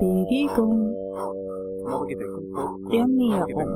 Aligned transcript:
Bewegung, 0.00 0.94
Ernährung, 2.90 3.72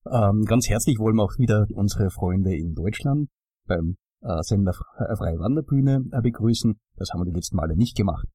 Ähm, 0.09 0.45
ganz 0.45 0.69
herzlich 0.69 0.97
wollen 0.97 1.17
wir 1.17 1.23
auch 1.23 1.37
wieder 1.37 1.67
unsere 1.73 2.09
Freunde 2.09 2.55
in 2.55 2.73
Deutschland 2.73 3.27
beim 3.67 3.97
äh, 4.21 4.41
Sender 4.43 4.71
äh, 4.71 5.13
Freie 5.17 5.39
Wanderbühne 5.39 6.05
äh, 6.09 6.21
begrüßen. 6.21 6.79
Das 6.95 7.09
haben 7.11 7.19
wir 7.19 7.25
die 7.25 7.35
letzten 7.35 7.57
Male 7.57 7.75
nicht 7.75 7.97
gemacht. 7.97 8.29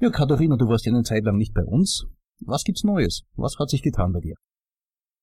Ja, 0.00 0.10
Katharina, 0.10 0.56
du 0.56 0.66
warst 0.66 0.84
ja 0.84 0.90
eine 0.90 1.04
Zeit 1.04 1.22
lang 1.22 1.36
nicht 1.36 1.54
bei 1.54 1.64
uns. 1.64 2.06
Was 2.40 2.64
gibt's 2.64 2.82
Neues? 2.82 3.22
Was 3.36 3.54
hat 3.60 3.70
sich 3.70 3.82
getan 3.82 4.10
bei 4.10 4.18
dir? 4.18 4.34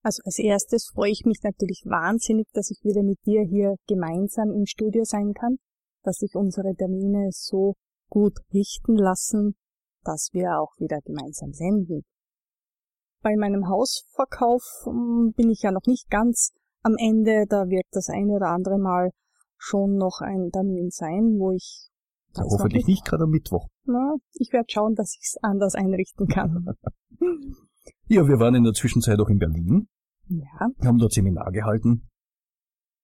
Also 0.07 0.21
als 0.23 0.39
erstes 0.39 0.89
freue 0.93 1.11
ich 1.11 1.25
mich 1.25 1.43
natürlich 1.43 1.83
wahnsinnig, 1.83 2.47
dass 2.53 2.71
ich 2.71 2.79
wieder 2.81 3.03
mit 3.03 3.19
dir 3.25 3.41
hier 3.41 3.75
gemeinsam 3.89 4.53
im 4.53 4.65
Studio 4.65 5.03
sein 5.03 5.33
kann, 5.33 5.57
dass 6.01 6.19
sich 6.19 6.33
unsere 6.33 6.73
Termine 6.75 7.27
so 7.33 7.73
gut 8.09 8.39
richten 8.53 8.95
lassen, 8.95 9.57
dass 10.05 10.29
wir 10.31 10.61
auch 10.61 10.71
wieder 10.77 11.01
gemeinsam 11.03 11.51
senden. 11.51 12.05
Bei 13.21 13.35
meinem 13.35 13.67
Hausverkauf 13.67 14.63
um, 14.85 15.33
bin 15.35 15.49
ich 15.49 15.63
ja 15.63 15.73
noch 15.73 15.85
nicht 15.85 16.09
ganz 16.09 16.53
am 16.83 16.95
Ende. 16.97 17.43
Da 17.49 17.67
wird 17.67 17.87
das 17.91 18.07
eine 18.07 18.31
oder 18.31 18.47
andere 18.47 18.79
Mal 18.79 19.11
schon 19.57 19.97
noch 19.97 20.21
ein 20.21 20.51
Termin 20.53 20.89
sein, 20.89 21.35
wo 21.37 21.51
ich 21.51 21.89
ja, 22.33 22.45
hoffentlich 22.45 22.87
nicht, 22.87 23.01
nicht 23.01 23.05
gerade 23.05 23.25
am 23.25 23.31
Mittwoch. 23.31 23.67
Na, 23.83 24.15
ich 24.35 24.53
werde 24.53 24.67
schauen, 24.69 24.95
dass 24.95 25.17
ich 25.19 25.33
es 25.33 25.35
anders 25.41 25.75
einrichten 25.75 26.27
kann. 26.27 26.65
ja, 28.07 28.25
wir 28.25 28.39
waren 28.39 28.55
in 28.55 28.63
der 28.63 28.73
Zwischenzeit 28.73 29.19
auch 29.19 29.27
in 29.27 29.39
Berlin. 29.39 29.89
Ja. 30.29 30.67
Wir 30.77 30.87
haben 30.87 30.97
dort 30.97 31.13
Seminar 31.13 31.51
gehalten. 31.51 32.07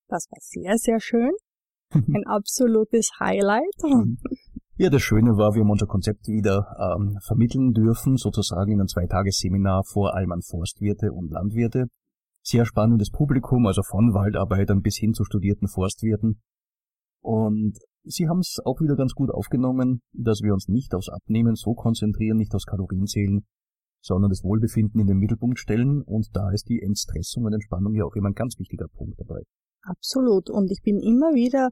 Das 0.07 0.27
war 0.29 0.39
sehr, 0.41 0.77
sehr 0.77 0.99
schön. 0.99 1.31
Ein 1.91 2.25
absolutes 2.25 3.11
Highlight. 3.19 3.63
Ja, 4.75 4.89
das 4.89 5.03
Schöne 5.03 5.37
war, 5.37 5.53
wir 5.53 5.61
haben 5.61 5.69
unser 5.69 5.85
Konzept 5.85 6.27
wieder 6.27 6.65
ähm, 6.97 7.17
vermitteln 7.21 7.73
dürfen, 7.73 8.17
sozusagen 8.17 8.71
in 8.71 8.81
ein 8.81 8.87
Zweitagesseminar 8.87 9.83
vor 9.83 10.15
allem 10.15 10.31
an 10.31 10.41
Forstwirte 10.41 11.11
und 11.11 11.31
Landwirte. 11.31 11.85
Sehr 12.41 12.65
spannendes 12.65 13.11
Publikum, 13.11 13.67
also 13.67 13.83
von 13.83 14.13
Waldarbeitern 14.13 14.81
bis 14.81 14.97
hin 14.97 15.13
zu 15.13 15.23
studierten 15.23 15.67
Forstwirten. 15.67 16.41
Und 17.21 17.77
sie 18.03 18.27
haben 18.27 18.39
es 18.39 18.57
auch 18.65 18.81
wieder 18.81 18.95
ganz 18.95 19.13
gut 19.13 19.29
aufgenommen, 19.29 20.01
dass 20.11 20.41
wir 20.41 20.53
uns 20.53 20.67
nicht 20.67 20.93
aufs 20.95 21.09
Abnehmen 21.09 21.55
so 21.55 21.73
konzentrieren, 21.73 22.37
nicht 22.37 22.53
aufs 22.55 22.65
Kalorienzählen, 22.65 23.45
sondern 24.03 24.29
das 24.29 24.43
Wohlbefinden 24.43 24.99
in 24.99 25.07
den 25.07 25.17
Mittelpunkt 25.17 25.57
stellen. 25.57 26.01
Und 26.01 26.27
da 26.33 26.51
ist 26.51 26.67
die 26.67 26.81
Entstressung 26.81 27.45
und 27.45 27.53
Entspannung 27.53 27.95
ja 27.95 28.03
auch 28.03 28.15
immer 28.15 28.29
ein 28.29 28.35
ganz 28.35 28.59
wichtiger 28.59 28.87
Punkt 28.89 29.19
dabei. 29.19 29.41
Absolut. 29.81 30.49
Und 30.49 30.69
ich 30.71 30.81
bin 30.83 30.99
immer 30.99 31.33
wieder 31.33 31.69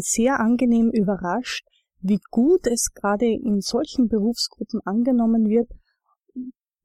sehr 0.00 0.38
angenehm 0.38 0.90
überrascht, 0.92 1.66
wie 2.00 2.20
gut 2.30 2.66
es 2.66 2.90
gerade 2.94 3.26
in 3.26 3.60
solchen 3.60 4.08
Berufsgruppen 4.08 4.80
angenommen 4.84 5.48
wird, 5.48 5.68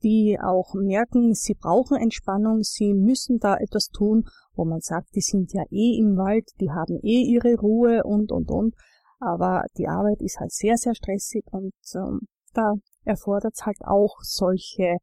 die 0.02 0.38
auch 0.42 0.74
merken, 0.74 1.34
sie 1.34 1.54
brauchen 1.54 1.98
Entspannung, 1.98 2.64
sie 2.64 2.94
müssen 2.94 3.38
da 3.40 3.56
etwas 3.56 3.88
tun, 3.88 4.26
wo 4.56 4.66
man 4.66 4.82
sagt, 4.82 5.16
die 5.16 5.22
sind 5.22 5.54
ja 5.54 5.64
eh 5.70 5.98
im 6.00 6.18
Wald, 6.18 6.50
die 6.60 6.72
haben 6.72 7.00
eh 7.04 7.22
ihre 7.22 7.56
Ruhe 7.56 8.04
und, 8.04 8.32
und, 8.32 8.50
und. 8.50 8.76
Aber 9.20 9.64
die 9.78 9.88
Arbeit 9.88 10.22
ist 10.22 10.40
halt 10.40 10.52
sehr, 10.52 10.76
sehr 10.78 10.96
stressig 10.96 11.46
und 11.52 11.74
ähm, 11.96 12.22
da 12.54 12.74
erfordert 13.04 13.54
es 13.56 13.66
halt 13.66 13.80
auch 13.84 14.18
solche 14.22 14.98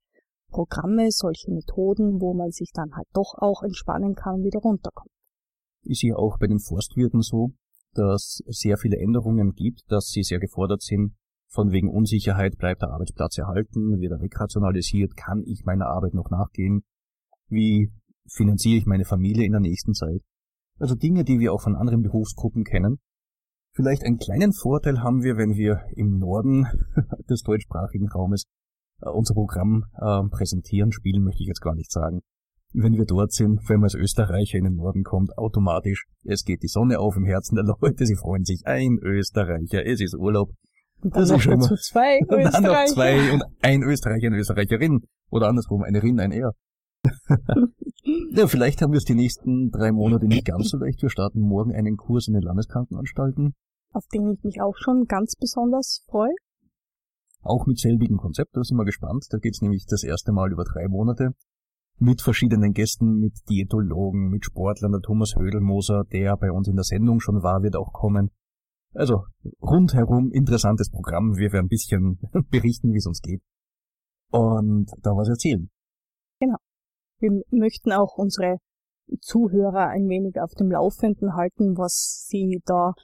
Programme, 0.50 1.10
solche 1.10 1.50
Methoden, 1.52 2.20
wo 2.20 2.34
man 2.34 2.50
sich 2.50 2.70
dann 2.72 2.94
halt 2.94 3.06
doch 3.12 3.34
auch 3.38 3.62
entspannen 3.62 4.14
kann 4.14 4.36
und 4.36 4.44
wieder 4.44 4.60
runterkommt. 4.60 5.10
Ist 5.82 6.02
ja 6.02 6.16
auch 6.16 6.38
bei 6.38 6.46
den 6.46 6.58
Forstwirten 6.58 7.22
so, 7.22 7.50
dass 7.94 8.40
es 8.46 8.58
sehr 8.58 8.76
viele 8.76 8.98
Änderungen 8.98 9.52
gibt, 9.52 9.82
dass 9.88 10.08
sie 10.08 10.22
sehr 10.22 10.38
gefordert 10.38 10.82
sind. 10.82 11.14
Von 11.48 11.72
wegen 11.72 11.88
Unsicherheit 11.88 12.56
bleibt 12.58 12.82
der 12.82 12.90
Arbeitsplatz 12.90 13.38
erhalten, 13.38 14.00
wird 14.00 14.12
er 14.12 14.20
wegrationalisiert, 14.20 15.16
kann 15.16 15.42
ich 15.44 15.64
meiner 15.64 15.86
Arbeit 15.86 16.14
noch 16.14 16.30
nachgehen, 16.30 16.82
wie 17.48 17.90
finanziere 18.28 18.78
ich 18.78 18.86
meine 18.86 19.04
Familie 19.04 19.44
in 19.44 19.52
der 19.52 19.60
nächsten 19.60 19.94
Zeit. 19.94 20.22
Also 20.78 20.94
Dinge, 20.94 21.24
die 21.24 21.40
wir 21.40 21.52
auch 21.52 21.60
von 21.60 21.74
anderen 21.74 22.02
Berufsgruppen 22.02 22.64
kennen. 22.64 23.00
Vielleicht 23.80 24.04
einen 24.04 24.18
kleinen 24.18 24.52
Vorteil 24.52 25.02
haben 25.02 25.22
wir, 25.22 25.38
wenn 25.38 25.54
wir 25.54 25.80
im 25.96 26.18
Norden 26.18 26.66
des 27.30 27.42
deutschsprachigen 27.42 28.10
Raumes 28.10 28.44
äh, 29.00 29.08
unser 29.08 29.32
Programm 29.32 29.86
äh, 29.94 30.22
präsentieren, 30.28 30.92
spielen 30.92 31.24
möchte 31.24 31.42
ich 31.42 31.48
jetzt 31.48 31.62
gar 31.62 31.74
nicht 31.74 31.90
sagen 31.90 32.20
wenn 32.72 32.94
wir 32.94 33.04
dort 33.04 33.32
sind, 33.32 33.60
wenn 33.68 33.80
man 33.80 33.84
als 33.84 33.94
Österreicher 33.94 34.58
in 34.58 34.64
den 34.64 34.76
Norden 34.76 35.02
kommt, 35.02 35.36
automatisch, 35.36 36.06
es 36.24 36.44
geht 36.44 36.62
die 36.62 36.68
Sonne 36.68 37.00
auf 37.00 37.16
im 37.16 37.24
Herzen 37.24 37.56
der 37.56 37.64
Leute, 37.80 38.06
sie 38.06 38.16
freuen 38.16 38.44
sich, 38.44 38.62
ein 38.64 38.98
Österreicher, 39.02 39.84
es 39.84 40.00
ist 40.00 40.14
Urlaub. 40.14 40.50
Und 41.02 41.16
dann 41.16 41.26
das 41.26 41.30
noch 41.30 41.44
dazu 41.44 41.74
zwei 41.76 42.20
und 42.20 42.44
dann 42.52 42.62
noch 42.62 42.84
zwei 42.84 43.32
und 43.32 43.42
ein 43.62 43.82
Österreicher, 43.82 44.28
eine 44.28 44.38
Österreicherin. 44.38 45.00
Oder 45.30 45.48
andersrum, 45.48 45.82
eine 45.82 46.02
Rin, 46.02 46.20
ein 46.20 46.32
Er. 46.32 46.52
ja, 48.34 48.46
vielleicht 48.46 48.82
haben 48.82 48.92
wir 48.92 48.98
es 48.98 49.04
die 49.04 49.14
nächsten 49.14 49.70
drei 49.70 49.90
Monate 49.90 50.26
nicht 50.26 50.44
ganz 50.44 50.68
so 50.68 50.76
leicht. 50.76 51.00
Wir 51.02 51.08
starten 51.08 51.40
morgen 51.40 51.72
einen 51.72 51.96
Kurs 51.96 52.28
in 52.28 52.34
den 52.34 52.42
Landeskrankenanstalten. 52.42 53.54
Auf 53.92 54.06
den 54.12 54.30
ich 54.30 54.42
mich 54.44 54.60
auch 54.60 54.76
schon 54.76 55.04
ganz 55.06 55.36
besonders 55.36 56.04
freue. 56.08 56.34
Auch 57.42 57.66
mit 57.66 57.78
selbigem 57.78 58.18
Konzept, 58.18 58.56
da 58.56 58.62
sind 58.62 58.76
wir 58.76 58.84
gespannt. 58.84 59.26
Da 59.30 59.38
geht's 59.38 59.62
nämlich 59.62 59.86
das 59.88 60.04
erste 60.04 60.32
Mal 60.32 60.52
über 60.52 60.64
drei 60.64 60.88
Monate 60.88 61.34
mit 62.00 62.22
verschiedenen 62.22 62.72
Gästen, 62.72 63.18
mit 63.18 63.34
Diätologen, 63.48 64.30
mit 64.30 64.44
Sportlern. 64.44 64.92
Der 64.92 65.02
Thomas 65.02 65.34
Hödelmoser, 65.36 66.04
der 66.04 66.36
bei 66.36 66.50
uns 66.50 66.66
in 66.66 66.76
der 66.76 66.84
Sendung 66.84 67.20
schon 67.20 67.42
war, 67.42 67.62
wird 67.62 67.76
auch 67.76 67.92
kommen. 67.92 68.30
Also 68.94 69.24
rundherum 69.62 70.32
interessantes 70.32 70.90
Programm. 70.90 71.36
Wir 71.36 71.52
werden 71.52 71.66
ein 71.66 71.68
bisschen 71.68 72.18
berichten, 72.50 72.92
wie 72.92 72.98
es 72.98 73.06
uns 73.06 73.20
geht. 73.20 73.42
Und 74.30 74.90
da 75.02 75.10
was 75.10 75.28
erzählen. 75.28 75.70
Genau. 76.40 76.56
Wir 77.18 77.42
möchten 77.50 77.92
auch 77.92 78.16
unsere 78.16 78.58
Zuhörer 79.20 79.88
ein 79.88 80.08
wenig 80.08 80.40
auf 80.40 80.52
dem 80.54 80.70
Laufenden 80.70 81.34
halten, 81.34 81.76
was 81.76 82.26
sie 82.28 82.62
da 82.64 82.94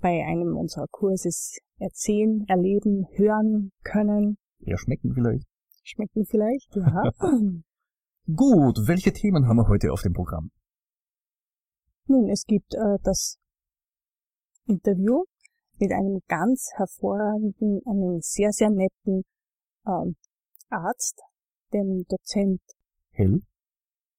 bei 0.00 0.24
einem 0.24 0.56
unserer 0.56 0.86
Kurses 0.90 1.58
erzählen, 1.78 2.44
erleben, 2.48 3.06
hören 3.12 3.72
können. 3.82 4.36
Ja, 4.60 4.76
schmecken 4.76 5.12
vielleicht. 5.14 5.46
Schmecken 5.82 6.24
vielleicht, 6.26 6.76
ja. 6.76 7.10
Gut, 8.36 8.86
welche 8.86 9.12
Themen 9.12 9.46
haben 9.46 9.56
wir 9.56 9.68
heute 9.68 9.92
auf 9.92 10.02
dem 10.02 10.12
Programm? 10.12 10.50
Nun, 12.06 12.28
es 12.28 12.44
gibt 12.44 12.74
äh, 12.74 12.98
das 13.02 13.38
Interview 14.66 15.24
mit 15.78 15.92
einem 15.92 16.20
ganz 16.28 16.70
hervorragenden, 16.76 17.80
einem 17.86 18.20
sehr, 18.20 18.52
sehr 18.52 18.70
netten 18.70 19.22
ähm, 19.86 20.16
Arzt, 20.68 21.20
dem 21.72 22.04
Dozent 22.08 22.60
Hell. 23.12 23.40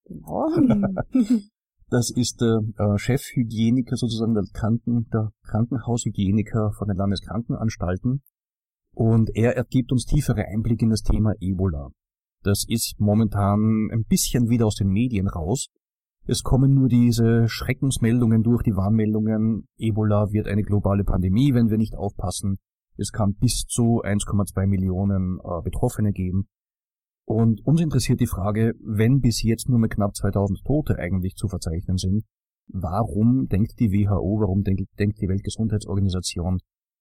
Genau. 0.06 0.50
das 1.92 2.10
ist 2.10 2.40
der 2.40 2.62
äh, 2.78 2.98
Chefhygieniker 2.98 3.98
sozusagen 3.98 4.34
der, 4.34 4.46
Kranken, 4.54 5.10
der 5.14 5.32
Krankenhaushygieniker 5.44 6.72
von 6.72 6.88
den 6.88 6.96
Landeskrankenanstalten 6.96 8.22
und 8.94 9.30
er 9.36 9.58
ergibt 9.58 9.92
uns 9.92 10.06
tiefere 10.06 10.46
Einblicke 10.46 10.86
in 10.86 10.90
das 10.90 11.04
Thema 11.04 11.34
Ebola. 11.40 11.90
Das 12.44 12.66
ist 12.68 12.96
momentan 12.98 13.90
ein 13.92 14.06
bisschen 14.06 14.50
wieder 14.50 14.66
aus 14.66 14.76
den 14.76 14.88
Medien 14.88 15.28
raus. 15.28 15.68
Es 16.26 16.44
kommen 16.44 16.74
nur 16.74 16.88
diese 16.88 17.48
Schreckensmeldungen 17.50 18.42
durch, 18.42 18.64
die 18.64 18.76
Warnmeldungen. 18.76 19.68
Ebola 19.78 20.32
wird 20.32 20.48
eine 20.48 20.64
globale 20.64 21.04
Pandemie, 21.04 21.54
wenn 21.54 21.70
wir 21.70 21.78
nicht 21.78 21.96
aufpassen. 21.96 22.58
Es 22.96 23.12
kann 23.12 23.36
bis 23.36 23.66
zu 23.68 24.02
1,2 24.02 24.66
Millionen 24.66 25.40
äh, 25.44 25.62
Betroffene 25.62 26.14
geben. 26.14 26.48
Und 27.31 27.66
uns 27.66 27.80
interessiert 27.80 28.19
die 28.19 28.28
Frage, 28.28 28.74
wenn 28.81 29.22
bis 29.22 29.42
jetzt 29.42 29.69
nur 29.69 29.80
mit 29.80 29.94
knapp 29.94 30.13
2000 30.13 30.66
Tote 30.66 30.98
eigentlich 30.98 31.36
zu 31.36 31.48
verzeichnen 31.48 31.95
sind, 31.95 32.25
warum 32.68 33.48
denkt 33.48 33.80
die 33.80 33.94
WHO, 33.94 34.42
warum 34.42 34.63
denkt, 34.63 34.83
denkt 35.00 35.22
die 35.22 35.30
Weltgesundheitsorganisation, 35.30 36.60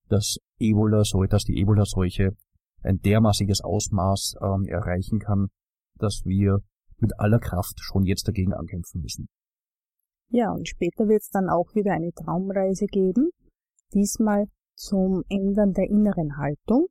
dass 0.08 0.36
Ebola, 0.60 1.02
dass 1.28 1.42
die 1.42 1.58
Ebola-Seuche 1.60 2.30
ein 2.84 3.00
dermaßiges 3.00 3.60
Ausmaß 3.62 4.36
ähm, 4.40 4.66
erreichen 4.66 5.18
kann, 5.18 5.48
dass 5.98 6.22
wir 6.24 6.58
mit 6.98 7.18
aller 7.18 7.40
Kraft 7.40 7.80
schon 7.80 8.04
jetzt 8.04 8.28
dagegen 8.28 8.54
ankämpfen 8.54 9.00
müssen. 9.00 9.26
Ja, 10.28 10.52
und 10.52 10.68
später 10.68 11.08
wird 11.08 11.22
es 11.22 11.30
dann 11.30 11.48
auch 11.48 11.74
wieder 11.74 11.92
eine 11.92 12.12
Traumreise 12.12 12.86
geben, 12.86 13.30
diesmal 13.92 14.46
zum 14.76 15.24
Ändern 15.28 15.72
der 15.72 15.90
inneren 15.90 16.36
Haltung 16.36 16.86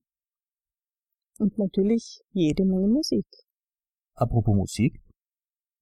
und 1.40 1.58
natürlich 1.58 2.22
jede 2.32 2.66
Menge 2.66 2.88
Musik. 2.88 3.26
Apropos 4.16 4.56
Musik, 4.56 5.02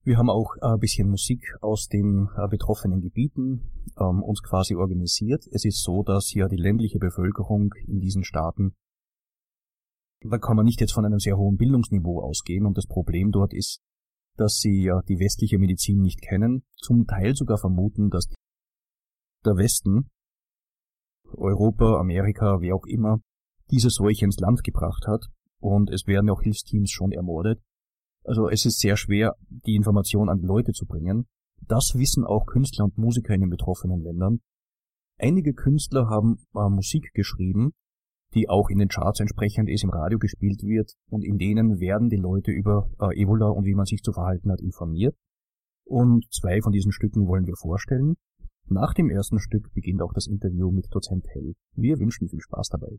wir 0.04 0.18
haben 0.18 0.30
auch 0.30 0.56
ein 0.62 0.80
bisschen 0.80 1.10
Musik 1.10 1.44
aus 1.62 1.88
den 1.88 2.30
äh, 2.38 2.48
betroffenen 2.48 3.02
Gebieten 3.02 3.72
ähm, 4.00 4.24
uns 4.24 4.42
quasi 4.42 4.76
organisiert. 4.76 5.46
Es 5.52 5.66
ist 5.66 5.84
so, 5.84 6.04
dass 6.04 6.34
ja 6.34 6.48
die 6.48 6.56
ländliche 6.56 7.00
Bevölkerung 7.00 7.74
in 7.88 8.00
diesen 8.00 8.24
Staaten, 8.24 8.76
da 10.22 10.38
kann 10.38 10.56
man 10.56 10.66
nicht 10.66 10.80
jetzt 10.80 10.94
von 10.94 11.06
einem 11.06 11.20
sehr 11.20 11.38
hohen 11.38 11.58
Bildungsniveau 11.58 12.22
ausgehen 12.22 12.66
und 12.66 12.78
das 12.78 12.88
Problem 12.88 13.32
dort 13.32 13.54
ist, 13.54 13.82
dass 14.38 14.60
sie 14.60 14.84
ja 14.84 15.02
die 15.10 15.20
westliche 15.20 15.58
Medizin 15.58 16.02
nicht 16.02 16.22
kennen, 16.22 16.64
zum 16.76 17.06
Teil 17.08 17.36
sogar 17.36 17.58
vermuten, 17.58 18.10
dass 18.10 18.28
der 19.46 19.58
Westen, 19.58 20.10
Europa, 21.34 22.00
Amerika, 22.00 22.62
wer 22.62 22.76
auch 22.76 22.86
immer, 22.86 23.20
diese 23.72 23.90
Seuche 23.90 24.26
ins 24.26 24.38
Land 24.38 24.64
gebracht 24.64 25.06
hat 25.08 25.26
und 25.60 25.90
es 25.92 26.08
werden 26.08 26.30
auch 26.30 26.42
Hilfsteams 26.42 26.92
schon 26.92 27.12
ermordet 27.12 27.62
also 28.28 28.50
es 28.50 28.66
ist 28.66 28.80
sehr 28.80 28.98
schwer, 28.98 29.36
die 29.50 29.76
Information 29.76 30.28
an 30.28 30.40
die 30.40 30.46
Leute 30.46 30.74
zu 30.74 30.86
bringen. 30.86 31.28
Das 31.66 31.94
wissen 31.96 32.26
auch 32.26 32.46
Künstler 32.46 32.86
und 32.86 32.98
Musiker 32.98 33.34
in 33.34 33.40
den 33.40 33.50
betroffenen 33.50 34.02
Ländern. 34.02 34.42
Einige 35.18 35.54
Künstler 35.54 36.10
haben 36.10 36.36
äh, 36.54 36.70
Musik 36.70 37.14
geschrieben, 37.14 37.72
die 38.36 38.50
auch 38.50 38.70
in 38.70 38.80
den 38.80 38.90
Charts 38.90 39.22
entsprechend 39.22 39.70
ist, 39.70 39.86
im 39.86 39.92
Radio 39.92 40.20
gespielt 40.20 40.62
wird 40.62 40.92
und 41.10 41.24
in 41.24 41.38
denen 41.38 41.80
werden 41.80 42.10
die 42.10 42.18
Leute 42.18 42.52
über 42.52 42.90
äh, 43.00 43.20
Ebola 43.20 43.48
und 43.48 43.66
wie 43.66 43.76
man 43.76 43.86
sich 43.86 44.04
zu 44.04 44.12
verhalten 44.12 44.52
hat 44.52 44.60
informiert. 44.60 45.16
Und 45.86 46.28
zwei 46.30 46.60
von 46.62 46.74
diesen 46.74 46.92
Stücken 46.92 47.28
wollen 47.28 47.48
wir 47.48 47.56
vorstellen. 47.56 48.16
Nach 48.68 48.94
dem 48.94 49.10
ersten 49.10 49.40
Stück 49.40 49.74
beginnt 49.74 50.02
auch 50.02 50.12
das 50.14 50.28
Interview 50.28 50.70
mit 50.70 50.88
Dozent 50.92 51.26
Hell. 51.30 51.54
Wir 51.76 51.98
wünschen 51.98 52.28
viel 52.28 52.42
Spaß 52.42 52.68
dabei. 52.68 52.98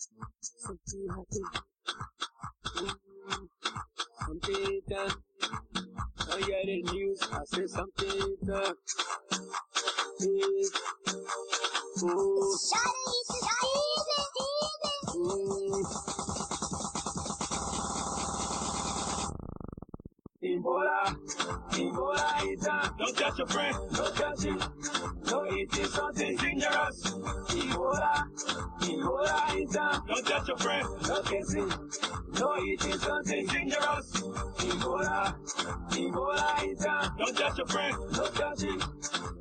Something 0.00 1.06
done. 4.88 5.12
Oh 6.30 6.38
yeah, 6.38 6.62
the 6.64 6.82
news. 6.92 7.20
I 7.30 7.44
said 7.44 7.68
something 7.68 8.36
done. 8.46 8.74
Ooh. 12.04 12.56
Ooh. 15.16 15.59
Ebola, 20.50 21.16
Ebola 21.70 22.52
is 22.52 22.66
a, 22.66 22.94
don't 22.98 23.16
touch 23.16 23.38
your 23.38 23.46
friend, 23.46 23.76
don't 23.94 24.16
touch 24.16 24.44
it. 24.44 24.68
No, 25.30 25.44
it 25.44 25.78
is 25.78 25.92
something 25.92 26.36
dangerous. 26.36 27.02
Ebola, 27.54 28.26
Ebola 28.80 29.62
is 29.62 29.76
a, 29.76 30.02
don't 30.08 30.26
touch 30.26 30.48
your 30.48 30.56
friend, 30.58 30.88
look 31.06 31.06
at 31.06 31.06
it, 31.06 31.06
don't 31.06 31.26
kiss 31.26 31.54
it. 31.54 32.40
No, 32.40 32.54
it 32.58 32.84
is 32.84 33.00
something 33.00 33.46
dangerous. 33.46 34.10
Ebola, 34.58 35.34
Ebola 35.90 36.64
is 36.64 36.84
a, 36.84 37.14
don't 37.16 37.36
touch 37.36 37.58
your 37.58 37.66
friend, 37.68 37.96
don't 38.12 38.34
touch 38.34 38.62
it. 38.64 38.84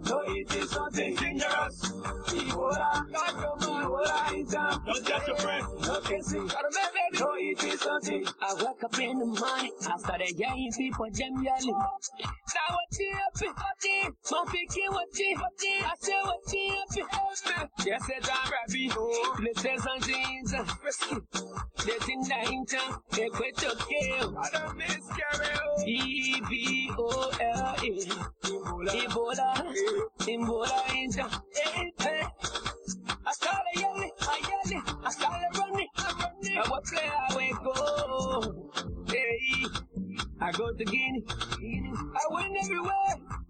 No, 0.06 0.22
it 0.28 0.56
is 0.56 0.70
something 0.70 1.16
dangerous. 1.16 1.92
Ebola, 2.30 3.06
Ebola 3.60 4.34
is 4.38 4.54
a, 4.54 4.82
don't 4.86 5.06
touch 5.08 5.28
your 5.28 5.38
friend, 5.38 5.66
don't 5.82 6.06
kiss 6.06 6.34
it. 6.34 6.54
No, 7.20 7.34
it 7.36 7.64
is 7.64 7.80
something. 7.82 8.26
I 8.42 8.54
wake 8.54 8.84
up 8.84 9.00
in 9.00 9.20
the 9.20 9.26
morning, 9.26 9.72
I 9.82 9.98
started 9.98 10.32
yelling 10.38 10.72
people 10.78 10.99
for 11.00 11.10
them 11.12 11.42
yelling. 11.42 11.70
Now 11.72 12.76
what 12.76 13.00
you 13.00 13.14
happy? 13.14 13.48
My 14.32 14.44
picking 14.52 14.92
what 14.92 15.18
you 15.18 15.38
I 15.40 15.94
say 15.98 16.22
what 16.24 16.54
you 16.54 17.06
happy? 17.06 17.68
Yes, 17.86 18.04
it's 18.10 18.28
a 18.28 18.32
rabbi. 18.52 19.42
Let's 19.42 19.62
say 19.62 19.78
something 19.78 20.44
risky. 20.84 21.16
There's 21.86 22.10
in 22.10 22.22
danger. 22.24 22.78
They 23.12 23.30
quit 23.30 23.56
to 23.60 23.78
kill. 23.88 24.38
I 24.38 24.50
don't 24.52 24.78
miscarry. 24.78 25.88
E 25.88 26.42
B 26.50 26.92
O 26.98 27.32
L 27.40 27.76
E. 27.82 28.06
Ebola. 29.00 29.56
Ebola 30.28 30.84
inja. 31.00 31.28
I 33.26 33.32
started 33.32 33.76
yelling, 33.76 34.12
I 34.22 34.42
yelling, 34.50 34.84
I 35.06 35.12
started 35.12 35.60
running, 35.60 35.88
I 35.98 36.30
running. 36.44 36.58
I 36.58 36.70
will 36.70 36.82
play, 36.82 37.10
I 37.30 37.36
will 37.36 37.74
go. 37.74 38.99
I 40.50 40.52
go 40.52 40.72
to 40.72 40.84
Guinea. 40.84 41.24
I 41.30 42.22
win 42.32 42.58
everywhere. 42.60 42.92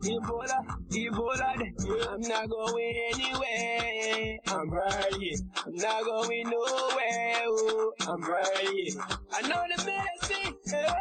Ebola, 0.04 0.60
Ebola, 0.90 2.12
I'm 2.12 2.20
not 2.20 2.50
going 2.50 2.94
anywhere. 3.14 4.38
I'm 4.48 4.70
right 4.70 5.14
here. 5.18 5.38
I'm 5.66 5.76
not 5.76 6.04
going 6.04 6.50
nowhere. 6.50 7.44
Oh, 7.48 7.94
I'm 8.02 8.22
right 8.22 8.70
here. 8.74 9.02
I 9.32 9.42
know 9.48 9.64
the 9.78 9.86
medicine. 9.86 10.56
Yeah. 10.68 10.94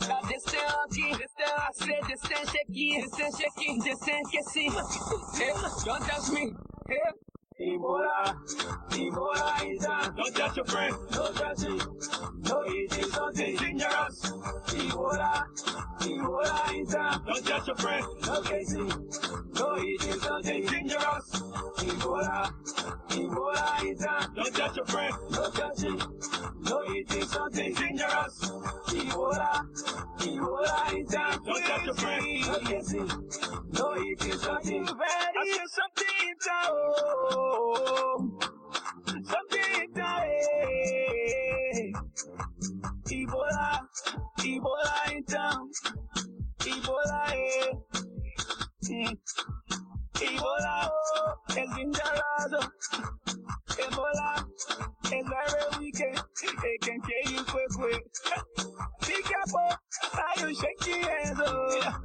Stop 0.00 0.28
this 0.28 0.42
donkey. 0.42 1.12
This 1.12 1.30
down, 1.38 1.60
I 1.60 1.68
said 1.74 2.00
this 2.08 2.20
stand 2.22 2.48
shaky. 2.48 3.02
This 3.02 3.12
stand 3.12 3.34
shaky. 3.36 3.80
This 3.84 4.00
stand 4.00 4.26
kissy. 4.26 5.84
Don't 5.84 6.02
touch 6.02 6.30
me. 6.30 6.54
Ebola, 7.58 8.36
Ebola 8.90 9.64
is 9.64 9.82
a, 9.82 10.12
don't 10.14 10.36
touch 10.36 10.56
your 10.56 10.66
friend, 10.66 10.94
don't 11.10 11.34
touch 11.34 11.62
it. 11.62 11.86
No, 12.44 12.62
it 12.66 12.98
is 12.98 13.12
something 13.14 13.56
dangerous. 13.56 14.30
Ebola, 14.76 15.46
Ebola 16.00 16.82
is 16.82 16.92
a, 16.92 17.22
don't 17.26 17.46
touch 17.46 17.66
your 17.66 17.76
friend, 17.76 18.06
no 18.26 18.42
Casey. 18.42 18.76
No, 18.76 19.74
it 19.78 20.04
is 20.04 20.20
something 20.20 20.66
dangerous. 20.66 21.30
Ebola, 21.80 22.52
Ebola 23.08 23.84
is 23.90 24.02
a, 24.02 24.30
don't 24.36 24.54
touch 24.54 24.76
your 24.76 24.84
friend, 24.84 25.14
don't 25.32 25.54
touch 25.54 25.82
it. 25.82 26.06
No, 26.60 26.82
it 26.88 27.14
is 27.16 27.30
something 27.30 27.72
dangerous. 27.72 28.50
Ebola, 28.90 29.66
Ebola 30.18 30.94
is 30.94 31.14
a, 31.14 31.40
don't 31.42 31.64
touch 31.64 31.86
your 31.86 31.94
friend, 31.94 32.40
no 32.42 32.58
Casey. 32.58 32.98
No, 33.72 33.92
it 33.94 34.26
is 34.26 34.42
something, 34.42 34.86
said 35.56 35.68
something 35.68 36.34
down. 36.46 37.45
Something 39.06 39.88
dying. 39.94 41.94
Ebola, 43.10 43.80
Ebola 44.38 45.12
in 45.12 45.24
town. 45.24 45.70
Ebola, 46.60 47.32
eh. 47.32 47.72
Mm. 48.90 49.16
Ebola, 50.14 50.90
oh, 50.90 51.34
es 51.50 51.68
dangerous. 51.76 52.68
Ebola, 53.78 54.46
es 55.04 55.24
very 55.28 55.78
wicked. 55.78 56.22
It 56.42 56.80
can 56.82 57.00
kill 57.00 57.32
you 57.32 57.44
quick, 57.44 57.68
quick. 57.70 58.04
Be 59.06 59.22
careful 59.22 59.70
how 60.12 60.46
you 60.46 60.54
shake 60.54 60.86
your 60.86 61.10
hands, 61.10 61.40
oh. 61.44 62.00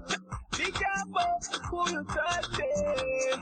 Be 0.58 0.72
careful 0.72 1.40
who 1.70 1.90
you 1.92 2.04
touch, 2.06 2.60
it. 2.60 3.40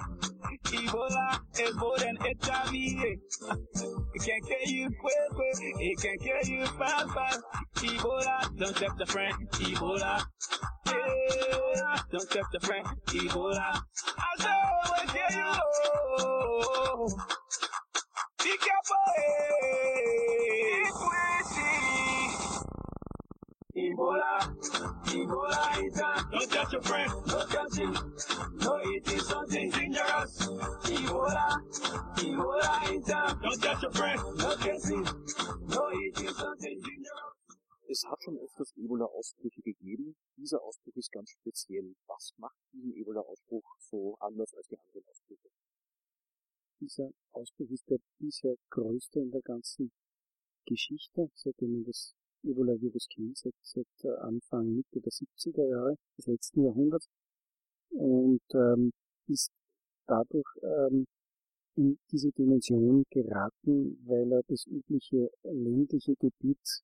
Can 6.01 6.17
kill 6.19 6.49
you 6.49 6.65
fast, 6.65 7.09
fast. 7.13 7.41
Ebola, 7.75 8.57
don't 8.57 8.75
touch 8.75 8.97
the 8.97 9.05
friend. 9.05 9.33
Ebola. 9.51 10.23
Yeah, 10.85 11.99
don't 12.11 12.29
touch 12.29 12.45
the 12.53 12.59
friend. 12.61 12.87
Ebola. 13.07 13.81
I 14.17 14.31
saw 14.39 14.59
will 14.85 15.07
kill 15.13 15.31
you. 15.39 17.17
Be 18.43 18.57
careful. 18.57 19.05
Eh. 19.17 19.98
Ebola, 23.99 24.39
Ebola 25.11 25.83
is 25.83 25.99
a, 25.99 26.25
don't 26.31 26.49
touch 26.49 26.71
your 26.71 26.81
friend, 26.83 27.11
don't 27.27 27.49
touch 27.51 27.79
it. 27.79 27.99
No, 28.63 28.79
it 28.81 29.11
is 29.11 29.27
something 29.27 29.69
dangerous. 29.71 30.39
Ebola, 30.87 31.59
Ebola 32.15 32.95
is 32.95 33.09
a, 33.09 33.37
don't 33.43 33.61
touch 33.61 33.83
your 33.83 33.91
friend, 33.91 34.21
don't 34.39 34.57
touch 34.57 34.87
it. 34.87 35.05
No, 35.67 35.89
it 35.91 36.21
is 36.21 36.37
something 36.37 36.79
dangerous. 36.79 37.35
Es 37.89 38.05
hat 38.05 38.23
schon 38.23 38.37
öfters 38.37 38.71
Ebola-Ausbrüche 38.77 39.61
gegeben. 39.63 40.15
Dieser 40.37 40.61
Ausbruch 40.63 40.95
ist 40.95 41.11
ganz 41.11 41.31
speziell. 41.31 41.93
Was 42.07 42.33
macht 42.37 42.55
diesen 42.71 42.93
Ebola-Ausbruch 42.93 43.65
so 43.79 44.15
anders 44.21 44.53
als 44.53 44.67
die 44.67 44.79
anderen 44.79 45.03
Ausbrüche? 45.09 45.49
Dieser 46.79 47.11
Ausbruch 47.33 47.69
ist 47.69 47.89
der 47.89 47.99
bisher 48.17 48.55
größte 48.69 49.19
in 49.19 49.31
der 49.31 49.41
ganzen 49.41 49.91
Geschichte, 50.65 51.29
seitdem 51.33 51.73
man 51.73 51.83
das 51.83 52.15
Ebola-Virus 52.43 53.08
kennt, 53.13 53.38
seit, 53.38 53.53
seit 53.62 53.88
äh, 54.03 54.15
Anfang, 54.22 54.75
Mitte 54.75 55.01
der 55.01 55.12
70er 55.12 55.69
Jahre 55.69 55.96
des 56.17 56.27
letzten 56.27 56.63
Jahrhunderts. 56.63 57.08
Und 57.91 58.41
ähm, 58.53 58.91
ist 59.27 59.51
dadurch 60.08 60.48
ähm, 60.63 61.05
in 61.75 61.98
diese 62.12 62.31
Dimension 62.31 63.03
geraten, 63.10 64.03
weil 64.05 64.31
er 64.31 64.43
das 64.48 64.65
übliche 64.67 65.29
ländliche 65.43 66.15
Gebiet 66.15 66.84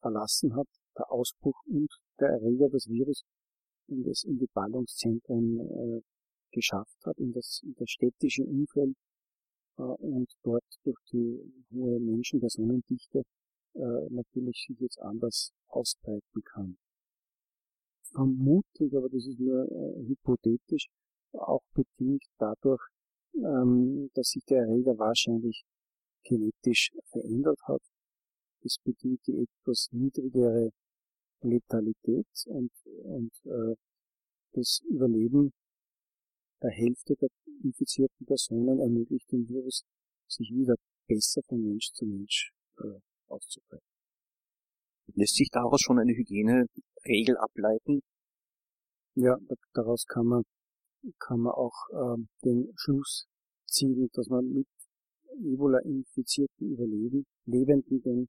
verlassen 0.00 0.54
hat, 0.54 0.68
der 0.96 1.10
Ausbruch 1.10 1.58
und 1.66 1.90
der 2.18 2.28
Erreger, 2.28 2.68
das 2.68 2.88
Virus, 2.88 3.24
und 3.88 4.06
es 4.06 4.24
in 4.24 4.38
die 4.38 4.48
Ballungszentren 4.52 5.60
äh, 5.60 6.02
geschafft 6.52 6.98
hat, 7.04 7.18
in 7.18 7.32
das, 7.32 7.60
in 7.64 7.74
das 7.76 7.90
städtische 7.90 8.44
Umfeld 8.44 8.96
äh, 9.78 9.82
und 9.82 10.30
dort 10.42 10.64
durch 10.84 10.98
die 11.12 11.40
hohe 11.72 11.98
Menschenpersonendichte 12.00 13.22
äh, 13.74 14.08
natürlich 14.10 14.64
sich 14.66 14.78
jetzt 14.80 15.00
anders 15.00 15.52
ausbreiten 15.68 16.42
kann. 16.44 16.78
Vermutlich, 18.12 18.96
aber 18.96 19.08
das 19.08 19.26
ist 19.26 19.38
nur 19.38 19.64
äh, 19.70 20.06
hypothetisch, 20.06 20.88
auch 21.32 21.62
bedingt 21.74 22.24
dadurch, 22.38 22.82
ähm, 23.34 24.10
dass 24.14 24.30
sich 24.30 24.44
der 24.46 24.62
Erreger 24.62 24.98
wahrscheinlich 24.98 25.64
genetisch 26.24 26.92
verändert 27.06 27.60
hat. 27.64 27.82
Das 28.62 28.76
bedingt 28.84 29.26
die 29.26 29.46
etwas 29.46 29.88
niedrigere 29.92 30.70
Letalität 31.42 32.26
und, 32.46 32.72
und 33.04 33.32
äh, 33.44 33.76
das 34.52 34.80
Überleben 34.88 35.52
der 36.62 36.70
Hälfte 36.70 37.14
der 37.16 37.28
infizierten 37.62 38.26
Personen 38.26 38.80
ermöglicht 38.80 39.30
dem 39.32 39.48
Virus, 39.48 39.84
sich 40.28 40.50
wieder 40.50 40.74
besser 41.06 41.42
von 41.48 41.62
Mensch 41.62 41.92
zu 41.92 42.04
Mensch 42.04 42.52
äh, 42.78 43.00
auszubreiten. 43.30 43.86
Lässt 45.14 45.36
sich 45.36 45.48
daraus 45.50 45.80
schon 45.80 45.98
eine 45.98 46.12
Hygieneregel 46.12 47.36
ableiten? 47.38 48.00
Ja, 49.14 49.36
daraus 49.72 50.04
kann 50.06 50.26
man, 50.26 50.42
kann 51.18 51.40
man 51.40 51.52
auch 51.52 51.74
ähm, 51.92 52.28
den 52.44 52.72
Schluss 52.76 53.26
ziehen, 53.66 54.08
dass 54.12 54.28
man 54.28 54.46
mit 54.52 54.68
Ebola-infizierten 55.34 56.72
Überleben, 56.72 57.26
Lebenden 57.46 58.02
den 58.02 58.28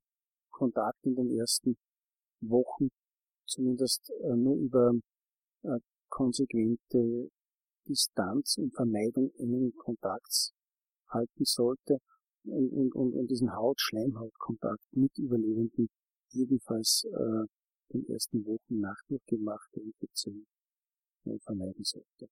Kontakt 0.50 1.04
in 1.04 1.14
den 1.14 1.30
ersten 1.38 1.76
Wochen 2.40 2.88
zumindest 3.46 4.10
äh, 4.10 4.36
nur 4.36 4.56
über 4.56 4.92
äh, 5.62 5.78
konsequente 6.08 7.30
Distanz 7.88 8.56
und 8.58 8.74
Vermeidung 8.74 9.30
engen 9.38 9.72
Kontakts 9.76 10.52
halten 11.08 11.44
sollte 11.44 11.98
und, 12.44 12.72
und, 12.72 12.94
und, 12.94 13.14
und 13.14 13.30
diesen 13.30 13.54
Haut-Schleimhaut-Kontakt 13.54 14.84
mit 14.92 15.16
Überlebenden 15.18 15.88
jedenfalls 16.30 17.04
äh, 17.04 17.46
den 17.92 18.08
ersten 18.08 18.44
Wochen 18.46 18.80
nach 18.80 18.96
durchgemachter 19.08 19.80
Infektion 19.80 20.46
äh, 21.24 21.38
vermeiden 21.44 21.84
sollte. 21.84 22.28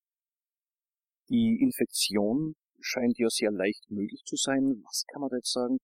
Die 1.28 1.58
Infektion 1.60 2.54
scheint 2.80 3.18
ja 3.18 3.28
sehr 3.28 3.52
leicht 3.52 3.90
möglich 3.90 4.22
zu 4.24 4.36
sein. 4.36 4.82
Was 4.84 5.04
kann 5.12 5.20
man 5.20 5.30
da 5.30 5.36
jetzt 5.36 5.52
sagen? 5.52 5.78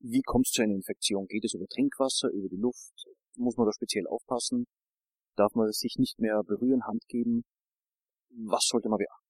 Wie 0.00 0.22
kommt 0.22 0.46
es 0.46 0.52
zu 0.52 0.62
einer 0.62 0.74
Infektion? 0.74 1.26
Geht 1.26 1.44
es 1.44 1.54
über 1.54 1.66
Trinkwasser, 1.66 2.30
über 2.30 2.48
die 2.48 2.56
Luft? 2.56 3.06
Muss 3.36 3.56
man 3.56 3.66
da 3.66 3.72
speziell 3.72 4.06
aufpassen? 4.06 4.66
Darf 5.36 5.54
man 5.54 5.70
sich 5.72 5.96
nicht 5.98 6.18
mehr 6.18 6.42
berühren, 6.44 6.86
Hand 6.86 7.06
geben? 7.08 7.44
Was 8.30 8.66
sollte 8.66 8.88
man 8.88 8.98
beachten? 8.98 9.25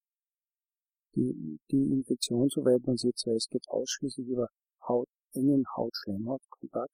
Die, 1.17 1.59
die 1.71 1.93
Infektion, 1.93 2.51
soweit 2.51 2.87
man 2.87 2.99
sie 2.99 3.09
jetzt 3.09 3.27
weiß, 3.27 3.49
geht 3.49 3.67
ausschließlich 3.69 4.29
über 4.29 4.49
Haut, 4.87 5.09
engen 5.33 5.65
Haut-Schleimhaut-Kontakt. 5.75 6.93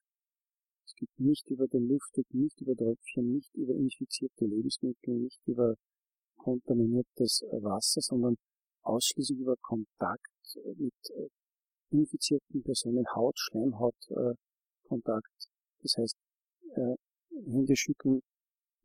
Es 0.85 0.95
geht 0.95 1.09
nicht 1.17 1.49
über 1.49 1.67
den 1.67 1.89
Luftweg, 1.89 2.25
nicht 2.33 2.61
über 2.61 2.73
Tröpfchen, 2.73 3.33
nicht 3.33 3.53
über 3.53 3.73
infizierte 3.73 4.45
Lebensmittel, 4.45 5.15
nicht 5.15 5.41
über 5.45 5.75
kontaminiertes 6.37 7.43
Wasser, 7.51 8.01
sondern 8.01 8.37
ausschließlich 8.83 9.39
über 9.39 9.55
Kontakt 9.57 10.31
mit 10.75 10.93
äh, 11.09 11.27
infizierten 11.91 12.63
Personen, 12.63 13.05
Haut, 13.15 13.37
Schleimhaut, 13.37 13.95
äh, 14.09 14.35
Kontakt. 14.87 15.49
Das 15.81 15.97
heißt, 15.97 16.15
äh, 16.75 16.95
Hände 17.51 17.75
schütteln 17.75 18.21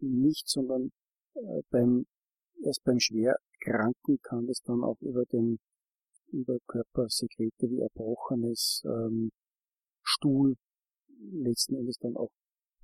nicht, 0.00 0.48
sondern 0.48 0.90
äh, 1.34 1.62
beim, 1.70 2.06
erst 2.64 2.82
beim 2.84 2.98
Schwerkranken 3.60 4.18
kann 4.22 4.46
das 4.46 4.60
dann 4.64 4.82
auch 4.82 5.00
über 5.00 5.24
den, 5.26 5.58
über 6.32 6.58
Körpersekrete 6.66 7.70
wie 7.70 7.80
Erbrochenes, 7.80 8.82
ähm, 8.84 9.30
Stuhl, 10.02 10.54
letzten 11.32 11.76
Endes 11.76 11.98
dann 11.98 12.16
auch 12.16 12.30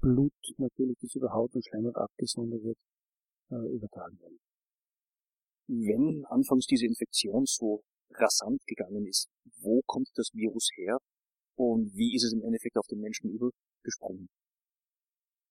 Blut 0.00 0.32
natürlich, 0.58 0.98
das 1.00 1.14
über 1.14 1.32
Haut 1.32 1.54
und 1.54 1.64
Schleimhaut 1.64 1.96
abgesondert 1.96 2.62
wird, 2.62 2.78
äh, 3.50 3.74
übertragen 3.74 4.18
werden 4.20 4.38
wenn 5.66 6.24
anfangs 6.26 6.66
diese 6.66 6.86
Infektion 6.86 7.46
so 7.46 7.82
rasant 8.10 8.60
gegangen 8.66 9.06
ist, 9.06 9.28
wo 9.60 9.80
kommt 9.86 10.08
das 10.14 10.30
Virus 10.32 10.68
her 10.76 10.98
und 11.56 11.94
wie 11.94 12.14
ist 12.14 12.24
es 12.24 12.32
im 12.32 12.42
Endeffekt 12.42 12.76
auf 12.76 12.86
den 12.86 13.00
Menschen 13.00 13.30
übergesprungen? 13.30 14.28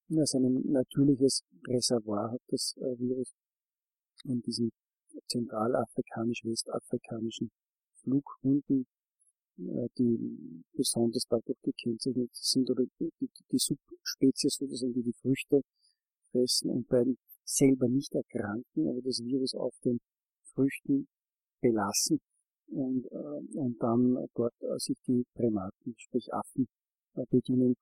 Ja, 0.10 0.26
sein 0.26 0.62
natürliches 0.66 1.44
Reservoir 1.68 2.32
hat 2.32 2.42
das 2.48 2.76
äh, 2.78 3.00
Virus 3.00 3.34
in 4.26 4.42
diesen 4.42 4.70
zentralafrikanisch-westafrikanischen 5.34 7.52
Flughunden, 8.02 8.86
äh, 9.58 9.88
die 9.98 10.64
besonders 10.74 11.26
dadurch 11.30 11.60
gekennzeichnet 11.62 12.30
sind, 12.34 12.70
oder 12.70 12.84
die, 13.00 13.10
Subspezies 13.52 14.58
sozusagen, 14.60 14.94
die 14.94 15.04
die 15.04 15.16
Früchte 15.22 15.62
fressen 16.32 16.70
und 16.70 16.88
bei 16.88 17.04
selber 17.46 17.88
nicht 17.88 18.14
erkranken, 18.14 18.88
aber 18.88 19.02
das 19.02 19.24
Virus 19.24 19.56
auf 19.56 19.74
den 19.84 20.00
Früchten 20.54 21.08
belassen 21.62 22.20
und, 22.68 23.06
äh, 23.12 23.58
und 23.58 23.82
dann 23.82 24.28
dort 24.36 24.54
äh, 24.62 24.78
sich 24.78 24.98
die 25.08 25.26
Primaten, 25.36 25.96
sprich 25.98 26.32
Affen, 26.34 26.68
bedienen 27.30 27.76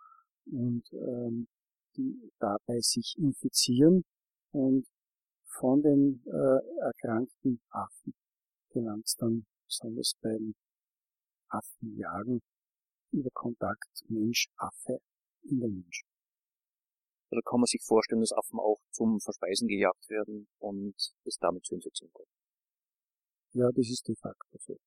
und 0.46 0.84
ähm, 0.92 1.48
die 1.96 2.32
dabei 2.40 2.80
sich 2.82 3.16
infizieren 3.18 4.04
und 4.52 4.86
von 5.52 5.82
den 5.82 6.24
äh, 6.26 6.82
erkrankten 6.86 7.62
Affen 7.70 8.14
gelangt 8.70 9.06
es 9.06 9.16
dann 9.16 9.46
besonders 9.66 10.14
beim 10.22 10.56
Affenjagen 11.50 12.42
über 13.12 13.30
Kontakt 13.34 14.04
Mensch-Affe 14.08 15.00
in 15.44 15.60
den 15.60 15.74
Menschen. 15.82 16.08
Oder 17.32 17.42
kann 17.44 17.60
man 17.60 17.68
sich 17.68 17.82
vorstellen, 17.84 18.22
dass 18.22 18.34
Affen 18.34 18.60
auch 18.60 18.80
zum 18.92 19.20
Verspeisen 19.20 19.68
gejagt 19.68 20.10
werden 20.10 20.48
und 20.60 20.96
es 21.26 21.38
damit 21.40 21.66
zur 21.66 21.78
Infektion 21.78 22.10
kommt? 22.12 22.28
Ja, 23.54 23.70
das 23.74 23.90
ist 23.90 24.08
de 24.08 24.16
facto 24.16 24.58
so. 24.60 24.78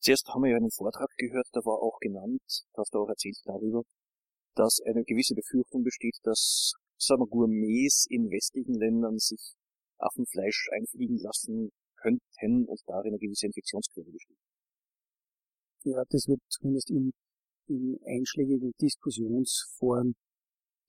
Zuerst 0.00 0.26
haben 0.28 0.42
wir 0.42 0.50
ja 0.50 0.56
einen 0.56 0.70
Vortrag 0.70 1.10
gehört, 1.16 1.46
da 1.52 1.60
war 1.64 1.80
auch 1.80 1.98
genannt, 2.00 2.42
da 2.72 2.82
hast 2.82 2.92
du 2.92 2.98
auch 2.98 3.08
erzählt 3.08 3.38
darüber, 3.44 3.82
dass 4.56 4.80
eine 4.84 5.04
gewisse 5.04 5.34
Befürchtung 5.34 5.84
besteht, 5.84 6.18
dass, 6.24 6.72
wir, 7.08 7.26
Gourmets 7.26 8.06
in 8.08 8.30
westlichen 8.30 8.74
Ländern 8.74 9.18
sich 9.18 9.54
Affenfleisch 9.98 10.68
einfliegen 10.72 11.18
lassen 11.18 11.70
könnten 11.96 12.66
und 12.66 12.80
darin 12.86 13.12
eine 13.12 13.18
gewisse 13.18 13.46
Infektionsquelle 13.46 14.10
besteht. 14.10 14.38
Ja, 15.84 16.02
das 16.10 16.28
wird 16.28 16.40
zumindest 16.48 16.90
in, 16.90 17.12
in 17.68 17.98
einschlägigen 18.04 18.72
Diskussionsforen 18.80 20.14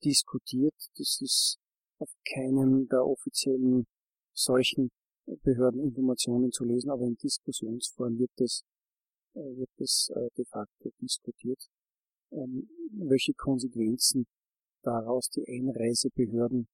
diskutiert. 0.04 0.74
Das 0.96 1.20
ist 1.20 1.58
auf 1.98 2.10
keinem 2.32 2.88
der 2.88 3.04
offiziellen 3.04 3.86
solchen 4.34 4.90
Behördeninformationen 5.26 6.52
zu 6.52 6.64
lesen, 6.64 6.90
aber 6.90 7.06
in 7.06 7.16
Diskussionsforen 7.16 8.18
wird 8.18 8.38
es, 8.40 8.62
äh, 9.34 9.40
wird 9.40 9.70
es 9.78 10.10
äh, 10.14 10.28
de 10.36 10.44
facto 10.44 10.90
diskutiert, 11.00 11.68
ähm, 12.32 12.68
welche 12.90 13.32
Konsequenzen 13.34 14.26
daraus 14.84 15.28
die 15.30 15.44
Einreisebehörden 15.46 16.68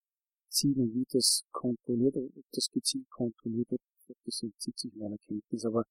ziehen 0.49 0.81
und 0.81 0.95
wie 0.95 1.07
das 1.11 1.45
kontrolliert, 1.53 2.17
ob 2.17 2.45
das 2.53 2.69
gezielt 2.71 3.09
kontrolliert 3.11 3.71
wird, 3.71 3.81
das 4.25 4.43
entzieht 4.43 4.79
sich 4.79 4.95
meiner 4.97 5.19
Kenntnis, 5.19 5.65
aber 5.65 5.85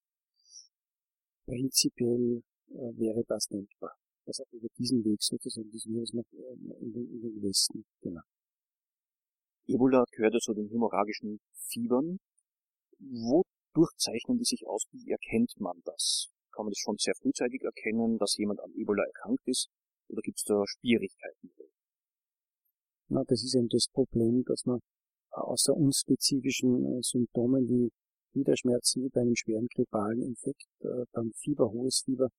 prinzipiell 1.45 2.43
äh, 2.69 2.97
wäre 2.97 3.23
das 3.27 3.47
denkbar 3.47 3.95
dass 4.29 4.39
auch 4.41 4.53
über 4.53 4.67
diesen 4.77 5.03
Weg 5.03 5.21
sozusagen 5.21 5.71
das 5.71 5.85
Virus 5.85 6.13
noch 6.13 6.25
in 6.31 6.93
den, 6.93 7.09
in 7.09 7.21
den 7.21 7.41
Westen 7.41 7.83
gelangt. 8.01 8.29
Ebola 9.65 10.03
gehört 10.11 10.33
ja 10.35 10.39
zu 10.39 10.53
den 10.53 10.69
hämorrhagischen 10.69 11.39
Fiebern. 11.53 12.19
Wodurch 12.99 13.91
zeichnen 13.97 14.37
die 14.37 14.45
sich 14.45 14.67
aus? 14.67 14.83
Wie 14.91 15.09
erkennt 15.09 15.53
man 15.59 15.81
das? 15.83 16.29
Kann 16.51 16.65
man 16.65 16.71
das 16.71 16.79
schon 16.79 16.97
sehr 16.97 17.15
frühzeitig 17.15 17.61
erkennen, 17.63 18.17
dass 18.19 18.37
jemand 18.37 18.59
an 18.59 18.71
Ebola 18.75 19.03
erkrankt 19.03 19.47
ist? 19.47 19.69
Oder 20.09 20.21
gibt 20.21 20.37
es 20.37 20.43
da 20.43 20.63
Schwierigkeiten? 20.65 21.51
Na, 23.11 23.23
das 23.27 23.43
ist 23.43 23.55
eben 23.55 23.69
das 23.69 23.87
Problem, 23.91 24.43
dass 24.45 24.65
man 24.65 24.79
außer 25.31 25.75
unspezifischen 25.75 26.85
äh, 26.85 27.01
Symptomen 27.01 27.67
wie 27.67 27.91
Gliederschmerzen 28.33 29.03
wie 29.03 29.09
bei 29.09 29.21
einem 29.21 29.35
schweren 29.35 29.67
grippalen 29.67 30.21
Infekt, 30.21 30.67
äh, 30.81 31.05
dann 31.13 31.31
Fieber, 31.33 31.71
hohes 31.71 32.03
Fieber, 32.05 32.29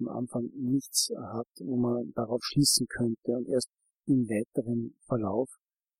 am 0.00 0.08
Anfang 0.08 0.50
nichts 0.54 1.10
hat, 1.16 1.48
wo 1.60 1.76
man 1.76 2.12
darauf 2.14 2.40
schließen 2.42 2.86
könnte 2.88 3.32
und 3.36 3.48
erst 3.48 3.68
im 4.06 4.28
weiteren 4.28 4.96
Verlauf, 5.06 5.48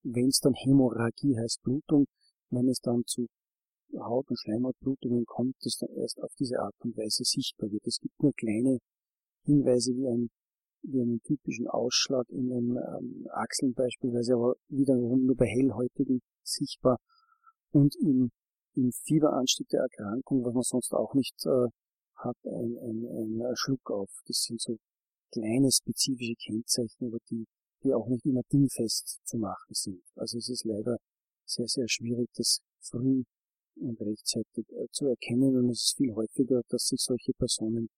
wenn 0.02 0.28
es 0.28 0.40
dann 0.40 0.54
Hämorrhagie 0.54 1.37
heißt 1.37 1.62
Blutung, 1.62 2.06
wenn 2.50 2.68
es 2.68 2.80
dann 2.80 3.04
zu 3.06 3.26
Haut- 3.94 4.28
und 4.28 4.38
Schleimhautblutungen 4.38 5.25
kommt, 5.26 5.56
das 5.62 5.78
dann 5.78 5.90
erst 5.96 6.20
auf 6.22 6.32
diese 6.38 6.58
Art 6.60 6.75
und 6.80 6.96
Weise 6.96 7.25
sichtbar 7.25 7.70
wird. 7.70 7.87
Es 7.87 7.98
gibt 8.00 8.20
nur 8.22 8.32
kleine 8.34 8.78
Hinweise 9.44 9.92
wie 9.94 10.06
ein 10.06 10.30
einen 10.85 11.20
typischen 11.23 11.66
Ausschlag 11.68 12.28
in 12.30 12.49
den 12.49 12.76
ähm, 12.76 13.28
Achseln 13.32 13.75
beispielsweise, 13.75 14.35
aber 14.35 14.54
wiederum 14.68 15.26
nur 15.26 15.37
bei 15.37 15.47
Hellhäutigen 15.47 16.20
sichtbar 16.42 16.99
und 17.70 17.94
im, 17.97 18.30
im 18.75 18.92
Fieberanstieg 18.92 19.68
der 19.68 19.82
Erkrankung, 19.82 20.44
was 20.44 20.54
man 20.54 20.62
sonst 20.62 20.92
auch 20.92 21.14
nicht 21.14 21.35
äh, 21.47 21.68
hat, 22.16 22.37
ein, 22.44 22.76
ein, 22.78 23.42
ein 23.42 23.56
Schluck 23.56 23.90
auf. 23.90 24.11
Das 24.26 24.42
sind 24.42 24.61
so 24.61 24.76
kleine 25.32 25.70
spezifische 25.70 26.35
Kennzeichen, 26.35 27.06
aber 27.06 27.18
die, 27.30 27.47
die 27.85 27.92
auch 27.92 28.08
nicht 28.08 28.25
immer 28.25 28.42
dingfest 28.52 29.20
zu 29.25 29.38
machen 29.38 29.73
sind. 29.75 30.02
Also 30.16 30.38
es 30.38 30.49
ist 30.49 30.64
leider 30.64 30.97
sehr, 31.44 31.68
sehr 31.68 31.88
schwierig, 31.88 32.28
das 32.35 32.61
früh 32.80 33.25
und 33.76 34.00
rechtzeitig 34.00 34.66
äh, 34.70 34.87
zu 34.90 35.06
erkennen 35.06 35.56
und 35.56 35.70
es 35.70 35.85
ist 35.85 35.97
viel 35.97 36.14
häufiger, 36.14 36.62
dass 36.68 36.88
sich 36.88 37.00
solche 37.00 37.32
Personen, 37.35 37.88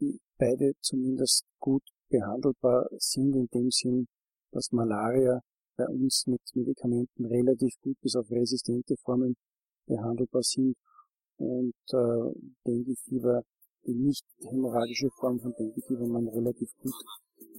Die 0.00 0.18
beide 0.38 0.72
zumindest 0.80 1.44
gut 1.58 1.82
behandelbar 2.08 2.88
sind 2.98 3.34
in 3.34 3.48
dem 3.48 3.70
Sinn, 3.70 4.08
dass 4.52 4.72
Malaria 4.72 5.42
bei 5.76 5.86
uns 5.88 6.26
mit 6.26 6.40
Medikamenten 6.54 7.26
relativ 7.26 7.78
gut 7.80 8.00
bis 8.00 8.16
auf 8.16 8.30
resistente 8.30 8.96
Formen 8.96 9.36
behandelbar 9.86 10.42
sind 10.42 10.76
und 11.36 11.74
äh, 11.92 12.32
Dengue-Fieber, 12.66 13.44
die 13.86 13.94
nicht 13.94 14.24
hämorrhagische 14.40 15.10
Form 15.10 15.38
von 15.40 15.54
Dengue-Fieber, 15.54 16.06
man 16.06 16.28
relativ 16.28 16.74
gut 16.78 16.94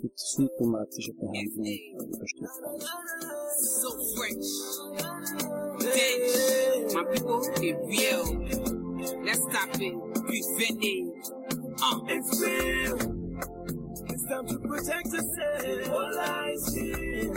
mit 0.02 0.18
symptomatischer 0.20 1.14
Behandlung 1.14 1.66
übersteht. 2.14 2.50
So 3.62 3.90
fresh. 4.16 4.52
Dead. 5.80 6.94
My 6.94 7.04
people, 7.12 7.42
they 7.58 7.74
real. 7.74 8.24
Let's 9.24 9.40
stop 9.40 9.76
it. 9.80 9.94
Prevent 10.14 10.84
it. 10.84 11.14
Uh. 11.82 12.00
It's 12.08 12.42
real. 12.42 12.98
It's 14.10 14.26
time 14.28 14.48
to 14.48 14.60
protect 14.60 15.08
yourself. 15.08 15.90
All 15.92 16.20
I 16.20 16.56
see. 16.56 17.32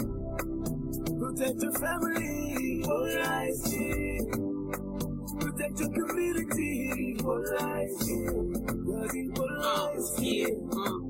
Protect 1.19 1.63
your 1.63 1.73
family. 1.73 2.85
All 2.85 3.19
I 3.23 3.51
see. 3.53 4.21
Protect 5.41 5.81
your 5.81 5.91
community. 5.91 7.17
All 7.25 7.45
I 7.61 7.87
see. 8.01 8.27
All 9.39 9.63
I 9.63 10.01
see. 10.01 10.47
Uh, 10.47 10.81
uh, 10.81 10.87
uh. 10.87 11.02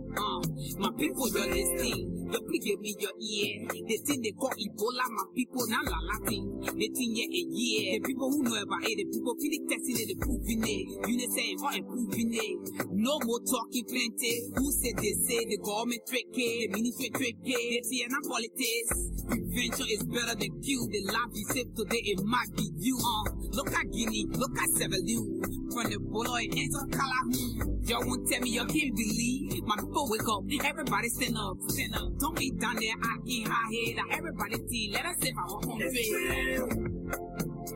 My 0.82 0.90
people, 0.98 1.30
you're 1.30 1.46
listening. 1.46 2.26
The 2.26 2.42
big 2.42 2.62
give 2.66 2.80
me 2.82 2.90
your 2.98 3.14
ear. 3.14 3.70
The 3.70 3.96
thing 4.02 4.18
they 4.18 4.34
call 4.34 4.50
Ebola, 4.50 5.06
my 5.14 5.30
people 5.30 5.62
now 5.70 5.78
la 5.86 5.94
Latin. 6.10 6.58
The 6.58 6.88
thing 6.90 7.14
yeah 7.14 7.30
a 7.30 7.42
year. 7.54 8.02
The 8.02 8.10
people 8.10 8.26
who 8.26 8.42
know 8.42 8.58
about 8.58 8.82
it, 8.82 8.98
the 8.98 9.06
people 9.06 9.30
feeling 9.38 9.62
testing 9.70 9.94
it, 10.02 10.10
the 10.10 10.16
proving 10.18 10.66
it. 10.66 10.82
You 11.06 11.14
know 11.22 11.28
saying 11.38 11.62
or 11.62 11.70
improving 11.78 12.34
it. 12.34 12.56
No 12.98 13.14
more 13.22 13.38
talking 13.46 13.86
plenty. 13.86 14.50
Who 14.58 14.66
said 14.74 14.98
they 14.98 15.14
say 15.22 15.46
the 15.46 15.62
government 15.62 16.02
trick 16.02 16.34
it, 16.34 16.66
the 16.66 16.74
ministry 16.74 17.14
trick 17.14 17.38
it, 17.46 17.62
the 17.78 17.80
TNA 17.86 18.18
politics. 18.26 18.90
Prevention 19.30 19.86
is 19.86 20.02
better 20.10 20.34
than 20.34 20.50
cure. 20.66 20.82
The 20.90 21.00
life 21.14 21.30
you 21.30 21.46
save 21.46 21.70
today, 21.78 22.02
it 22.10 22.26
might 22.26 22.50
be 22.58 22.66
you. 22.82 22.98
Uh, 22.98 23.30
look 23.54 23.70
at 23.70 23.86
Guinea, 23.86 24.26
look 24.34 24.58
at 24.58 24.66
Sevalu. 24.74 25.46
From 25.78 25.94
the 25.94 25.98
Boloy 26.10 26.50
ends 26.50 26.74
on 26.74 26.90
Calhoun. 26.90 27.71
Y'all 27.84 28.06
won't 28.06 28.28
tell 28.28 28.40
me 28.40 28.50
you 28.50 28.64
can't 28.64 28.94
believe. 28.96 29.64
My 29.64 29.74
people 29.76 30.08
wake 30.08 30.28
up, 30.28 30.44
everybody 30.64 31.08
stand 31.08 31.36
up, 31.36 31.56
stand 31.68 31.96
up. 31.96 32.16
Don't 32.18 32.36
be 32.36 32.50
down 32.52 32.76
there 32.76 32.94
acting 33.02 33.44
high 33.46 33.70
head. 33.72 33.96
Now 33.96 34.16
Everybody 34.16 34.56
see, 34.68 34.90
let 34.92 35.04
us 35.06 35.16
save 35.20 35.36
our 35.36 35.50
own 35.50 35.62
country. 35.62 35.90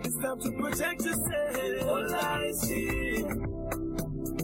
It's 0.05 0.17
time 0.19 0.41
to 0.41 0.51
protect 0.53 1.05
yourself. 1.05 1.89
All 1.89 2.15
I 2.15 2.53
see. 2.53 3.25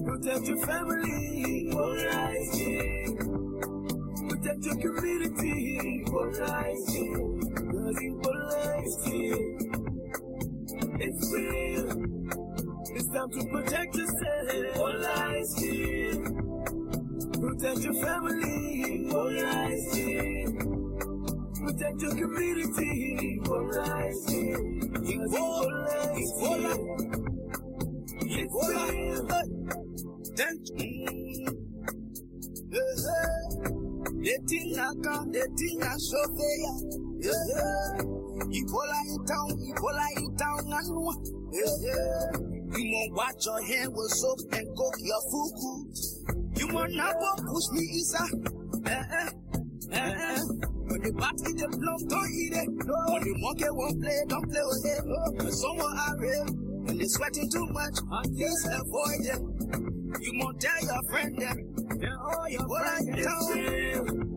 Protect 0.04 0.48
your 0.48 0.66
family. 0.66 1.70
All 1.72 1.96
I 2.10 2.38
see. 2.50 3.16
Protect 4.28 4.64
your 4.64 4.76
community. 4.76 6.04
All 6.08 6.42
I 6.42 6.74
see. 6.86 7.12
Cause 7.70 7.98
all 8.26 8.50
I 8.52 8.84
see. 9.04 9.32
It's 10.98 11.32
real. 11.32 12.41
It's 12.94 13.08
time 13.08 13.30
to 13.30 13.44
protect 13.46 13.96
yourself. 13.96 14.76
All 14.76 15.06
I 15.06 15.42
see. 15.44 16.10
Protect 17.40 17.78
your 17.80 17.94
family, 17.94 19.08
all 19.12 19.46
I 19.46 19.76
see. 19.90 20.46
Protect 21.64 22.02
your 22.02 22.14
community, 22.16 23.40
all 23.48 23.80
I 23.80 24.12
see. 24.12 24.54
All 25.38 25.74
I 25.88 26.14
see. 26.14 26.72
It's 28.20 28.54
real. 28.68 29.28
The 34.22 34.38
thing 34.48 34.78
I 34.78 34.92
come, 35.02 35.32
the 35.32 35.42
thing 35.58 35.82
I 35.82 35.96
show 35.98 36.26
for 36.36 36.54
ya. 36.62 36.72
Ebola 38.52 38.98
in 39.08 39.24
town, 39.26 39.50
Ebola 39.70 40.06
in 40.16 40.36
town, 40.36 40.72
I 40.72 40.82
know. 40.88 42.51
You 42.74 42.90
won't 42.92 43.12
wash 43.12 43.44
your 43.44 43.62
hand 43.62 43.92
with 43.94 44.10
soap 44.10 44.38
and 44.52 44.76
cook 44.76 44.94
your 45.00 45.22
fuku. 45.30 45.72
You 46.56 46.74
want 46.74 46.94
not 46.94 47.14
push 47.44 47.68
me 47.72 47.82
isa. 48.00 48.24
Eh 48.86 49.04
eh 49.12 49.30
eh 49.92 49.98
eh. 49.98 50.40
When 50.88 51.00
the 51.02 51.12
party 51.12 51.52
the 51.52 51.68
blow, 51.68 51.96
don't 52.08 52.30
eat 52.32 52.52
it. 52.52 52.68
When 52.68 53.22
the 53.24 53.34
monkey 53.38 53.70
won't 53.70 54.02
play, 54.02 54.18
don't 54.28 54.48
play 54.48 54.64
with 54.64 54.86
it. 54.88 55.04
When 55.36 55.52
someone 55.52 55.98
are 55.98 56.16
real, 56.18 56.46
when 56.84 56.98
they 56.98 57.04
sweating 57.06 57.50
too 57.50 57.66
much, 57.66 57.96
please 58.32 58.68
avoid 58.72 59.20
it. 59.20 59.40
You 60.22 60.32
won't 60.40 60.60
tell 60.60 60.80
your 60.82 61.02
friend 61.10 61.38
that. 61.38 61.56
Oh, 62.20 62.46
your 62.46 62.68
what 62.68 62.86
are 62.86 63.02
you 63.04 63.14
doing? 63.20 64.32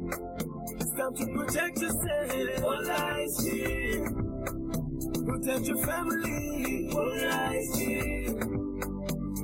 It's 0.79 0.91
time 0.91 1.15
to 1.15 1.25
protect 1.27 1.79
yourself. 1.79 2.63
All 2.63 2.91
I 2.91 3.25
see. 3.27 4.34
Protect 5.25 5.65
your 5.65 5.77
family. 5.77 6.89
All 6.93 7.11
I 7.31 7.59
see. 7.73 8.25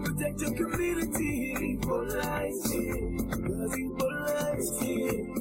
Protect 0.04 0.41
your 0.41 0.54
community. 0.54 1.80
All 1.89 2.22
I 2.22 2.52
see. 2.63 3.17
Cause 3.48 3.78
all 4.00 4.30
I 4.30 4.60
see. 4.60 5.34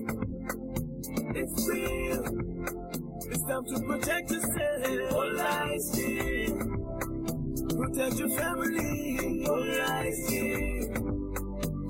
It's 1.37 1.69
real. 1.69 2.25
It's 3.31 3.45
time 3.45 3.65
to 3.67 3.81
protect 3.87 4.31
yourself. 4.31 5.13
All 5.13 5.41
I 5.41 5.79
see. 5.93 6.47
Protect 7.77 8.15
your 8.19 8.31
family. 8.31 9.45
All 9.47 9.83
I 9.83 10.11
see. 10.27 10.89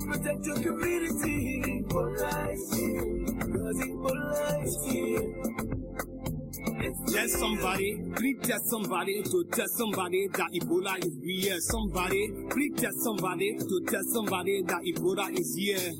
Protect 0.09 0.47
your 0.47 0.61
community. 0.61 1.85
All 1.95 2.25
I 2.25 2.55
see. 2.57 3.27
Cause 3.53 3.83
all 4.03 4.35
I 4.35 4.67
see. 4.67 5.70
Tell 6.81 7.29
somebody, 7.29 8.01
please 8.17 8.39
tell 8.43 8.59
somebody 8.61 9.23
to 9.23 9.45
tell 9.53 9.67
somebody 9.69 10.29
that 10.29 10.49
Ebola 10.55 10.97
is 11.05 11.15
real. 11.23 11.61
Somebody, 11.61 12.33
please 12.49 12.73
tell 12.81 12.93
somebody 13.05 13.55
to 13.59 13.85
tell 13.87 14.03
somebody 14.05 14.63
that 14.63 14.81
Ebola 14.83 15.31
is 15.39 15.55
here. 15.57 15.93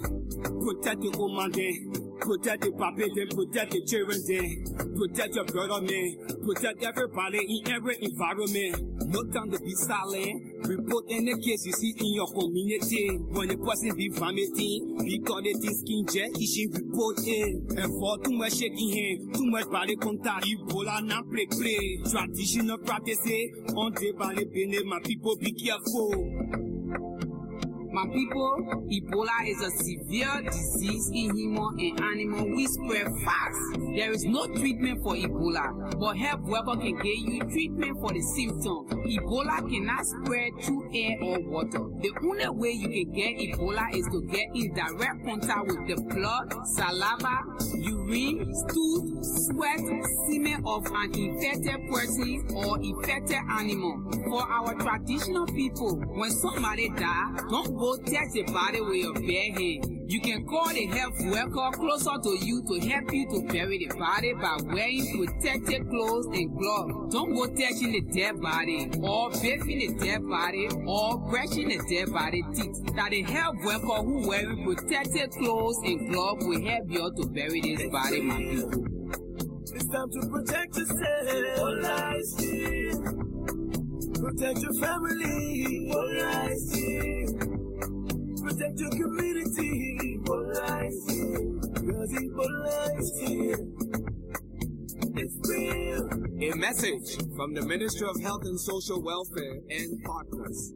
Protect 0.43 1.03
your 1.05 1.13
woman 1.19 1.53
then, 1.53 2.10
protect 2.21 2.63
the 2.63 2.71
then, 2.71 3.29
protect 3.29 3.73
the 3.73 3.83
children 3.85 4.21
then, 4.27 4.97
protect 4.97 5.35
your 5.35 5.45
brother 5.45 5.81
man, 5.81 6.17
protect 6.45 6.83
everybody 6.83 7.39
in 7.39 7.73
every 7.73 7.97
environment. 8.01 9.01
No 9.11 9.25
time 9.25 9.51
to 9.51 9.59
be 9.59 9.75
silent. 9.75 10.67
Report 10.69 11.05
any 11.11 11.35
case 11.41 11.67
you 11.67 11.73
see 11.73 11.95
in 11.99 12.15
your 12.15 12.29
community. 12.29 13.09
When 13.31 13.49
the 13.49 13.57
person 13.57 13.97
be 13.97 14.09
vomiting, 14.09 14.99
because 15.03 15.43
they 15.43 15.55
think 15.55 15.75
skin 15.75 16.07
jet, 16.07 16.31
you 16.39 16.47
should 16.47 16.79
report 16.79 17.19
in. 17.27 17.67
And 17.77 17.91
for 17.99 18.19
too 18.23 18.33
much 18.33 18.55
shaking 18.55 18.91
hand, 18.93 19.35
too 19.35 19.47
much 19.47 19.69
body 19.71 19.97
contact, 19.97 20.47
Ebola 20.47 21.03
not 21.03 21.29
play 21.29 21.47
play. 21.47 21.99
Traditional 22.09 22.79
practices, 22.79 23.27
eh? 23.27 23.73
on 23.75 23.93
the 23.95 24.13
body 24.13 24.45
my 24.85 25.01
people 25.01 25.37
be 25.37 25.53
careful. 25.53 26.70
My 27.93 28.07
people, 28.07 28.87
Ebola 28.89 29.49
is 29.49 29.61
a 29.63 29.71
severe 29.71 30.43
disease 30.43 31.11
in 31.13 31.37
human 31.37 31.81
and 31.81 32.01
animal 32.01 32.47
We 32.55 32.67
spread 32.69 33.07
fast. 33.25 33.59
There 33.97 34.13
is 34.13 34.25
no 34.25 34.47
treatment 34.47 35.03
for 35.03 35.17
Ebola, 35.17 35.99
but 35.99 36.17
health 36.17 36.43
worker 36.43 36.77
can 36.81 36.95
get 36.99 37.19
you 37.19 37.41
treatment 37.51 37.99
for 37.99 38.13
the 38.13 38.23
symptom. 38.23 38.87
Ebola 39.11 39.69
cannot 39.69 40.07
spread 40.07 40.53
through 40.63 40.89
air 40.95 41.17
or 41.21 41.41
water. 41.51 41.83
The 42.01 42.13
only 42.23 42.49
way 42.51 42.71
you 42.71 42.89
can 42.89 43.13
get 43.13 43.59
Ebola 43.59 43.93
is 43.93 44.07
to 44.13 44.23
get 44.31 44.47
in 44.55 44.73
direct 44.73 45.27
contact 45.27 45.67
with 45.67 45.89
the 45.89 46.15
blood, 46.15 46.55
saliva, 46.69 47.43
urine, 47.75 48.55
stool, 48.55 49.19
sweat, 49.23 49.81
semen 50.29 50.63
of 50.65 50.87
an 50.95 51.11
infected 51.13 51.81
person 51.91 52.47
or 52.55 52.79
infected 52.79 53.43
animal. 53.59 53.99
For 54.31 54.43
our 54.43 54.75
traditional 54.75 55.47
people, 55.47 55.97
when 56.15 56.31
somebody 56.31 56.89
dies, 56.91 57.43
don't 57.51 57.80
touch 57.81 58.33
the 58.35 58.43
body 58.53 58.81
with 58.81 58.97
your 58.97 59.15
bare 59.15 59.53
hand. 59.53 60.11
You 60.11 60.21
can 60.21 60.45
call 60.45 60.69
the 60.69 60.87
health 60.87 61.15
worker 61.25 61.71
closer 61.79 62.19
to 62.23 62.37
you 62.45 62.63
to 62.69 62.81
help 62.89 63.13
you 63.13 63.27
to 63.31 63.43
bury 63.53 63.79
the 63.79 63.87
body 63.97 64.33
by 64.35 64.59
wearing 64.65 65.07
protective 65.17 65.89
clothes 65.89 66.27
and 66.27 66.57
gloves. 66.59 67.15
Don't 67.15 67.33
go 67.35 67.47
touching 67.47 67.93
the 67.93 68.01
dead 68.13 68.41
body 68.41 68.91
or 69.03 69.31
bathing 69.31 69.79
the 69.79 69.95
dead 70.05 70.29
body 70.29 70.69
or 70.87 71.19
brushing 71.31 71.69
the 71.69 71.79
dead 71.89 72.13
body 72.13 72.43
teeth. 72.55 72.95
That 72.97 73.11
the 73.11 73.23
health 73.23 73.57
worker 73.65 74.03
who 74.03 74.29
wearing 74.29 74.65
protective 74.65 75.31
clothes 75.31 75.79
and 75.85 76.11
gloves 76.11 76.45
will 76.45 76.61
help 76.63 76.91
you 76.91 77.13
to 77.17 77.27
bury 77.29 77.61
this 77.61 77.89
body, 77.91 78.21
my 78.21 78.37
people. 78.37 78.85
It's 79.73 79.87
time 79.87 80.11
to 80.11 80.27
protect 80.29 80.77
yourself. 80.77 81.59
All. 81.61 83.60
Protect 84.21 84.59
your 84.61 84.75
family. 84.75 85.91
All 85.95 86.21
I 86.21 86.55
see. 86.55 87.25
Protect 88.43 88.79
your 88.79 88.91
community. 88.91 90.21
All 90.29 90.53
I 90.61 90.91
see. 90.91 91.33
Cause 91.89 92.13
Ebola 92.21 93.01
is 93.01 93.11
here. 93.25 93.57
It's 95.17 95.37
real. 95.49 96.53
A 96.53 96.57
message 96.57 97.17
from 97.35 97.55
the 97.55 97.65
Ministry 97.65 98.07
of 98.09 98.21
Health 98.21 98.45
and 98.45 98.61
Social 98.61 99.01
Welfare 99.03 99.63
and 99.71 100.05
partners. 100.05 100.75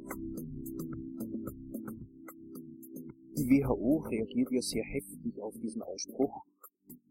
Die 3.37 3.61
WHO 3.61 4.07
reagiert 4.09 4.52
ja 4.52 4.62
sehr 4.62 4.85
heftig 4.85 5.38
auf 5.42 5.52
diesen 5.61 5.83
Ausbruch. 5.83 6.44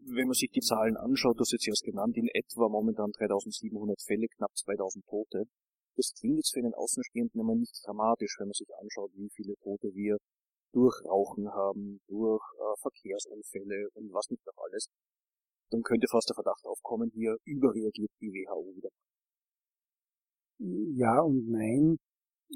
Wenn 0.06 0.26
man 0.26 0.34
sich 0.34 0.50
die 0.50 0.60
Zahlen 0.60 0.96
anschaut, 0.96 1.38
das 1.38 1.52
ist 1.52 1.64
jetzt 1.64 1.68
erst 1.68 1.84
genannt, 1.84 2.16
in 2.16 2.28
etwa 2.34 2.68
momentan 2.68 3.12
3700 3.12 4.02
Fälle, 4.02 4.26
knapp 4.36 4.50
2000 4.56 5.04
Tote. 5.06 5.44
Das 5.96 6.12
klingt 6.18 6.36
jetzt 6.36 6.52
für 6.52 6.60
einen 6.60 6.74
Außenstehenden 6.74 7.40
immer 7.40 7.54
nicht 7.54 7.74
dramatisch, 7.84 8.36
wenn 8.38 8.48
man 8.48 8.54
sich 8.54 8.68
anschaut, 8.80 9.10
wie 9.14 9.30
viele 9.30 9.54
Tote 9.62 9.94
wir 9.94 10.18
durch 10.72 11.04
Rauchen 11.04 11.48
haben, 11.48 12.00
durch 12.08 12.42
äh, 12.58 12.80
Verkehrsunfälle 12.80 13.88
und 13.94 14.12
was 14.12 14.28
nicht 14.30 14.44
noch 14.44 14.58
alles. 14.64 14.88
Dann 15.70 15.82
könnte 15.82 16.08
fast 16.08 16.28
der 16.28 16.34
Verdacht 16.34 16.64
aufkommen, 16.64 17.10
hier 17.14 17.36
überreagiert 17.44 18.10
die 18.20 18.32
WHO 18.32 18.74
wieder. 18.74 18.90
Ja 20.58 21.20
und 21.20 21.48
nein. 21.48 21.96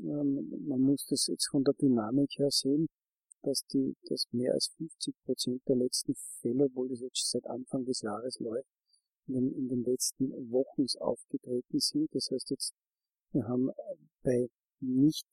Ähm, 0.01 0.67
man 0.67 0.81
muss 0.81 1.07
das 1.07 1.27
jetzt 1.27 1.49
von 1.51 1.65
der 1.65 1.75
Dynamik 1.75 2.31
her 2.39 2.51
sehen, 2.51 2.89
dass 3.43 3.65
die, 3.73 3.95
dass 4.09 4.27
mehr 4.33 4.53
als 4.53 4.69
50 4.77 5.15
Prozent 5.25 5.63
der 5.69 5.77
letzten 5.77 6.15
Fälle, 6.41 6.65
obwohl 6.67 6.89
das 6.89 7.01
jetzt 7.01 7.31
seit 7.31 7.47
Anfang 7.47 7.85
des 7.85 8.03
Jahres 8.03 8.39
läuft, 8.41 8.69
in 9.27 9.35
den, 9.35 9.53
in 9.53 9.69
den 9.69 9.85
letzten 9.85 10.31
Wochen 10.51 10.87
aufgetreten 11.01 11.79
sind. 11.79 12.09
Das 12.15 12.31
heißt 12.31 12.51
jetzt, 12.51 12.73
wir 13.33 13.47
haben 13.47 13.71
bei 14.23 14.49
nicht 14.81 15.27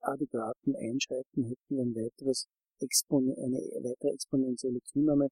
adäquaten 0.00 0.74
Einschreiten 0.76 1.44
hätten 1.44 1.76
wir 1.76 1.82
ein 1.82 1.94
weiteres 1.94 2.48
Expon 2.80 3.32
eine 3.36 3.58
weitere 3.58 4.14
exponentielle 4.14 4.80
Zunahme 4.82 5.28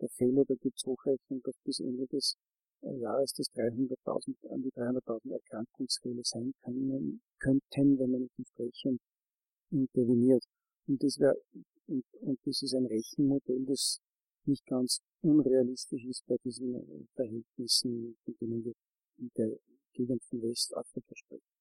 der 0.00 0.08
Fälle. 0.10 0.44
Da 0.46 0.54
gibt 0.54 0.78
es 0.78 0.86
Hochrechnung, 0.86 1.42
dass 1.42 1.56
bis 1.64 1.80
Ende 1.80 2.06
des 2.06 2.36
äh, 2.82 2.96
Jahres 2.98 3.32
das 3.32 3.48
300.000 3.54 4.48
an 4.50 4.62
die 4.62 4.70
300.000 4.72 5.32
Erkrankungsfälle 5.32 6.22
sein 6.24 6.52
können, 6.62 7.22
könnten, 7.40 7.98
wenn 7.98 8.10
man 8.10 8.22
nicht 8.22 8.38
entsprechend 8.38 9.00
interveniert. 9.70 10.44
Und 10.86 11.02
das 11.02 11.18
wäre 11.18 11.36
und, 11.88 12.04
und 12.20 12.38
das 12.44 12.62
ist 12.62 12.74
ein 12.74 12.86
Rechenmodell, 12.86 13.64
das 13.66 14.00
nicht 14.44 14.64
ganz 14.66 15.00
unrealistisch 15.22 16.04
ist 16.04 16.24
bei 16.26 16.36
diesen 16.44 16.74
äh, 16.74 17.04
Verhältnissen, 17.14 18.16
von 18.24 18.36
denen 18.40 18.64
wir 18.64 18.72
in 19.18 19.30
der 19.36 19.58
Gegend 19.92 20.22
von 20.24 20.42
Westafrika 20.42 21.14
sprechen. 21.14 21.51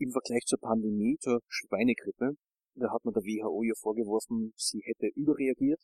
Im 0.00 0.10
Vergleich 0.10 0.44
zur 0.46 0.58
Pandemie, 0.58 1.16
zur 1.20 1.40
Schweinegrippe, 1.48 2.32
da 2.74 2.90
hat 2.90 3.04
man 3.04 3.12
der 3.12 3.22
WHO 3.22 3.62
ja 3.62 3.74
vorgeworfen, 3.76 4.52
sie 4.56 4.80
hätte 4.84 5.06
überreagiert. 5.14 5.80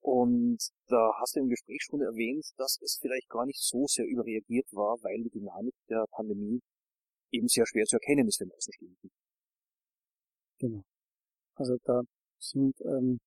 Und 0.00 0.58
da 0.88 1.12
hast 1.20 1.36
du 1.36 1.40
im 1.40 1.48
Gespräch 1.48 1.82
schon 1.82 2.02
erwähnt, 2.02 2.44
dass 2.58 2.78
es 2.82 2.98
vielleicht 3.00 3.28
gar 3.28 3.46
nicht 3.46 3.62
so 3.62 3.86
sehr 3.86 4.04
überreagiert 4.06 4.66
war, 4.72 4.98
weil 5.02 5.22
die 5.22 5.30
Dynamik 5.30 5.74
der 5.88 6.04
Pandemie 6.10 6.60
eben 7.30 7.48
sehr 7.48 7.66
schwer 7.66 7.84
zu 7.86 7.96
erkennen 7.96 8.28
ist 8.28 8.38
für 8.38 8.44
den 8.44 8.52
Außenstehenden. 8.52 9.10
Genau. 10.58 10.82
Also 11.54 11.76
da 11.84 12.02
sind 12.38 12.74
ähm, 12.82 13.18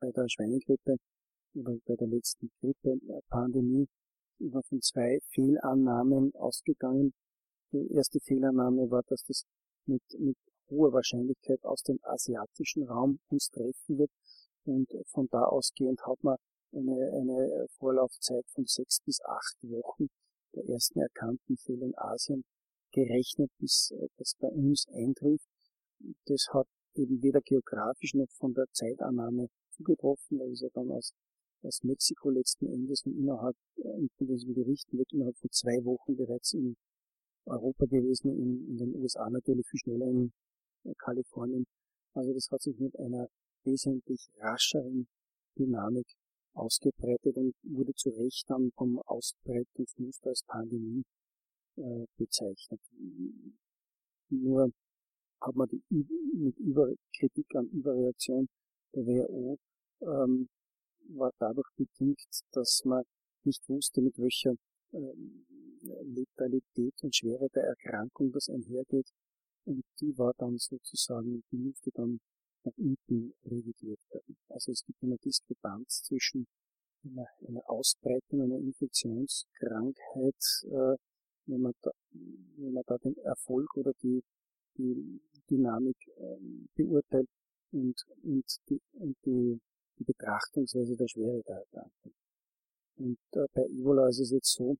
bei 0.00 0.10
der 0.12 0.28
Schweinegrippe 0.28 0.96
bei 1.54 1.96
der 1.96 2.08
letzten 2.08 2.50
Grippe-Pandemie 2.60 3.86
immer 4.38 4.62
von 4.62 4.80
zwei 4.80 5.18
Fehlannahmen 5.30 6.34
ausgegangen. 6.34 7.12
Die 7.72 7.90
erste 7.92 8.20
Fehlannahme 8.20 8.90
war, 8.90 9.02
dass 9.04 9.22
das 9.24 9.44
mit, 9.86 10.02
mit 10.18 10.36
hoher 10.68 10.92
Wahrscheinlichkeit 10.92 11.64
aus 11.64 11.82
dem 11.82 11.98
asiatischen 12.02 12.84
Raum 12.84 13.18
uns 13.28 13.48
treffen 13.48 13.98
wird. 13.98 14.10
Und 14.64 14.88
von 15.06 15.26
da 15.30 15.44
ausgehend 15.44 16.00
hat 16.06 16.22
man 16.22 16.36
eine, 16.72 17.12
eine 17.12 17.66
Vorlaufzeit 17.78 18.44
von 18.54 18.66
sechs 18.66 19.00
bis 19.04 19.20
acht 19.24 19.56
Wochen 19.62 20.08
der 20.54 20.68
ersten 20.68 21.00
erkannten 21.00 21.56
Fälle 21.56 21.86
in 21.86 21.96
Asien 21.96 22.44
gerechnet, 22.92 23.50
bis 23.58 23.90
äh, 23.92 24.08
das 24.18 24.34
bei 24.38 24.48
uns 24.48 24.86
eintrifft. 24.92 25.48
Das 26.26 26.46
hat 26.52 26.66
eben 26.94 27.22
weder 27.22 27.40
geografisch 27.40 28.14
noch 28.14 28.28
von 28.38 28.52
der 28.54 28.66
Zeitannahme 28.72 29.48
zugetroffen, 29.70 30.38
weil 30.38 30.52
es 30.52 30.60
ja 30.60 30.68
dann 30.74 30.90
aus, 30.90 31.12
aus 31.62 31.82
Mexiko 31.82 32.30
letzten 32.30 32.66
Endes 32.66 33.02
und 33.04 33.16
innerhalb, 33.16 33.56
äh, 33.76 34.08
von 34.18 34.26
diesem 34.26 34.54
berichten 34.54 34.98
wird, 34.98 35.12
innerhalb 35.12 35.38
von 35.38 35.50
zwei 35.50 35.82
Wochen 35.84 36.16
bereits 36.16 36.52
in 36.52 36.76
Europa 37.46 37.86
gewesen, 37.86 38.30
in, 38.30 38.68
in 38.68 38.76
den 38.78 38.94
USA 38.96 39.28
natürlich 39.30 39.66
viel 39.68 39.80
schneller 39.80 40.06
in 40.06 40.32
äh, 40.84 40.92
Kalifornien. 40.98 41.64
Also 42.14 42.32
das 42.32 42.48
hat 42.50 42.62
sich 42.62 42.78
mit 42.78 42.98
einer 42.98 43.28
wesentlich 43.64 44.28
rascheren 44.38 45.08
Dynamik 45.58 46.06
ausgebreitet 46.54 47.36
und 47.36 47.54
wurde 47.62 47.94
zu 47.94 48.10
Recht 48.10 48.44
dann 48.48 48.70
vom 48.76 48.98
Ausbreitungsmuster 49.06 50.30
als 50.30 50.42
Pandemie 50.46 51.02
äh, 51.76 52.06
bezeichnet. 52.16 52.80
Nur 54.28 54.70
hat 55.40 55.54
man 55.54 55.68
die, 55.68 55.82
mit 55.88 56.58
Über 56.58 56.92
an 57.54 57.68
Überreaktion 57.68 58.48
der 58.94 59.06
WHO 59.06 59.58
ähm, 60.02 60.48
war 61.08 61.32
dadurch 61.38 61.68
bedingt, 61.76 62.22
dass 62.52 62.82
man 62.84 63.02
nicht 63.44 63.68
wusste, 63.68 64.00
mit 64.00 64.18
welcher 64.18 64.54
ähm, 64.92 65.46
Letalität 65.82 66.94
und 67.02 67.14
Schwere 67.14 67.48
der 67.54 67.64
Erkrankung 67.64 68.32
das 68.32 68.48
einhergeht. 68.48 69.08
Und 69.64 69.84
die 70.00 70.16
war 70.18 70.34
dann 70.38 70.58
sozusagen, 70.58 71.44
die 71.50 71.56
musste 71.56 71.90
dann 71.92 72.20
nach 72.64 72.72
unten 72.76 73.34
revidiert 73.44 74.00
werden. 74.10 74.36
Also 74.48 74.72
es 74.72 74.84
gibt 74.84 75.02
eine 75.02 75.18
Diskrepanz 75.18 76.02
zwischen 76.02 76.46
einer, 77.04 77.26
einer 77.46 77.68
Ausbreitung 77.68 78.42
einer 78.42 78.58
Infektionskrankheit, 78.58 80.64
äh, 80.64 80.96
wenn 81.46 81.60
man 81.60 81.72
da, 81.82 81.90
wenn 82.10 82.72
man 82.72 82.84
da 82.86 82.98
den 82.98 83.16
Erfolg 83.18 83.76
oder 83.76 83.92
die 84.02 84.22
die 84.76 85.20
Dynamik 85.50 85.96
ähm, 86.18 86.68
beurteilt 86.74 87.28
und, 87.72 88.04
und, 88.22 88.44
die, 88.68 88.80
und 88.92 89.16
die, 89.24 89.60
die 89.98 90.04
Betrachtungsweise 90.04 90.96
der 90.96 91.08
Schwere 91.08 91.42
der 91.46 91.56
Erkrankung. 91.56 92.12
Und 92.96 93.18
äh, 93.32 93.46
bei 93.52 93.66
Ebola 93.66 94.08
ist 94.08 94.20
es 94.20 94.30
jetzt 94.30 94.52
so, 94.52 94.76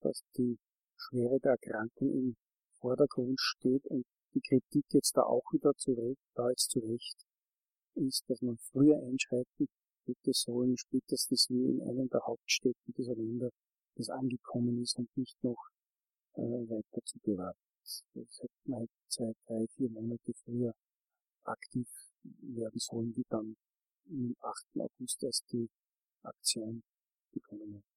dass 0.00 0.22
die 0.36 0.58
Schwere 0.96 1.38
der 1.40 1.52
Erkrankung 1.52 2.10
im 2.12 2.36
Vordergrund 2.80 3.40
steht 3.40 3.86
und 3.86 4.04
die 4.34 4.40
Kritik 4.40 4.84
jetzt 4.90 5.16
da 5.16 5.22
auch 5.22 5.44
wieder 5.52 5.72
zurecht, 5.76 6.20
da 6.34 6.48
jetzt 6.50 6.70
zurecht 6.70 7.16
ist, 7.94 8.24
dass 8.28 8.42
man 8.42 8.58
früher 8.58 8.98
einschreiten 9.02 9.68
hätte 10.04 10.32
sollen, 10.32 10.76
spätestens 10.76 11.48
wie 11.48 11.64
in 11.64 11.82
einem 11.82 12.08
der 12.08 12.20
Hauptstädten 12.26 12.94
dieser 12.96 13.14
Länder 13.14 13.50
das 13.96 14.10
angekommen 14.10 14.82
ist 14.82 14.96
und 14.98 15.08
nicht 15.16 15.42
noch 15.42 15.68
äh, 16.34 16.40
weiter 16.42 17.02
zu 17.04 17.18
bewarten 17.20 17.66
das 18.14 18.40
hätte 18.40 18.70
man 18.70 18.88
zwei, 19.08 19.32
drei, 19.46 19.64
vier 19.76 19.88
Monate 19.90 20.32
früher 20.44 20.74
aktiv 21.44 21.88
werden 22.22 22.80
sollen, 22.80 23.12
die 23.12 23.24
dann 23.28 23.56
am 24.08 24.34
8. 24.40 24.66
August 24.78 25.22
erst 25.22 25.44
die 25.52 25.68
Aktion 26.22 26.82
bekommen 27.32 27.76
hat. 27.76 27.95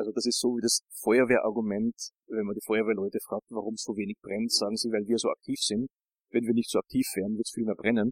Also 0.00 0.12
das 0.12 0.24
ist 0.24 0.40
so 0.40 0.56
wie 0.56 0.62
das 0.62 0.80
Feuerwehrargument, 1.04 1.94
wenn 2.28 2.46
man 2.46 2.54
die 2.54 2.64
Feuerwehrleute 2.64 3.18
fragt, 3.20 3.44
warum 3.50 3.76
so 3.76 3.92
wenig 3.98 4.16
brennt, 4.22 4.50
sagen 4.50 4.74
sie, 4.76 4.88
weil 4.88 5.06
wir 5.06 5.18
so 5.18 5.28
aktiv 5.28 5.60
sind. 5.60 5.90
Wenn 6.32 6.46
wir 6.46 6.54
nicht 6.54 6.70
so 6.70 6.78
aktiv 6.78 7.04
wären, 7.16 7.36
wird 7.36 7.44
es 7.46 7.52
viel 7.52 7.66
mehr 7.66 7.74
brennen. 7.74 8.10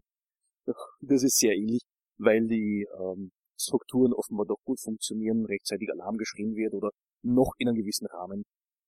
Das 1.01 1.23
ist 1.23 1.39
sehr 1.39 1.55
ähnlich, 1.55 1.81
weil 2.19 2.45
die 2.45 2.85
ähm, 2.93 3.31
Strukturen 3.59 4.13
offenbar 4.13 4.45
doch 4.45 4.61
gut 4.63 4.79
funktionieren, 4.79 5.45
rechtzeitig 5.45 5.89
Alarm 5.89 6.17
geschrien 6.17 6.53
wird 6.53 6.75
oder 6.75 6.91
noch 7.23 7.53
in 7.57 7.69
einem 7.69 7.77
gewissen 7.77 8.05
Rahmen 8.05 8.43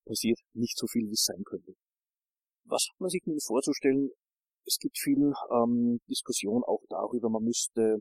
passiert 0.05 0.37
nicht 0.53 0.77
so 0.77 0.85
viel, 0.85 1.07
wie 1.07 1.17
es 1.17 1.25
sein 1.25 1.41
könnte. 1.43 1.73
Was 2.65 2.85
hat 2.87 2.99
man 2.99 3.09
sich 3.09 3.25
nun 3.25 3.39
vorzustellen? 3.39 4.11
Es 4.67 4.77
gibt 4.77 4.99
viel 4.99 5.33
ähm, 5.49 5.97
Diskussion 6.07 6.61
auch 6.63 6.83
darüber, 6.87 7.31
man 7.31 7.45
müsste 7.45 7.97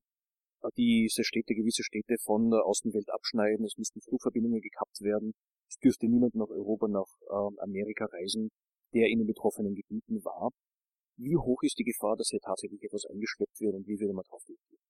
diese 0.76 1.24
Städte, 1.24 1.54
gewisse 1.54 1.82
Städte 1.82 2.16
von 2.18 2.50
der 2.50 2.64
Außenwelt 2.64 3.10
abschneiden, 3.10 3.64
es 3.64 3.76
müssten 3.78 4.00
Flugverbindungen 4.00 4.60
gekappt 4.60 5.00
werden, 5.00 5.32
es 5.68 5.76
dürfte 5.78 6.06
niemand 6.06 6.34
nach 6.34 6.48
Europa, 6.48 6.88
nach 6.88 7.08
ähm, 7.30 7.58
Amerika 7.60 8.06
reisen, 8.06 8.50
der 8.92 9.08
in 9.08 9.18
den 9.18 9.26
betroffenen 9.26 9.74
Gebieten 9.74 10.24
war. 10.24 10.50
Wie 11.16 11.36
hoch 11.36 11.62
ist 11.62 11.78
die 11.78 11.84
Gefahr, 11.84 12.16
dass 12.16 12.28
hier 12.28 12.40
tatsächlich 12.40 12.82
etwas 12.82 13.04
eingeschleppt 13.06 13.60
wird 13.60 13.74
und 13.74 13.86
wie 13.86 13.98
würde 14.00 14.14
man 14.14 14.24
darauf 14.24 14.42
reagieren? 14.48 14.82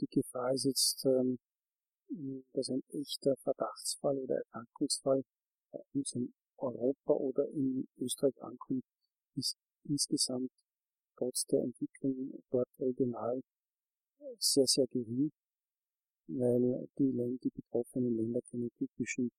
Die 0.00 0.06
Gefahr 0.10 0.52
ist 0.52 0.64
jetzt, 0.64 1.04
ähm, 1.04 1.38
dass 2.52 2.70
ein 2.70 2.82
echter 2.88 3.34
Verdachtsfall 3.42 4.16
oder 4.18 4.36
Erkrankungsfall 4.36 5.22
bei 5.72 5.80
uns 5.94 6.12
in 6.14 6.32
Europa 6.56 7.12
oder 7.12 7.48
in 7.50 7.86
Österreich 7.98 8.40
ankommt, 8.42 8.84
ist 9.36 9.56
insgesamt 9.84 10.50
trotz 11.16 11.44
der 11.46 11.60
Entwicklung 11.62 12.42
dort 12.50 12.68
regional 12.78 13.40
sehr, 14.38 14.66
sehr 14.66 14.86
gering, 14.88 15.32
weil 16.28 16.88
die, 16.98 17.38
die 17.42 17.50
betroffenen 17.50 18.16
Länder 18.16 18.40
keine 18.50 18.70
typischen 18.78 19.30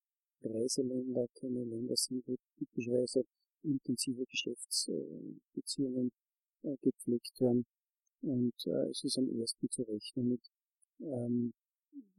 Reiseländer, 0.42 1.28
keine 1.34 1.64
Länder 1.64 1.96
sind, 1.96 2.26
wo 2.26 2.36
typischerweise 2.56 3.24
intensive 3.62 4.24
Geschäftsbeziehungen 4.26 6.10
äh, 6.62 6.76
gepflegt 6.80 7.40
werden. 7.40 7.66
Und 8.22 8.54
äh, 8.66 8.90
es 8.90 9.04
ist 9.04 9.18
am 9.18 9.28
ersten 9.38 9.70
zu 9.70 9.82
rechnen 9.82 10.28
mit 10.28 10.50
ähm, 11.00 11.52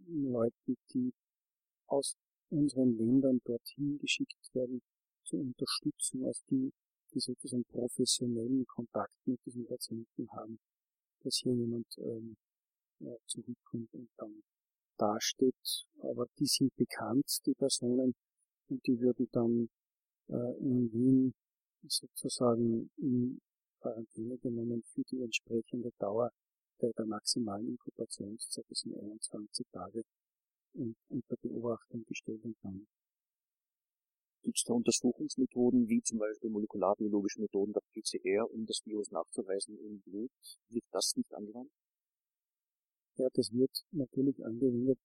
Leuten, 0.07 0.77
die 0.93 1.13
aus 1.88 2.15
unseren 2.49 2.97
Ländern 2.97 3.41
dorthin 3.45 3.97
geschickt 3.99 4.53
werden 4.53 4.81
zur 5.23 5.39
Unterstützung, 5.39 6.25
also 6.25 6.41
die, 6.49 6.71
die 7.13 7.19
sozusagen 7.19 7.63
professionellen 7.65 8.65
Kontakt 8.67 9.15
mit 9.25 9.39
diesen 9.45 9.65
Patienten 9.65 10.29
haben, 10.31 10.60
dass 11.23 11.38
hier 11.38 11.53
jemand 11.53 11.88
ähm, 11.99 12.36
ja, 13.03 13.15
zurückkommt 13.27 13.93
und 13.93 14.09
dann 14.17 14.43
dasteht. 14.97 15.85
Aber 16.01 16.27
die 16.39 16.45
sind 16.45 16.75
bekannt, 16.75 17.25
die 17.45 17.53
Personen, 17.53 18.13
und 18.69 18.87
die 18.87 18.99
würden 18.99 19.27
dann 19.31 19.69
äh, 20.29 20.57
in 20.59 20.91
Wien 20.93 21.33
sozusagen 21.87 22.89
in 22.97 23.41
Quarantäne 23.81 24.37
genommen 24.37 24.83
für 24.93 25.03
die 25.03 25.21
entsprechende 25.21 25.91
Dauer 25.97 26.31
der, 26.81 26.91
der 26.93 27.05
maximalen 27.05 27.67
Inkubationszeit, 27.67 28.65
das 28.69 28.79
sind 28.79 28.95
21 28.95 29.67
Tage, 29.71 30.03
und 30.73 30.95
unter 31.09 31.35
Beobachtung 31.37 32.05
gestellt 32.05 32.43
und 32.43 32.55
dann. 32.61 32.87
Gibt 34.43 34.57
es 34.57 34.63
da 34.63 34.73
Untersuchungsmethoden, 34.73 35.87
wie 35.87 36.01
zum 36.01 36.17
Beispiel 36.17 36.49
molekularbiologische 36.49 37.41
Methoden 37.41 37.73
der 37.73 37.83
PCR, 37.93 38.49
um 38.51 38.65
das 38.65 38.81
Virus 38.85 39.11
nachzuweisen 39.11 39.77
im 39.77 40.01
Blut? 40.01 40.31
Wird 40.69 40.85
das 40.91 41.13
nicht 41.15 41.33
angewandt? 41.33 41.71
Ja, 43.21 43.27
das 43.36 43.53
wird 43.53 43.69
natürlich 43.91 44.43
angewendet 44.43 44.97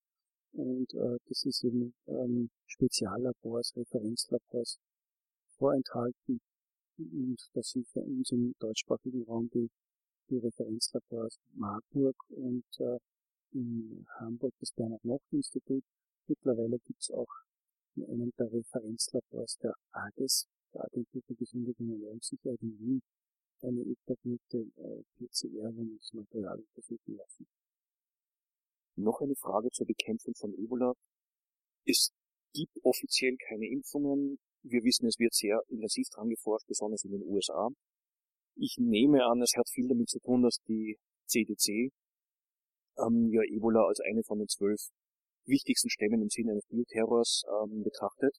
und 0.52 0.94
äh, 0.94 1.18
das 1.28 1.44
ist 1.44 1.62
in 1.64 1.92
ähm, 2.06 2.48
Speziallabors, 2.66 3.76
Referenzlabors 3.76 4.78
vorenthalten 5.58 6.40
und 6.96 7.36
das 7.52 7.68
sind 7.72 7.86
für 7.88 8.00
uns 8.00 8.30
im 8.32 8.54
deutschsprachigen 8.58 9.22
Raum 9.24 9.50
die, 9.52 9.68
die 10.30 10.38
Referenzlabors 10.38 11.38
Marburg 11.52 12.16
und 12.30 12.64
äh, 12.78 12.98
in 13.52 14.06
Hamburg 14.18 14.54
das 14.60 14.72
Bernhard-Nocht-Institut. 14.72 15.84
Mittlerweile 16.26 16.78
gibt 16.78 17.02
es 17.02 17.10
auch 17.10 17.34
in 17.96 18.06
einem 18.06 18.32
der 18.38 18.50
Referenzlabors 18.50 19.58
der 19.58 19.74
AGES, 19.92 20.46
der 20.72 20.86
Agentur 20.86 21.20
für 21.26 21.34
Gesundheit 21.34 21.78
und 21.80 21.90
Ernährungssicherheit 21.90 22.62
in 22.62 22.78
Wien, 22.78 23.02
eine 23.60 23.82
etablierte 23.82 24.56
äh, 24.78 25.02
PCR, 25.18 25.70
wo 25.76 25.82
man 25.82 25.98
das 25.98 26.14
Material 26.14 26.58
untersuchen 26.58 27.16
lassen. 27.18 27.46
Noch 28.96 29.20
eine 29.20 29.34
Frage 29.36 29.70
zur 29.70 29.86
Bekämpfung 29.86 30.34
von 30.34 30.54
Ebola. 30.54 30.94
Es 31.84 32.12
gibt 32.52 32.76
offiziell 32.82 33.36
keine 33.48 33.66
Impfungen. 33.66 34.38
Wir 34.62 34.82
wissen, 34.82 35.06
es 35.06 35.18
wird 35.18 35.34
sehr 35.34 35.60
intensiv 35.68 36.08
dran 36.08 36.28
geforscht, 36.28 36.66
besonders 36.66 37.04
in 37.04 37.12
den 37.12 37.22
USA. 37.22 37.68
Ich 38.56 38.76
nehme 38.78 39.24
an, 39.24 39.42
es 39.42 39.52
hat 39.56 39.68
viel 39.68 39.86
damit 39.86 40.08
zu 40.08 40.18
tun, 40.20 40.42
dass 40.42 40.58
die 40.66 40.96
CDC 41.26 41.92
ähm, 42.98 43.28
ja 43.30 43.42
Ebola 43.42 43.86
als 43.86 44.00
eine 44.00 44.22
von 44.24 44.38
den 44.38 44.48
zwölf 44.48 44.80
wichtigsten 45.44 45.90
Stämmen 45.90 46.22
im 46.22 46.30
Sinne 46.30 46.52
eines 46.52 46.66
Bioterrors 46.66 47.44
ähm, 47.62 47.82
betrachtet. 47.82 48.34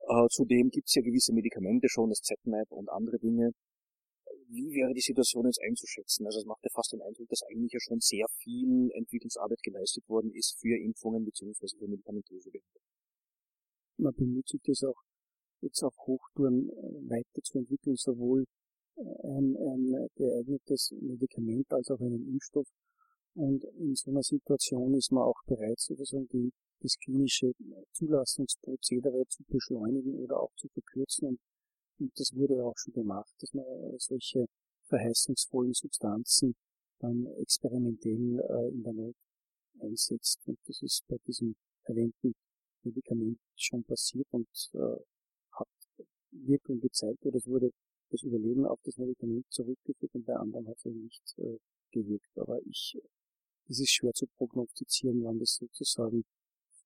Äh, 0.00 0.26
zudem 0.30 0.70
gibt 0.70 0.88
es 0.88 0.94
ja 0.94 1.02
gewisse 1.02 1.32
Medikamente 1.32 1.88
schon, 1.88 2.08
das 2.08 2.22
ZMAP 2.22 2.70
und 2.70 2.88
andere 2.88 3.18
Dinge. 3.18 3.52
Wie 4.48 4.70
wäre 4.72 4.92
die 4.94 5.00
Situation 5.00 5.46
jetzt 5.46 5.60
einzuschätzen? 5.62 6.26
Also 6.26 6.40
es 6.40 6.46
macht 6.46 6.62
ja 6.62 6.70
fast 6.72 6.92
den 6.92 7.02
Eindruck, 7.02 7.28
dass 7.28 7.42
eigentlich 7.50 7.72
ja 7.72 7.80
schon 7.80 8.00
sehr 8.00 8.26
viel 8.38 8.90
Entwicklungsarbeit 8.94 9.62
geleistet 9.62 10.08
worden 10.08 10.32
ist 10.32 10.58
für 10.60 10.76
Impfungen 10.78 11.24
bzw. 11.24 11.66
für 11.78 11.88
medikamentöse 11.88 12.50
Behandlung. 12.50 12.82
Man 13.98 14.14
bemüht 14.14 14.48
sich 14.48 14.60
das 14.64 14.82
auch 14.84 15.00
jetzt 15.62 15.82
auf 15.82 15.94
Hochtouren 16.06 16.68
äh, 16.68 17.10
weiterzuentwickeln, 17.10 17.96
sowohl 17.96 18.44
äh, 18.96 19.02
ein, 19.02 19.56
ein 19.56 20.08
geeignetes 20.14 20.92
Medikament 21.00 21.72
als 21.72 21.90
auch 21.90 22.00
einen 22.00 22.26
Impfstoff. 22.28 22.68
Und 23.34 23.64
in 23.78 23.94
so 23.94 24.10
einer 24.10 24.22
Situation 24.22 24.94
ist 24.94 25.12
man 25.12 25.24
auch 25.24 25.42
bereit, 25.46 25.78
sozusagen 25.78 26.26
die, 26.28 26.52
das 26.80 26.96
klinische 27.02 27.52
Zulassungsprozedere 27.92 29.26
zu 29.28 29.42
beschleunigen 29.48 30.14
oder 30.14 30.40
auch 30.40 30.54
zu 30.56 30.68
verkürzen. 30.68 31.28
Und, 31.28 31.40
und 31.98 32.12
das 32.18 32.34
wurde 32.34 32.64
auch 32.64 32.76
schon 32.76 32.94
gemacht, 32.94 33.32
dass 33.40 33.52
man 33.54 33.64
äh, 33.64 33.96
solche 33.98 34.46
verheißungsvollen 34.84 35.74
Substanzen 35.74 36.54
dann 37.00 37.26
experimentell 37.38 38.40
äh, 38.40 38.68
in 38.68 38.82
der 38.82 38.92
Not 38.92 39.16
einsetzt. 39.80 40.40
Und 40.46 40.58
das 40.66 40.82
ist 40.82 41.04
bei 41.08 41.16
diesem 41.26 41.54
erwähnten 41.84 42.34
Medikament 42.82 43.38
schon 43.56 43.84
passiert 43.84 44.26
und 44.30 44.48
äh, 44.74 44.96
hat 45.52 45.68
Wirkung 46.30 46.80
gezeigt 46.80 47.24
oder 47.26 47.36
es 47.36 47.46
wurde 47.46 47.70
das 48.10 48.22
Überleben 48.22 48.64
auf 48.66 48.78
das 48.84 48.96
Medikament 48.98 49.46
zurückgeführt 49.50 50.14
und 50.14 50.24
bei 50.24 50.36
anderen 50.36 50.68
hat 50.68 50.78
es 50.78 50.84
nicht 50.84 51.34
gewirkt. 51.90 52.38
Aber 52.38 52.60
ich 52.64 52.96
es 53.68 53.80
ist 53.80 53.90
schwer 53.90 54.12
zu 54.12 54.26
prognostizieren, 54.36 55.24
wann 55.24 55.40
das 55.40 55.56
sozusagen 55.56 56.24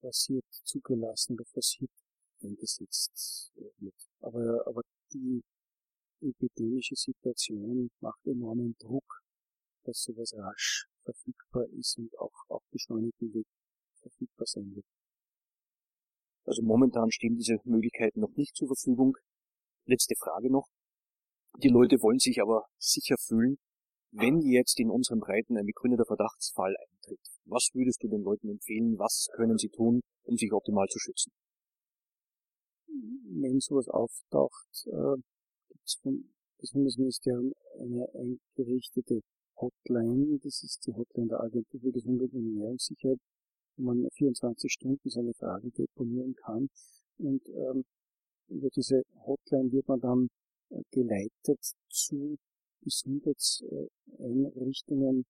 forciert 0.01 0.47
zugelassen 0.65 1.35
oder 1.35 1.45
forciert 1.45 1.91
eingesetzt 2.43 3.53
wird. 3.79 4.09
Aber, 4.21 4.67
aber 4.67 4.83
die 5.13 5.43
epidemische 6.21 6.95
Situation 6.97 7.91
macht 8.01 8.27
enormen 8.27 8.77
Druck, 8.79 9.23
dass 9.85 10.03
sowas 10.03 10.35
rasch 10.37 10.87
verfügbar 11.05 11.67
ist 11.79 11.99
und 11.99 12.17
auch 12.19 12.45
auf 12.49 12.63
beschleunigten 12.71 13.33
Weg 13.33 13.47
verfügbar 14.01 14.47
sein 14.47 14.75
wird. 14.75 14.87
Also 16.45 16.63
momentan 16.63 17.11
stehen 17.11 17.37
diese 17.37 17.59
Möglichkeiten 17.65 18.21
noch 18.21 18.35
nicht 18.37 18.57
zur 18.57 18.69
Verfügung. 18.69 19.17
Letzte 19.87 20.15
Frage 20.17 20.51
noch. 20.51 20.69
Die 21.63 21.69
Leute 21.69 22.01
wollen 22.03 22.19
sich 22.19 22.41
aber 22.41 22.67
sicher 22.79 23.17
fühlen, 23.19 23.59
wenn 24.13 24.41
jetzt 24.41 24.81
in 24.81 24.91
unseren 24.91 25.21
Breiten 25.21 25.57
ein 25.57 25.67
begründeter 25.67 26.05
Verdachtsfall 26.05 26.75
eintritt, 26.77 27.21
was 27.45 27.69
würdest 27.75 28.03
du 28.03 28.09
den 28.09 28.23
Leuten 28.23 28.49
empfehlen? 28.49 28.99
Was 28.99 29.29
können 29.35 29.57
sie 29.57 29.69
tun, 29.69 30.01
um 30.25 30.37
sich 30.37 30.53
optimal 30.53 30.89
zu 30.89 30.99
schützen? 30.99 31.33
Wenn 33.43 33.61
sowas 33.61 33.89
auftaucht, 33.89 34.87
äh, 34.87 35.17
gibt 35.69 35.87
es 35.87 35.95
vom 36.03 36.25
Gesundheitsministerium 36.59 37.55
eine 37.79 38.09
eingerichtete 38.15 39.21
Hotline. 39.57 40.39
Das 40.43 40.63
ist 40.63 40.87
die 40.87 40.95
Hotline 40.95 41.29
der 41.29 41.41
Agentur 41.41 41.81
für 41.81 41.93
Gesundheit 41.93 42.33
und 42.33 42.47
Ernährungssicherheit, 42.47 43.19
wo 43.77 43.83
man 43.85 44.09
24 44.11 44.73
Stunden 44.73 45.09
seine 45.09 45.33
Fragen 45.35 45.73
deponieren 45.73 46.35
kann. 46.35 46.69
Und 47.19 47.49
ähm, 47.49 47.85
über 48.49 48.69
diese 48.71 49.05
Hotline 49.27 49.71
wird 49.73 49.89
man 49.89 50.01
dann 50.01 50.29
äh, 50.71 50.83
geleitet 50.91 51.61
zu 51.89 52.39
Gesundheitseinrichtungen, 52.83 55.27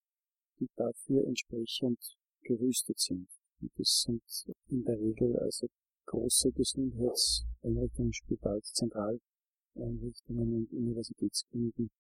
die 0.59 0.69
dafür 0.77 1.27
entsprechend 1.27 2.17
gerüstet 2.43 2.99
sind. 2.99 3.29
Und 3.61 3.71
das 3.77 4.03
sind 4.03 4.23
in 4.69 4.85
der 4.85 4.99
Regel 4.99 5.37
also 5.39 5.69
große 6.11 6.51
Gesundheitseinrichtungen, 6.53 8.13
Spitalzentraleinrichtungen 8.13 10.55
und 10.55 10.71
Universitätskliniken, 10.73 11.91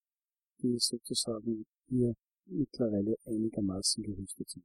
die 0.62 0.78
sozusagen 0.78 1.66
hier 1.88 2.14
mittlerweile 2.46 3.16
einigermaßen 3.24 4.02
gerüstet 4.02 4.50
sind. 4.50 4.64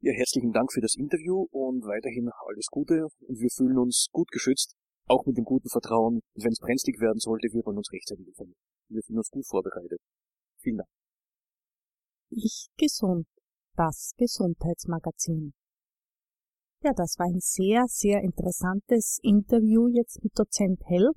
Ja, 0.00 0.12
herzlichen 0.12 0.52
Dank 0.52 0.72
für 0.72 0.82
das 0.82 0.94
Interview 0.94 1.48
und 1.50 1.82
weiterhin 1.82 2.30
alles 2.46 2.66
Gute 2.70 3.08
und 3.26 3.40
wir 3.40 3.50
fühlen 3.50 3.78
uns 3.78 4.06
gut 4.12 4.30
geschützt, 4.30 4.76
auch 5.06 5.26
mit 5.26 5.36
dem 5.36 5.44
guten 5.44 5.68
Vertrauen. 5.70 6.20
Und 6.34 6.44
wenn 6.44 6.52
es 6.52 6.60
brenzlig 6.60 7.00
werden 7.00 7.18
sollte, 7.18 7.52
wird 7.52 7.66
man 7.66 7.78
uns 7.78 7.90
rechtzeitig 7.90 8.28
informieren. 8.28 8.60
Wir 8.88 9.02
sind 9.02 9.16
uns 9.16 9.28
gut 9.30 9.44
vorbereitet. 9.46 10.00
Vielen 10.60 10.76
Dank. 10.76 10.88
Ich 12.30 12.68
gesund. 12.76 13.26
Das 13.74 14.12
Gesundheitsmagazin. 14.16 15.52
Ja, 16.84 16.92
das 16.94 17.18
war 17.18 17.26
ein 17.26 17.40
sehr, 17.40 17.86
sehr 17.88 18.22
interessantes 18.22 19.18
Interview 19.22 19.88
jetzt 19.88 20.22
mit 20.22 20.38
Dozent 20.38 20.80
Hell. 20.84 21.10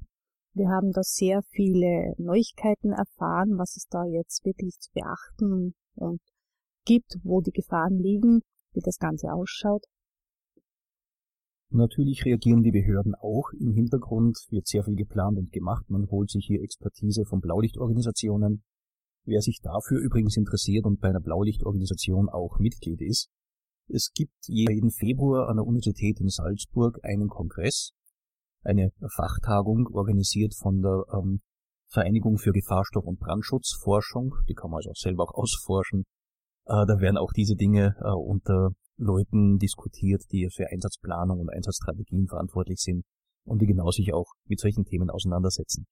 Wir 0.53 0.69
haben 0.69 0.91
da 0.91 1.03
sehr 1.03 1.43
viele 1.43 2.15
Neuigkeiten 2.17 2.93
erfahren, 2.93 3.59
was 3.59 3.75
es 3.77 3.85
da 3.87 4.03
jetzt 4.05 4.43
wirklich 4.43 4.79
zu 4.79 4.91
beachten 4.91 5.75
und 5.95 6.19
gibt, 6.83 7.19
wo 7.23 7.41
die 7.41 7.51
Gefahren 7.51 7.99
liegen, 7.99 8.41
wie 8.73 8.81
das 8.81 8.97
Ganze 8.97 9.31
ausschaut. 9.31 9.85
Natürlich 11.69 12.25
reagieren 12.25 12.63
die 12.63 12.71
Behörden 12.71 13.13
auch. 13.13 13.51
Im 13.59 13.73
Hintergrund 13.73 14.37
wird 14.49 14.67
sehr 14.67 14.83
viel 14.83 14.95
geplant 14.95 15.37
und 15.37 15.51
gemacht. 15.51 15.85
Man 15.89 16.09
holt 16.09 16.31
sich 16.31 16.47
hier 16.47 16.61
Expertise 16.63 17.23
von 17.23 17.39
Blaulichtorganisationen. 17.39 18.63
Wer 19.25 19.41
sich 19.41 19.61
dafür 19.61 19.99
übrigens 19.99 20.35
interessiert 20.35 20.85
und 20.85 20.99
bei 20.99 21.09
einer 21.09 21.21
Blaulichtorganisation 21.21 22.29
auch 22.29 22.57
Mitglied 22.57 22.99
ist, 23.01 23.29
es 23.93 24.11
gibt 24.13 24.47
jeden 24.47 24.91
Februar 24.91 25.49
an 25.49 25.57
der 25.57 25.65
Universität 25.65 26.19
in 26.19 26.29
Salzburg 26.29 26.99
einen 27.03 27.27
Kongress, 27.27 27.91
eine 28.63 28.91
Fachtagung 29.15 29.87
organisiert 29.93 30.53
von 30.55 30.81
der 30.81 31.03
ähm, 31.13 31.41
Vereinigung 31.89 32.37
für 32.37 32.51
Gefahrstoff- 32.51 33.05
und 33.05 33.19
Brandschutzforschung. 33.19 34.35
Die 34.47 34.53
kann 34.53 34.71
man 34.71 34.77
also 34.77 34.91
selber 34.93 35.23
auch 35.23 35.33
ausforschen. 35.33 36.05
Äh, 36.65 36.85
da 36.87 36.99
werden 36.99 37.17
auch 37.17 37.31
diese 37.35 37.55
Dinge 37.55 37.95
äh, 37.99 38.11
unter 38.11 38.71
Leuten 38.97 39.57
diskutiert, 39.57 40.23
die 40.31 40.47
für 40.55 40.67
Einsatzplanung 40.71 41.39
und 41.39 41.49
Einsatzstrategien 41.49 42.27
verantwortlich 42.27 42.79
sind 42.79 43.03
und 43.45 43.61
die 43.61 43.65
genau 43.65 43.89
sich 43.89 44.13
auch 44.13 44.31
mit 44.45 44.59
solchen 44.59 44.85
Themen 44.85 45.09
auseinandersetzen. 45.09 45.85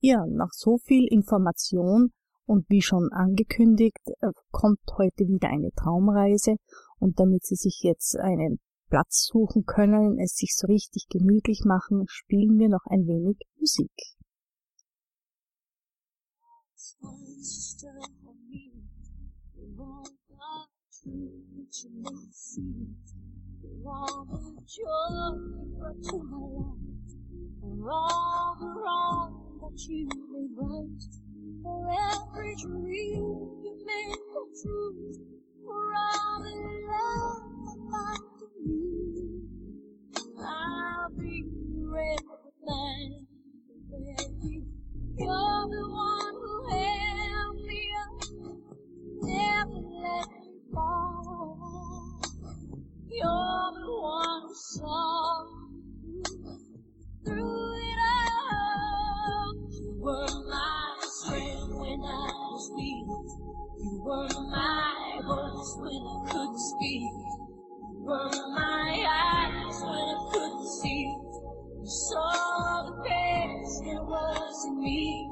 Ja, 0.00 0.24
nach 0.26 0.52
so 0.52 0.78
viel 0.78 1.06
Information 1.10 2.12
und 2.48 2.68
wie 2.70 2.80
schon 2.80 3.10
angekündigt, 3.12 4.00
äh, 4.20 4.32
kommt 4.50 4.80
heute 4.96 5.28
wieder 5.28 5.48
eine 5.48 5.70
Traumreise 5.72 6.56
und 6.98 7.20
damit 7.20 7.44
Sie 7.44 7.56
sich 7.56 7.80
jetzt 7.82 8.16
einen 8.16 8.58
Platz 8.88 9.26
suchen 9.30 9.64
können, 9.66 10.18
es 10.18 10.34
sich 10.34 10.56
so 10.56 10.66
richtig 10.66 11.06
gemütlich 11.10 11.64
machen, 11.66 12.06
spielen 12.08 12.58
wir 12.58 12.70
noch 12.70 12.86
ein 12.86 13.06
wenig 13.06 13.38
Musik. 13.58 13.92
For 31.62 31.88
every 31.90 32.56
dream 32.56 33.22
you 33.64 33.84
made 33.86 34.16
come 34.32 34.50
true, 34.62 35.14
for 35.64 35.94
all 35.94 36.42
the 36.42 36.54
love 36.88 37.42
that 37.64 38.20
me, 38.66 39.42
I'll 40.40 41.10
be 41.18 41.44
everything, 41.96 43.26
baby. 43.90 44.64
You're 45.18 45.66
the 45.70 45.88
one 45.90 46.34
who 46.34 46.68
held 46.70 47.56
me 47.66 47.90
up, 48.02 48.12
never 49.22 49.80
let 50.02 50.28
me 50.40 50.60
fall. 50.74 52.20
You're 53.10 53.72
the 53.74 54.00
one 54.02 54.42
who 54.48 54.54
saw 54.54 55.46
through 57.24 57.67
were 64.08 64.26
my 64.50 65.20
voice 65.22 65.76
when 65.80 66.02
I 66.02 66.32
couldn't 66.32 66.58
speak. 66.58 67.02
Were 68.08 68.30
my 68.56 69.04
eyes 69.04 69.82
when 69.82 69.92
I 69.92 70.30
couldn't 70.32 70.66
see. 70.80 71.04
You 71.04 71.84
saw 71.84 72.86
the 72.86 73.02
best 73.04 73.84
there 73.84 74.02
was 74.02 74.64
in 74.66 74.80
me. 74.80 75.27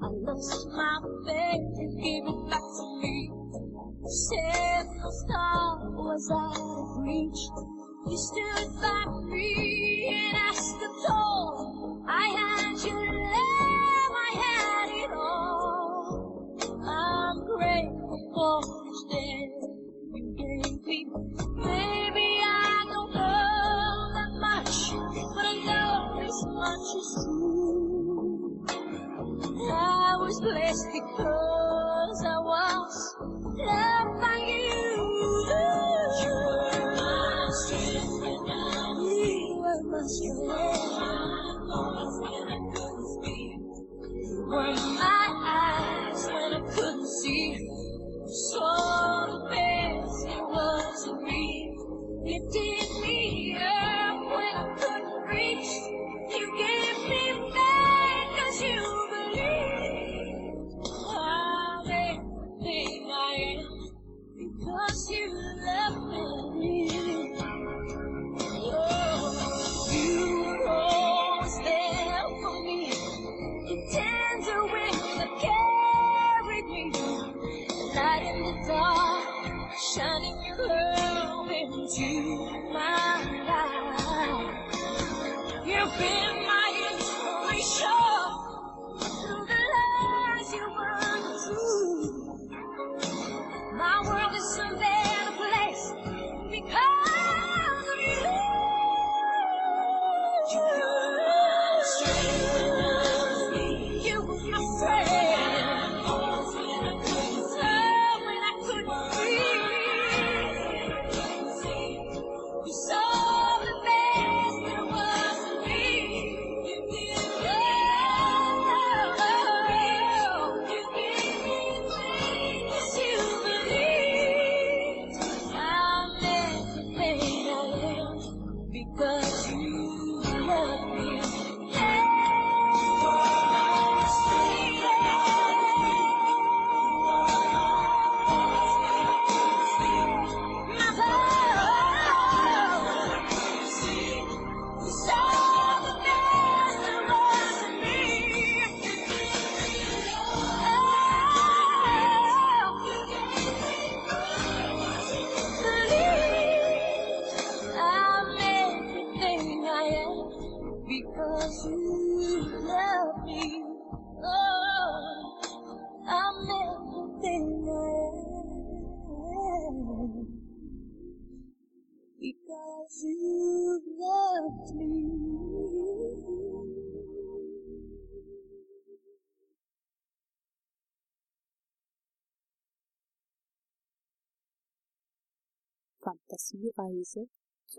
I 0.00 0.06
lost 0.06 0.68
my 0.68 1.00
faith, 1.26 1.60
you 1.76 1.88
gave 2.00 2.22
it 2.28 2.50
back 2.50 2.60
to 2.60 3.00
me. 3.02 3.32
Said 4.06 4.86
my 4.86 5.10
star 5.10 5.90
was 5.90 6.30
out 6.30 6.56
of 6.56 7.04
reach. 7.04 7.42
You 8.06 8.16
stood 8.16 8.80
by 8.80 9.06
me 9.28 10.27
blessed 30.68 30.86
because 30.92 32.24
I 32.26 32.38
was 32.38 33.16
loved 33.20 34.20
by 34.20 34.36
you. 34.46 35.08
You 36.20 36.34
were 36.44 36.94
my 36.96 37.48
strength 37.50 38.20
when 38.20 38.50
I 38.50 38.92
was 38.92 39.08
You 39.40 39.54
were 39.64 39.82
my 39.92 40.02
strength. 40.06 40.48
You 44.12 44.44
were 44.46 44.76
my 45.00 45.26
eyes 45.56 46.26
when 46.26 46.52
I 46.52 46.60
couldn't 46.74 47.08
see. 47.22 47.68
Saw 48.26 49.26
the 49.26 49.48
best 49.48 50.26
there 50.26 50.44
was 50.44 51.06
in 51.08 51.24
me. 51.24 51.72
Me 52.24 52.40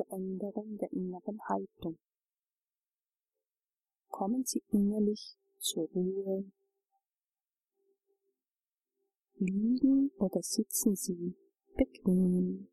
zur 0.10 0.18
Änderung 0.18 0.78
der 0.78 0.92
inneren 0.92 1.40
Haltung. 1.48 1.98
Kommen 4.10 4.44
Sie 4.46 4.64
innerlich 4.72 5.38
zur 5.58 5.88
Ruhe. 5.90 6.52
Liegen 9.36 10.12
oder 10.18 10.42
sitzen 10.42 10.96
Sie 10.96 11.36
bequem. 11.76 12.68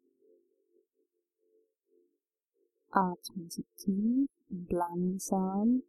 Atmen 2.90 3.50
Sie 3.50 3.64
tief 3.76 4.30
und 4.48 4.72
langsam 4.72 5.82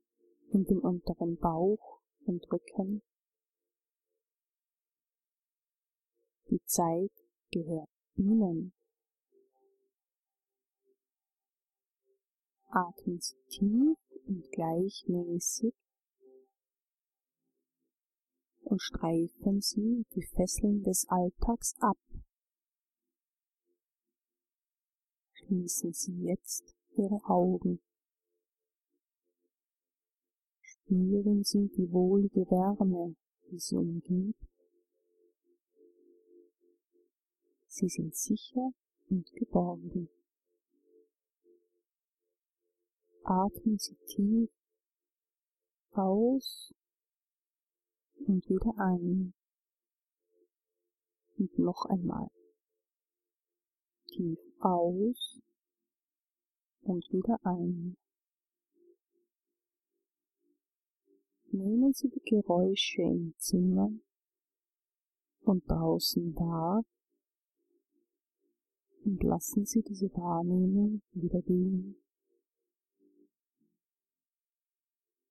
in 0.51 0.65
den 0.65 0.79
unteren 0.79 1.37
Bauch 1.37 2.01
und 2.25 2.51
Rücken. 2.51 3.01
Die 6.49 6.61
Zeit 6.65 7.11
gehört 7.51 7.89
Ihnen. 8.15 8.76
Atmen 12.69 13.19
Sie 13.19 13.35
tief 13.47 13.97
und 14.27 14.51
gleichmäßig 14.51 15.73
und 18.63 18.81
streifen 18.81 19.61
Sie 19.61 20.05
die 20.13 20.23
Fesseln 20.23 20.83
des 20.83 21.07
Alltags 21.07 21.75
ab. 21.79 21.97
Schließen 25.31 25.93
Sie 25.93 26.23
jetzt 26.23 26.75
Ihre 26.97 27.23
Augen. 27.23 27.79
Spüren 30.61 31.43
Sie 31.43 31.69
die 31.69 31.89
wohlige 31.91 32.49
Wärme, 32.51 33.15
die 33.49 33.59
Sie 33.59 33.75
umgibt. 33.75 34.39
Sie 37.67 37.87
sind 37.87 38.15
sicher 38.15 38.71
und 39.09 39.31
geborgen. 39.33 40.09
Atmen 43.29 43.77
Sie 43.77 43.97
tief 44.05 44.49
aus 45.91 46.73
und 48.25 48.47
wieder 48.47 48.73
ein. 48.77 49.33
Und 51.37 51.59
noch 51.59 51.83
einmal. 51.87 52.29
Tief 54.07 54.39
aus 54.61 55.41
und 56.83 57.03
wieder 57.11 57.37
ein. 57.43 57.97
Nehmen 61.51 61.91
Sie 61.91 62.07
die 62.07 62.23
Geräusche 62.23 63.01
im 63.01 63.33
Zimmer 63.39 63.89
und 65.41 65.69
draußen 65.69 66.33
wahr 66.35 66.81
und 69.03 69.21
lassen 69.21 69.65
Sie 69.65 69.81
diese 69.81 70.07
Wahrnehmung 70.13 71.01
wieder 71.11 71.41
gehen. 71.41 72.01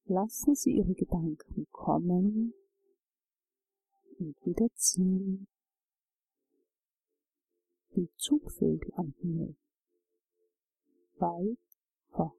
Lassen 0.08 0.54
Sie 0.54 0.70
Ihre 0.70 0.94
Gedanken 0.94 1.66
kommen 1.72 2.54
und 4.20 4.36
wieder 4.46 4.68
ziehen, 4.76 5.48
wie 7.90 8.08
Zugvögel 8.16 8.92
am 8.94 9.14
Himmel, 9.18 9.56
weit 11.16 11.58
fort. 12.10 12.38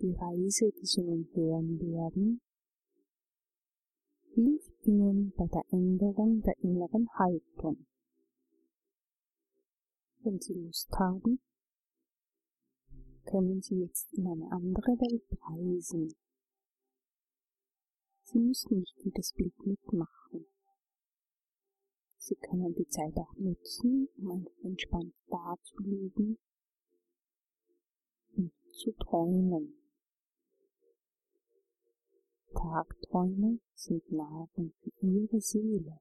Die 0.00 0.12
Reise, 0.12 0.72
die 0.72 0.86
Sie 0.86 1.02
nun 1.02 1.28
hören 1.32 1.78
werden, 1.78 2.40
hilft 4.32 4.72
Ihnen 4.82 5.32
bei 5.36 5.46
der 5.46 5.62
Änderung 5.70 6.42
der 6.42 6.58
inneren 6.58 7.08
Haltung. 7.14 7.86
Wenn 10.24 10.40
Sie 10.40 10.54
Lust 10.54 10.90
haben, 10.98 11.38
können 13.24 13.60
Sie 13.62 13.80
jetzt 13.80 14.12
in 14.12 14.26
eine 14.26 14.50
andere 14.52 14.92
Welt 14.92 15.24
reisen. 15.42 16.14
Sie 18.22 18.38
müssen 18.38 18.78
nicht 18.78 18.96
jedes 19.04 19.32
Bild 19.32 19.54
mitmachen. 19.64 20.46
Sie 22.16 22.36
können 22.36 22.74
die 22.74 22.88
Zeit 22.88 23.16
auch 23.16 23.34
nutzen, 23.36 24.08
um 24.16 24.30
einfach 24.30 24.64
entspannt 24.64 25.14
dazulegen 25.28 26.38
und 28.36 28.52
zu 28.72 28.92
träumen. 28.92 29.74
Tagträume 32.54 33.60
sind 33.74 34.10
Nahrung 34.10 34.72
für 34.80 35.06
Ihre 35.06 35.40
Seele. 35.40 36.00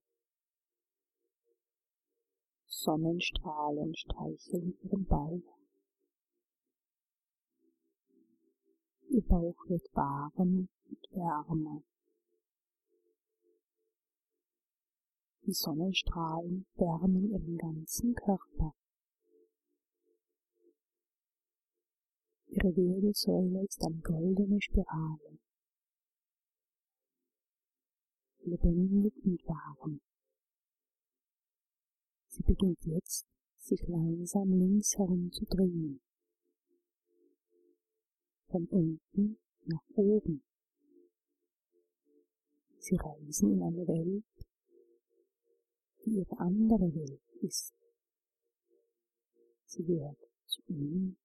Sonnenstrahlen 2.67 3.95
streicheln 3.95 4.77
Ihren 4.81 5.05
Bauch. 5.05 5.62
Ihr 9.13 9.21
Bauch 9.21 9.69
wird 9.69 9.87
warm 9.93 10.69
und 10.89 10.99
wärmer. 11.11 11.83
Die 15.45 15.53
Sonnenstrahlen 15.53 16.65
wärmen 16.73 17.29
ihren 17.29 17.57
ganzen 17.59 18.15
Körper. 18.15 18.73
Ihre 22.47 22.75
Wirbelsäule 22.75 23.63
ist 23.63 23.83
eine 23.83 24.01
goldene 24.01 24.59
Spirale. 24.59 25.37
Lebendig 28.39 29.13
und 29.23 29.47
warm. 29.47 30.01
Sie 32.29 32.41
beginnt 32.41 32.83
jetzt, 32.85 33.27
sich 33.59 33.83
langsam 33.87 34.49
links 34.57 34.97
herum 34.97 35.31
zu 35.31 35.45
drehen 35.45 36.01
von 38.53 38.67
unten 38.67 39.39
nach 39.65 39.83
oben. 39.95 40.43
Sie 42.77 42.95
reisen 42.97 43.53
in 43.53 43.63
eine 43.63 43.87
Welt, 43.87 44.47
die 46.05 46.17
ihre 46.17 46.37
andere 46.37 46.93
Welt 46.93 47.23
ist. 47.41 47.73
Sie 49.65 49.87
wird 49.87 50.19
zu 50.45 50.61
ihnen. 50.67 51.17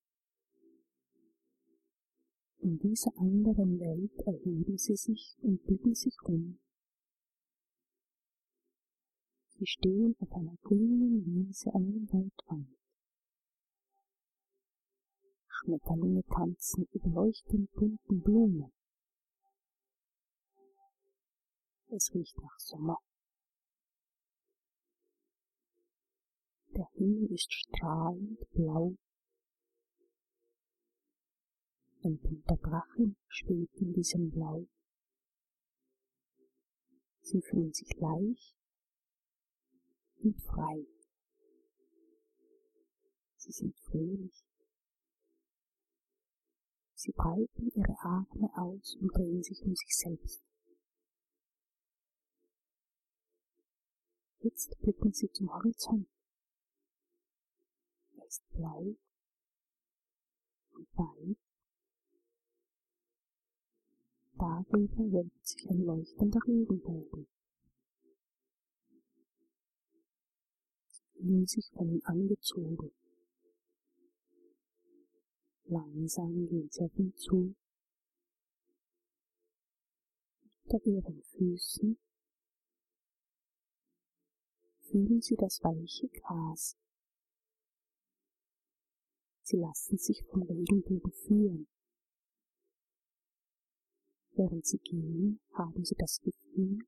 In 2.61 2.79
dieser 2.79 3.13
anderen 3.19 3.79
Welt 3.79 4.19
erheben 4.27 4.79
sie 4.79 4.97
sich 4.97 5.37
und 5.43 5.63
blicken 5.65 5.95
sich 5.95 6.17
um. 6.23 6.59
Sie 9.49 9.67
stehen 9.67 10.17
auf 10.21 10.33
einer 10.33 10.57
grünen 10.63 11.27
Wiese 11.27 11.75
an 11.75 11.83
einem 11.83 12.11
Waldrand. 12.11 12.78
Schmetterlinge 15.61 16.23
tanzen 16.25 16.87
über 16.93 17.09
leuchtend 17.09 17.73
bunten 17.73 18.23
Blumen. 18.23 18.73
Es 21.89 22.13
riecht 22.15 22.37
nach 22.39 22.59
Sommer. 22.59 22.99
Der 26.77 26.87
Himmel 26.93 27.33
ist 27.33 27.53
strahlend 27.53 28.39
blau. 28.53 28.95
Ein 32.05 32.19
bunter 32.19 32.57
Drachen 32.57 33.17
schwebt 33.27 33.75
in 33.77 33.93
diesem 33.93 34.31
Blau. 34.31 34.67
Sie 37.23 37.43
fühlen 37.43 37.73
sich 37.73 37.93
leicht 37.97 38.55
und 40.23 40.41
frei. 40.43 40.87
Sie 43.37 43.53
sind 43.53 43.77
fröhlich. 43.81 44.48
Sie 47.01 47.13
breiten 47.13 47.71
ihre 47.77 47.97
Arme 48.01 48.51
aus 48.57 48.97
und 49.01 49.15
drehen 49.15 49.41
sich 49.41 49.63
um 49.63 49.73
sich 49.77 49.97
selbst. 49.97 50.43
Jetzt 54.41 54.77
blicken 54.81 55.13
sie 55.13 55.31
zum 55.31 55.49
Horizont. 55.55 56.09
Er 58.17 58.27
ist 58.27 58.43
blau 58.51 58.97
und 60.73 60.89
weit. 60.97 61.39
Darüber 64.33 65.13
wölbt 65.13 65.47
sich 65.47 65.71
ein 65.71 65.85
leuchtender 65.85 66.41
Regenbogen. 66.49 67.29
Sie 70.89 71.05
fühlen 71.13 71.47
sich 71.47 71.71
von 71.71 71.91
ihm 71.91 72.03
angezogen. 72.03 72.91
Langsam 75.71 76.47
gehen 76.49 76.71
sie 76.71 76.81
auf 76.81 76.97
ihn 76.97 77.15
zu. 77.15 77.55
Unter 80.65 80.87
ihren 80.87 81.23
Füßen 81.23 81.99
fühlen 84.81 85.21
sie 85.21 85.37
das 85.37 85.63
weiche 85.63 86.09
Gras. 86.09 86.79
Sie 89.43 89.59
lassen 89.59 89.99
sich 89.99 90.25
vom 90.31 90.43
Regenbogen 90.43 91.13
führen. 91.13 91.69
Während 94.33 94.67
sie 94.67 94.79
gehen, 94.79 95.41
haben 95.53 95.85
sie 95.85 95.97
das 95.99 96.19
Gefühl, 96.21 96.79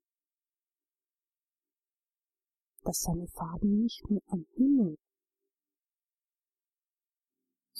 dass 2.83 3.01
seine 3.01 3.27
Farben 3.27 3.81
nicht 3.81 4.09
nur 4.09 4.23
am 4.27 4.47
Himmel, 4.55 4.97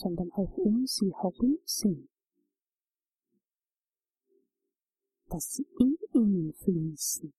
sondern 0.02 0.32
auch 0.32 0.58
um 0.58 0.86
sie 0.88 1.14
herum 1.14 1.60
sind, 1.64 2.10
dass 5.30 5.54
sie 5.54 5.68
in 5.78 5.96
ihnen 6.14 6.54
fließen, 6.54 7.34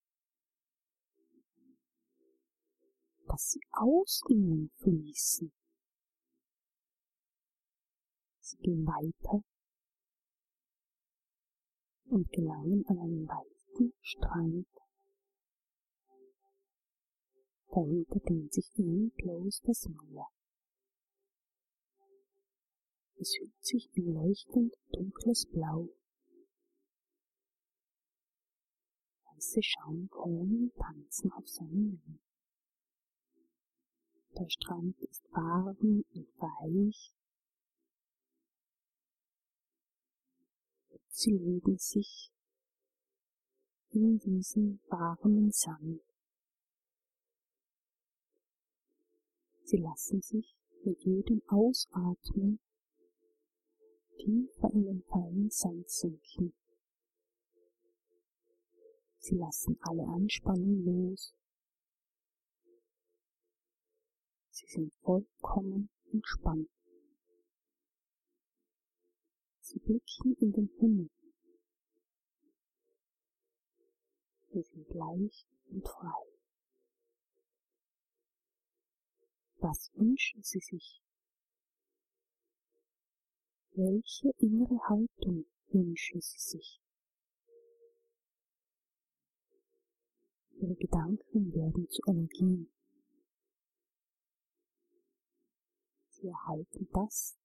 dass 3.27 3.51
sie 3.51 3.61
aus 3.73 4.23
ihnen 4.29 4.71
fließen. 4.77 5.53
Sie 8.41 8.57
gehen 8.59 8.87
weiter 8.87 9.43
und 12.07 12.31
gelangen 12.31 12.85
an 12.87 12.99
einen 12.99 13.27
weiten 13.27 13.93
Strand. 14.01 14.69
Dahinter 17.71 18.21
dehnt 18.21 18.53
sich 18.53 18.71
endlos 18.77 19.63
das 19.65 19.89
Meer. 19.89 20.27
Es 23.23 23.39
hüllt 23.39 23.65
sich 23.65 23.89
in 23.95 24.15
leuchtend 24.15 24.75
dunkles 24.91 25.47
Blau. 25.47 25.89
Weiße 29.27 29.63
Schaumkronen 29.63 30.73
tanzen 30.75 31.31
auf 31.31 31.47
seinen 31.49 32.03
Wellen. 32.03 32.21
Der 34.37 34.49
Strand 34.49 34.99
ist 35.03 35.23
warm 35.31 35.77
und 36.13 36.27
weich 36.41 37.15
Sie 41.07 41.39
legen 41.39 41.79
sich 41.79 42.33
in 43.91 44.19
diesen 44.19 44.81
warmen 44.89 45.53
Sand. 45.53 46.03
Sie 49.63 49.77
lassen 49.77 50.21
sich 50.23 50.57
mit 50.83 51.05
jedem 51.05 51.41
Ausatmen 51.47 52.59
tiefer 54.23 54.71
in 54.73 54.85
den 54.85 55.03
feinen 55.03 55.51
Sand 55.51 55.89
sinken. 55.91 56.55
Sie 59.19 59.37
lassen 59.37 59.77
alle 59.83 60.07
Anspannung 60.07 60.85
los. 60.85 61.35
Sie 64.51 64.67
sind 64.67 64.95
vollkommen 65.03 65.91
entspannt. 66.13 66.71
Sie 69.61 69.79
blicken 69.79 70.37
in 70.41 70.53
den 70.53 70.69
Himmel. 70.79 71.11
Sie 74.51 74.63
sind 74.63 74.89
leicht 74.91 75.49
und 75.71 75.89
frei. 75.89 76.27
Was 79.59 79.91
wünschen 79.95 80.43
Sie 80.43 80.61
sich? 80.61 81.03
Welche 83.75 84.29
innere 84.37 84.79
Haltung 84.87 85.47
wünschen 85.69 86.21
Sie 86.21 86.39
sich? 86.39 86.83
Ihre 90.51 90.75
Gedanken 90.75 91.55
werden 91.55 91.89
zu 91.89 92.03
Energie. 92.07 92.71
Sie 96.11 96.29
erhalten 96.29 96.87
das, 96.93 97.39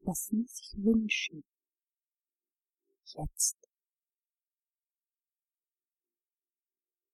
was 0.00 0.26
Sie 0.26 0.44
sich 0.44 0.74
wünschen. 0.76 1.42
Jetzt. 3.04 3.56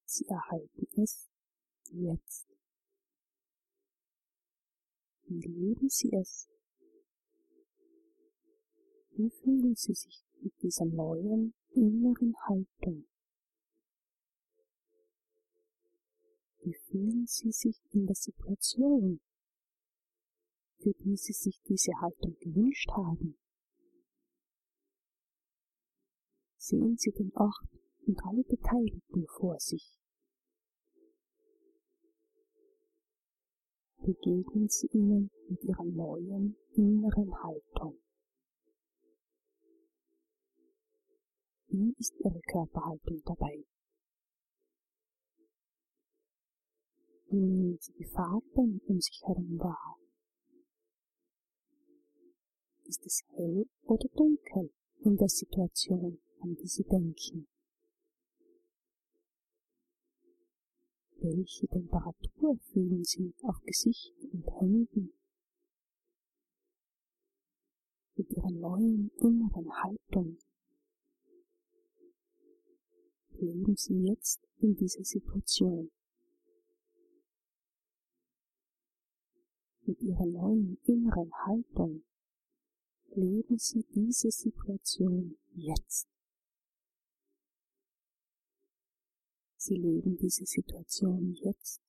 Sie 0.06 0.26
erhalten 0.26 0.88
es 1.00 1.30
jetzt. 1.92 2.48
Wie 5.28 5.40
leben 5.40 5.88
Sie 5.88 6.12
es? 6.12 6.48
Wie 9.16 9.30
fühlen 9.30 9.74
Sie 9.74 9.94
sich 9.94 10.24
mit 10.40 10.52
dieser 10.62 10.84
neuen 10.84 11.54
inneren 11.70 12.34
Haltung? 12.46 13.06
Wie 16.62 16.74
fühlen 16.88 17.26
Sie 17.26 17.52
sich 17.52 17.80
in 17.92 18.06
der 18.06 18.16
Situation, 18.16 19.20
für 20.84 20.92
die 21.02 21.16
sie 21.16 21.32
sich 21.32 21.60
diese 21.66 21.92
Haltung 22.00 22.36
gewünscht 22.40 22.90
haben. 22.90 23.38
Sehen 26.58 26.96
Sie 26.98 27.10
den 27.10 27.32
Ort 27.34 27.68
und 28.06 28.22
alle 28.24 28.44
Beteiligten 28.44 29.26
vor 29.38 29.58
sich. 29.58 29.98
Begegnen 33.98 34.68
Sie 34.68 34.88
ihnen 34.88 35.30
mit 35.48 35.62
Ihrer 35.64 35.84
neuen 35.84 36.56
inneren 36.74 37.32
Körperhaltung 42.54 43.20
dabei? 43.24 43.64
Nehmen 47.30 47.78
Sie 47.80 47.92
die 47.94 48.04
Farben 48.04 48.80
um 48.86 49.00
sich 49.00 49.20
herum 49.24 49.58
wahr? 49.58 49.98
Ist 52.84 53.04
es 53.04 53.24
hell 53.30 53.66
oder 53.82 54.08
dunkel 54.14 54.72
in 55.00 55.16
der 55.16 55.28
Situation, 55.28 56.20
an 56.42 56.54
die 56.54 56.68
Sie 56.68 56.84
denken? 56.84 57.48
Welche 61.16 61.66
Temperatur 61.66 62.56
fühlen 62.70 63.02
Sie 63.02 63.34
auf 63.42 63.60
Gesicht 63.64 64.14
und 64.32 64.46
Händen? 64.60 65.12
Mit 68.14 68.30
Ihrer 68.30 68.50
neuen 68.52 69.10
inneren 69.18 69.72
Haltung 69.82 70.38
leben 73.36 73.76
Sie 73.76 74.06
jetzt 74.06 74.40
in 74.58 74.74
dieser 74.76 75.04
Situation. 75.04 75.90
Mit 79.82 80.00
Ihrer 80.00 80.26
neuen 80.26 80.78
inneren 80.84 81.30
Haltung 81.46 82.04
leben 83.10 83.58
Sie 83.58 83.84
diese 83.94 84.30
Situation 84.30 85.38
jetzt. 85.54 86.08
Sie 89.56 89.76
leben 89.76 90.16
diese 90.16 90.44
Situation 90.44 91.34
jetzt 91.42 91.80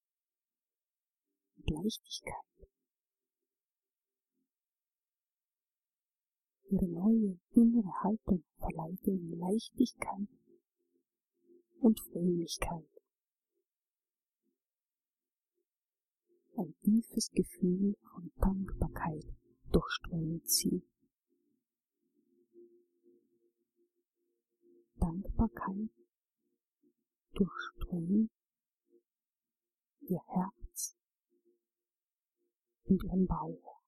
mit 1.55 1.69
Leichtigkeit. 1.69 2.45
Ihre 6.69 6.87
neue 6.87 7.39
innere 7.51 8.03
Haltung 8.03 8.43
verleiht 8.57 9.05
Ihnen 9.07 9.37
Leichtigkeit 9.39 10.27
und 11.85 11.99
Fröhlichkeit. 11.99 12.89
Ein 16.57 16.73
tiefes 16.81 17.29
Gefühl 17.29 17.95
von 18.11 18.31
Dankbarkeit 18.37 19.23
durchströmt 19.71 20.49
sie. 20.49 20.81
Dankbarkeit 24.95 25.91
durchströmt 27.33 28.31
ihr 30.07 30.21
Herz 30.25 30.97
und 32.85 33.03
ihren 33.03 33.27
Bauch, 33.27 33.83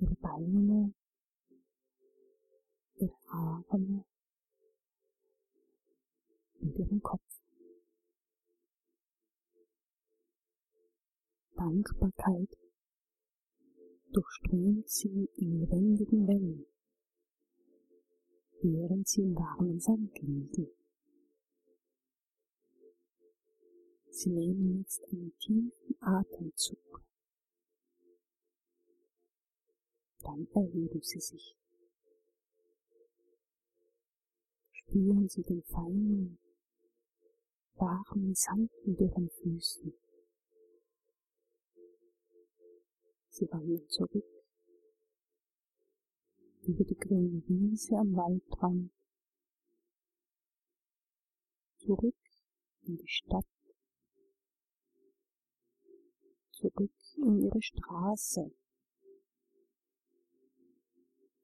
ihre 0.00 0.16
Beine, 0.16 0.94
ihre 2.96 3.18
Arme 3.28 4.04
und 6.60 6.78
ihren 6.78 7.02
Kopf. 7.02 7.22
Dankbarkeit 11.56 12.56
durchströmt 14.12 14.88
sie 14.88 15.28
in 15.36 15.60
lebendigen 15.60 16.26
Wellen 16.26 16.66
während 18.62 19.08
sie 19.08 19.22
im 19.22 19.34
warmen 19.34 19.80
Sand 19.80 20.18
liegen. 20.20 20.68
Sie 24.10 24.30
nehmen 24.30 24.78
jetzt 24.78 25.02
einen 25.10 25.32
tiefen 25.38 25.96
Atemzug 26.00 27.02
Dann 30.22 30.46
erheben 30.54 31.00
Sie 31.02 31.20
sich. 31.20 31.56
Spüren 34.72 35.28
Sie 35.28 35.42
den 35.42 35.62
feinen, 35.62 36.38
warmen 37.80 38.34
Sand 38.34 38.70
unter 38.84 39.04
Ihren 39.04 39.30
Füßen. 39.30 39.94
Sie 43.30 43.50
wandern 43.50 43.88
zurück 43.88 44.24
über 46.62 46.84
die 46.84 46.96
grüne 46.96 47.42
Wiese 47.46 47.96
am 47.96 48.14
Waldrand, 48.14 48.92
zurück 51.78 52.14
in 52.82 52.96
die 52.98 53.08
Stadt, 53.08 53.46
zurück 56.52 56.92
in 57.16 57.40
ihre 57.40 57.62
Straße, 57.62 58.54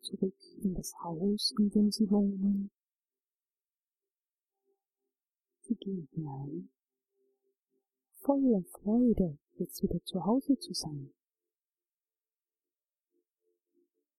zurück 0.03 0.37
in 0.63 0.75
das 0.75 0.93
Haus, 1.03 1.55
in 1.59 1.71
dem 1.71 1.91
sie 1.91 2.11
wohnen. 2.11 2.71
Sie 5.67 5.75
gehen 5.75 6.09
hinein, 6.13 6.71
voller 8.21 8.63
Freude, 8.71 9.37
jetzt 9.59 9.83
wieder 9.83 10.01
zu 10.05 10.25
Hause 10.25 10.57
zu 10.59 10.73
sein. 10.73 11.13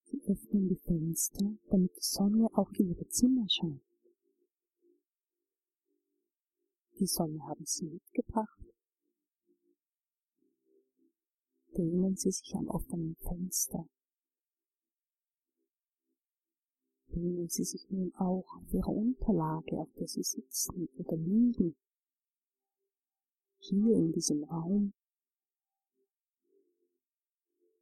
Sie 0.03 0.21
öffnen 0.27 0.67
die 0.67 0.75
Fenster, 0.75 1.45
damit 1.69 1.95
die 1.95 2.01
Sonne 2.01 2.49
auch 2.51 2.69
in 2.73 2.89
ihre 2.89 3.07
Zimmer 3.07 3.47
scheint. 3.47 3.81
Die 6.99 7.07
Sonne 7.07 7.41
haben 7.43 7.65
sie 7.65 7.85
mitgebracht. 7.85 8.65
Dehnen 11.77 12.17
sie 12.17 12.31
sich 12.31 12.53
am 12.55 12.67
offenen 12.67 13.15
Fenster. 13.21 13.87
Dehnen 17.17 17.49
sie 17.49 17.63
sich 17.63 17.89
nun 17.89 18.13
auch 18.15 18.45
auf 18.57 18.71
ihre 18.71 18.91
Unterlage, 18.91 19.79
auf 19.79 19.89
der 19.97 20.07
sie 20.07 20.21
sitzen 20.21 20.87
oder 20.97 21.17
liegen. 21.17 21.75
Hier 23.57 23.95
in 23.95 24.11
diesem 24.11 24.43
Raum 24.43 24.93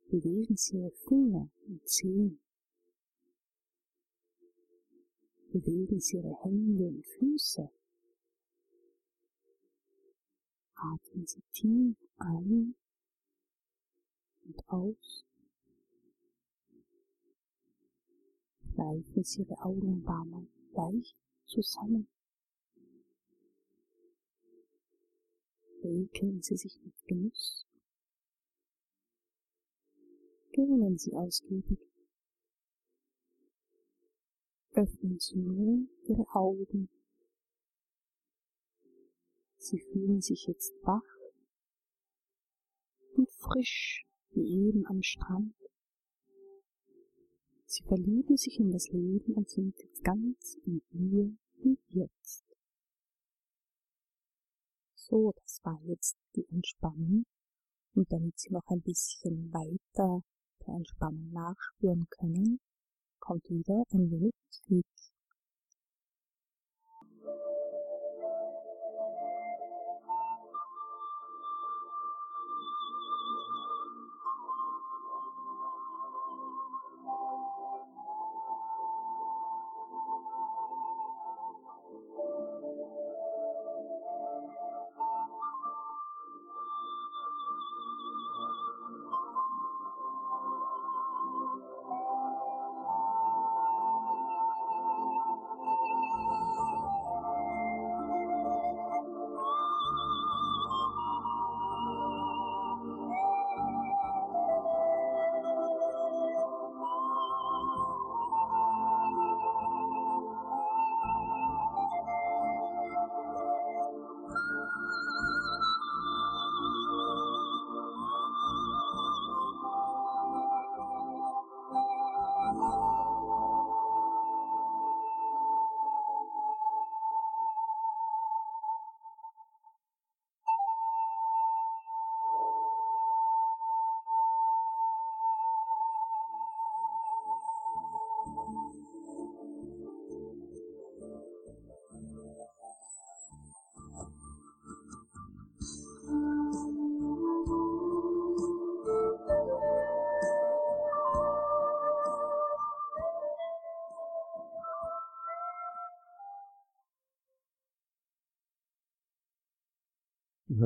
bewegen 0.09 0.55
Sie 0.55 0.77
Ihre 0.77 0.91
Finger 0.91 1.49
und 1.67 1.85
Zehen. 1.85 2.39
Bewegen 5.51 5.99
Sie 5.99 6.15
Ihre 6.15 6.33
Hände 6.43 6.87
und 6.87 7.05
Füße. 7.05 7.69
Atmen 10.75 11.27
Sie 11.27 11.43
tief 11.51 11.97
ein 12.19 12.75
und 14.43 14.69
aus. 14.69 15.25
Greifen 18.85 19.23
Sie 19.23 19.41
Ihre 19.41 19.57
Augenbrauen 19.65 20.47
leicht 20.73 21.17
zusammen. 21.47 22.07
Regeln 25.83 26.43
Sie 26.43 26.55
sich 26.55 26.79
mit 26.83 26.93
Genuss 27.05 27.65
gähnen 30.51 30.99
Sie 30.99 31.13
ausgiebig. 31.15 31.79
Öffnen 34.73 35.17
Sie 35.19 35.39
nun 35.39 35.89
Ihre 36.03 36.27
Augen. 36.35 36.89
Sie 39.57 39.79
fühlen 39.79 40.21
sich 40.21 40.45
jetzt 40.45 40.71
wach 40.83 41.01
und 43.15 43.31
frisch 43.31 44.05
wie 44.29 44.67
eben 44.67 44.85
am 44.85 45.01
Strand. 45.01 45.55
Sie 47.75 47.83
verlieben 47.83 48.37
sich 48.37 48.57
in 48.57 48.71
das 48.71 48.87
Leben 48.87 49.33
und 49.33 49.49
sind 49.49 49.77
jetzt 49.77 50.01
ganz 50.01 50.57
im 50.65 50.81
Hier 50.91 51.35
und 51.61 51.77
Jetzt. 51.89 52.45
So, 54.95 55.33
das 55.35 55.59
war 55.63 55.77
jetzt 55.83 56.15
die 56.37 56.47
Entspannung. 56.51 57.25
Und 57.93 58.09
damit 58.09 58.39
Sie 58.39 58.53
noch 58.53 58.65
ein 58.67 58.81
bisschen 58.81 59.51
weiter 59.51 60.21
der 60.65 60.73
Entspannung 60.73 61.29
nachspüren 61.33 62.05
können, 62.11 62.61
kommt 63.19 63.43
wieder 63.49 63.83
ein 63.91 64.09
wenig 64.09 64.33
Musik. 64.69 64.85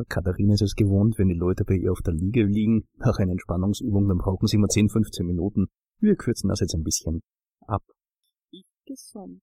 Katharina 0.09 0.53
ist 0.53 0.61
es 0.61 0.75
gewohnt, 0.75 1.17
wenn 1.17 1.29
die 1.29 1.35
Leute 1.35 1.63
bei 1.63 1.75
ihr 1.75 1.91
auf 1.91 2.01
der 2.01 2.13
Liege 2.13 2.43
liegen, 2.43 2.83
nach 2.97 3.17
einer 3.19 3.31
Entspannungsübung, 3.31 4.07
dann 4.07 4.17
brauchen 4.17 4.47
sie 4.47 4.57
immer 4.57 4.67
10, 4.67 4.89
15 4.89 5.25
Minuten. 5.25 5.67
Wir 5.99 6.15
kürzen 6.15 6.49
das 6.49 6.59
jetzt 6.59 6.75
ein 6.75 6.83
bisschen 6.83 7.21
ab. 7.61 7.83
Gesund. 8.85 9.41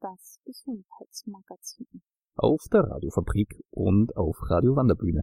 Das 0.00 0.40
Gesundheitsmagazin. 0.44 1.86
Auf 2.34 2.62
der 2.72 2.80
Radiofabrik 2.80 3.62
und 3.70 4.16
auf 4.16 4.36
Radio 4.50 4.74
Wanderbühne. 4.74 5.20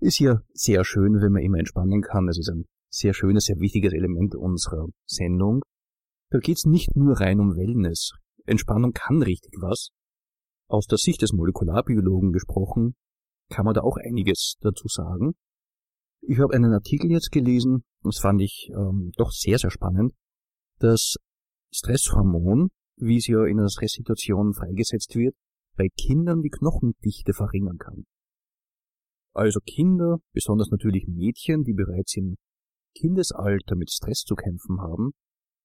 Ist 0.00 0.18
ja 0.18 0.40
sehr 0.54 0.84
schön, 0.84 1.20
wenn 1.20 1.32
man 1.32 1.42
immer 1.42 1.58
entspannen 1.58 2.00
kann. 2.00 2.28
Es 2.28 2.38
ist 2.38 2.48
ein 2.48 2.64
sehr 2.88 3.12
schönes, 3.12 3.44
sehr 3.44 3.58
wichtiges 3.58 3.92
Element 3.92 4.34
unserer 4.34 4.88
Sendung. 5.04 5.60
Da 6.30 6.38
geht's 6.38 6.64
nicht 6.64 6.96
nur 6.96 7.20
rein 7.20 7.40
um 7.40 7.54
Wellness. 7.54 8.12
Entspannung 8.46 8.92
kann 8.92 9.22
richtig 9.22 9.52
was. 9.60 9.90
Aus 10.68 10.86
der 10.86 10.96
Sicht 10.96 11.20
des 11.20 11.34
Molekularbiologen 11.34 12.32
gesprochen, 12.32 12.94
kann 13.48 13.64
man 13.64 13.74
da 13.74 13.82
auch 13.82 13.96
einiges 13.96 14.56
dazu 14.60 14.88
sagen. 14.88 15.34
Ich 16.20 16.38
habe 16.38 16.54
einen 16.54 16.72
Artikel 16.72 17.10
jetzt 17.10 17.32
gelesen, 17.32 17.84
das 18.02 18.18
fand 18.18 18.40
ich 18.40 18.70
ähm, 18.74 19.12
doch 19.16 19.30
sehr, 19.30 19.58
sehr 19.58 19.70
spannend. 19.70 20.12
Das 20.78 21.16
Stresshormon, 21.74 22.68
wie 22.96 23.16
es 23.16 23.26
ja 23.26 23.44
in 23.44 23.58
einer 23.58 23.68
Stresssituation 23.68 24.54
freigesetzt 24.54 25.14
wird, 25.16 25.34
bei 25.76 25.88
Kindern 25.96 26.42
die 26.42 26.50
Knochendichte 26.50 27.32
verringern 27.32 27.78
kann. 27.78 28.04
Also 29.34 29.60
Kinder, 29.60 30.18
besonders 30.32 30.70
natürlich 30.70 31.06
Mädchen, 31.08 31.64
die 31.64 31.72
bereits 31.72 32.16
im 32.16 32.36
Kindesalter 32.94 33.76
mit 33.76 33.90
Stress 33.90 34.24
zu 34.24 34.34
kämpfen 34.34 34.80
haben, 34.80 35.12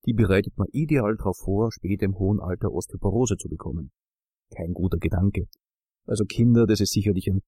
die 0.06 0.14
bereitet 0.14 0.58
man 0.58 0.68
ideal 0.72 1.18
darauf 1.18 1.38
vor, 1.38 1.72
später 1.72 2.06
im 2.06 2.18
hohen 2.18 2.40
Alter 2.40 2.72
Osteoporose 2.72 3.36
zu 3.36 3.50
bekommen. 3.50 3.92
Kein 4.56 4.74
guter 4.74 4.98
Gedanke. 4.98 5.48
Also 6.06 6.24
Kinder, 6.24 6.66
das 6.66 6.80
ist 6.80 6.94
sicherlich 6.94 7.28
ein 7.28 7.42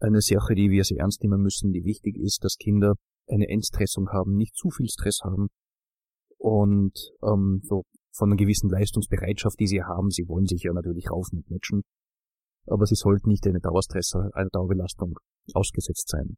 eine 0.00 0.20
Sache, 0.20 0.54
die 0.54 0.70
wir 0.70 0.84
sehr 0.84 0.98
ernst 0.98 1.22
nehmen 1.22 1.42
müssen, 1.42 1.72
die 1.72 1.84
wichtig 1.84 2.16
ist, 2.16 2.44
dass 2.44 2.56
Kinder 2.56 2.94
eine 3.26 3.48
Entstressung 3.48 4.08
haben, 4.10 4.34
nicht 4.34 4.54
zu 4.56 4.70
viel 4.70 4.88
Stress 4.88 5.20
haben, 5.22 5.48
und 6.38 6.94
ähm, 7.22 7.60
so 7.64 7.84
von 8.12 8.30
einer 8.30 8.36
gewissen 8.36 8.70
Leistungsbereitschaft, 8.70 9.58
die 9.60 9.66
sie 9.66 9.82
haben. 9.82 10.10
Sie 10.10 10.26
wollen 10.28 10.46
sich 10.46 10.62
ja 10.62 10.72
natürlich 10.72 11.10
raufen 11.10 11.38
und 11.38 11.50
matchen, 11.50 11.82
aber 12.66 12.86
sie 12.86 12.94
sollten 12.94 13.28
nicht 13.28 13.46
eine 13.46 13.60
Dauerstresser, 13.60 14.30
einer 14.32 14.50
Dauerbelastung 14.50 15.18
ausgesetzt 15.52 16.08
sein. 16.08 16.36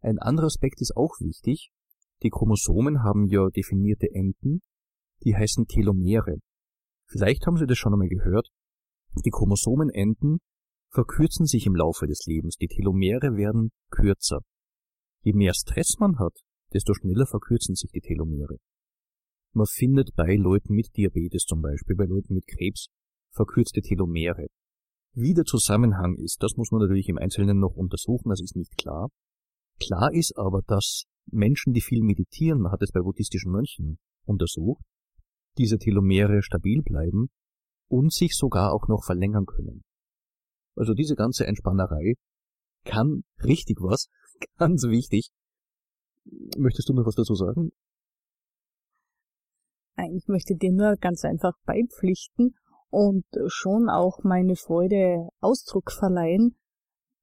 Ein 0.00 0.18
anderer 0.18 0.46
Aspekt 0.46 0.80
ist 0.80 0.96
auch 0.96 1.14
wichtig. 1.20 1.70
Die 2.22 2.30
Chromosomen 2.30 3.02
haben 3.02 3.26
ja 3.26 3.48
definierte 3.48 4.06
Enden, 4.12 4.60
die 5.24 5.34
heißen 5.34 5.66
Telomere. 5.66 6.36
Vielleicht 7.06 7.46
haben 7.46 7.56
Sie 7.56 7.66
das 7.66 7.78
schon 7.78 7.92
einmal 7.92 8.08
gehört. 8.08 8.48
Die 9.24 9.30
Chromosomenenden 9.30 10.38
verkürzen 10.90 11.46
sich 11.46 11.66
im 11.66 11.76
Laufe 11.76 12.06
des 12.06 12.26
Lebens, 12.26 12.56
die 12.56 12.68
Telomere 12.68 13.36
werden 13.36 13.70
kürzer. 13.90 14.40
Je 15.22 15.32
mehr 15.32 15.54
Stress 15.54 15.96
man 15.98 16.18
hat, 16.18 16.36
desto 16.72 16.94
schneller 16.94 17.26
verkürzen 17.26 17.74
sich 17.74 17.90
die 17.90 18.00
Telomere. 18.00 18.56
Man 19.52 19.66
findet 19.66 20.14
bei 20.14 20.36
Leuten 20.36 20.74
mit 20.74 20.96
Diabetes 20.96 21.44
zum 21.44 21.60
Beispiel, 21.62 21.96
bei 21.96 22.04
Leuten 22.04 22.34
mit 22.34 22.46
Krebs, 22.46 22.88
verkürzte 23.32 23.80
Telomere. 23.80 24.46
Wie 25.12 25.34
der 25.34 25.44
Zusammenhang 25.44 26.16
ist, 26.16 26.36
das 26.40 26.56
muss 26.56 26.70
man 26.70 26.82
natürlich 26.82 27.08
im 27.08 27.18
Einzelnen 27.18 27.58
noch 27.58 27.74
untersuchen, 27.74 28.28
das 28.28 28.40
ist 28.40 28.56
nicht 28.56 28.76
klar. 28.76 29.08
Klar 29.80 30.12
ist 30.12 30.36
aber, 30.36 30.62
dass 30.66 31.04
Menschen, 31.26 31.72
die 31.72 31.80
viel 31.80 32.02
meditieren, 32.02 32.60
man 32.60 32.72
hat 32.72 32.82
es 32.82 32.92
bei 32.92 33.00
buddhistischen 33.00 33.50
Mönchen 33.50 33.98
untersucht, 34.24 34.84
diese 35.58 35.78
Telomere 35.78 36.42
stabil 36.42 36.82
bleiben 36.82 37.28
und 37.88 38.12
sich 38.12 38.36
sogar 38.36 38.72
auch 38.72 38.86
noch 38.88 39.04
verlängern 39.04 39.46
können. 39.46 39.82
Also 40.80 40.94
diese 40.94 41.14
ganze 41.14 41.46
Entspannerei 41.46 42.14
kann 42.86 43.22
richtig 43.44 43.82
was, 43.82 44.08
ganz 44.56 44.84
wichtig. 44.84 45.28
Möchtest 46.56 46.88
du 46.88 46.94
noch 46.94 47.04
was 47.04 47.16
dazu 47.16 47.34
sagen? 47.34 47.70
Ich 50.16 50.26
möchte 50.26 50.56
dir 50.56 50.72
nur 50.72 50.96
ganz 50.96 51.26
einfach 51.26 51.52
beipflichten 51.66 52.54
und 52.88 53.26
schon 53.48 53.90
auch 53.90 54.20
meine 54.22 54.56
Freude 54.56 55.28
Ausdruck 55.40 55.92
verleihen, 55.92 56.56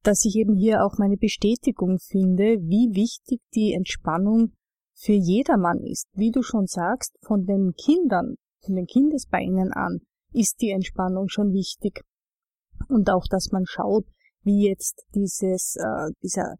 dass 0.03 0.23
ich 0.23 0.35
eben 0.35 0.53
hier 0.53 0.85
auch 0.85 0.99
meine 0.99 1.17
Bestätigung 1.17 1.97
finde, 1.97 2.59
wie 2.61 2.93
wichtig 2.93 3.41
die 3.55 3.73
Entspannung 3.73 4.53
für 4.93 5.13
jedermann 5.13 5.79
ist. 5.79 6.05
Wie 6.13 6.29
du 6.29 6.43
schon 6.43 6.67
sagst, 6.67 7.17
von 7.25 7.47
den 7.47 7.73
Kindern, 7.73 8.35
von 8.63 8.75
den 8.75 8.85
Kindesbeinen 8.85 9.73
an 9.73 10.01
ist 10.31 10.61
die 10.61 10.69
Entspannung 10.69 11.29
schon 11.29 11.53
wichtig. 11.53 12.03
Und 12.89 13.09
auch, 13.09 13.25
dass 13.29 13.51
man 13.51 13.65
schaut, 13.65 14.05
wie 14.43 14.67
jetzt 14.67 15.05
dieses, 15.13 15.75
äh, 15.75 16.11
dieser 16.23 16.55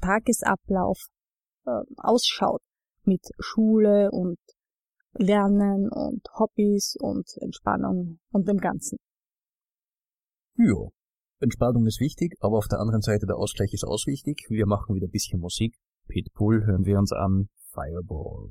Tagesablauf 0.00 0.98
äh, 1.66 1.82
ausschaut 1.96 2.62
mit 3.04 3.22
Schule 3.38 4.10
und 4.10 4.38
Lernen 5.14 5.88
und 5.90 6.22
Hobbys 6.38 6.96
und 7.00 7.26
Entspannung 7.40 8.18
und 8.30 8.48
dem 8.48 8.58
Ganzen. 8.58 8.98
Ja, 10.56 10.88
Entspannung 11.40 11.86
ist 11.86 12.00
wichtig, 12.00 12.34
aber 12.40 12.58
auf 12.58 12.68
der 12.68 12.80
anderen 12.80 13.02
Seite 13.02 13.26
der 13.26 13.36
Ausgleich 13.36 13.72
ist 13.72 13.84
auch 13.84 14.06
wichtig. 14.06 14.46
Wir 14.48 14.66
machen 14.66 14.94
wieder 14.94 15.06
ein 15.06 15.12
bisschen 15.12 15.40
Musik. 15.40 15.76
Pitbull 16.08 16.64
hören 16.66 16.84
wir 16.84 16.98
uns 16.98 17.12
an. 17.12 17.48
Fireball. 17.72 18.50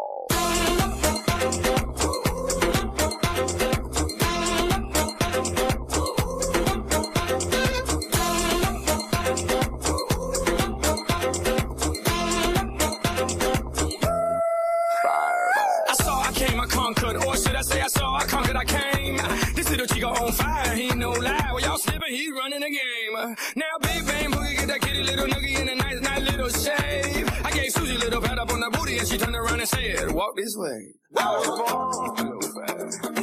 He 22.11 22.31
running 22.31 22.59
the 22.59 22.69
game. 22.69 23.35
Now, 23.55 23.65
big 23.81 24.05
bang 24.05 24.31
boogie, 24.31 24.55
get 24.57 24.67
that 24.67 24.81
kitty 24.81 25.03
little 25.03 25.27
noogie 25.27 25.59
in 25.59 25.69
a 25.69 25.75
nice, 25.75 26.01
nice 26.01 26.21
little 26.21 26.49
shave. 26.49 27.29
I 27.45 27.51
gave 27.51 27.71
Susie 27.71 27.95
a 27.95 27.99
little 27.99 28.21
pat 28.21 28.37
up 28.39 28.51
on 28.51 28.59
the 28.59 28.69
booty, 28.69 28.97
and 28.97 29.07
she 29.07 29.17
turned 29.17 29.35
around 29.35 29.59
and 29.59 29.69
said, 29.69 30.11
"Walk 30.11 30.35
this 30.35 30.55
way." 30.57 30.93
I 31.17 31.37
was 31.37 33.20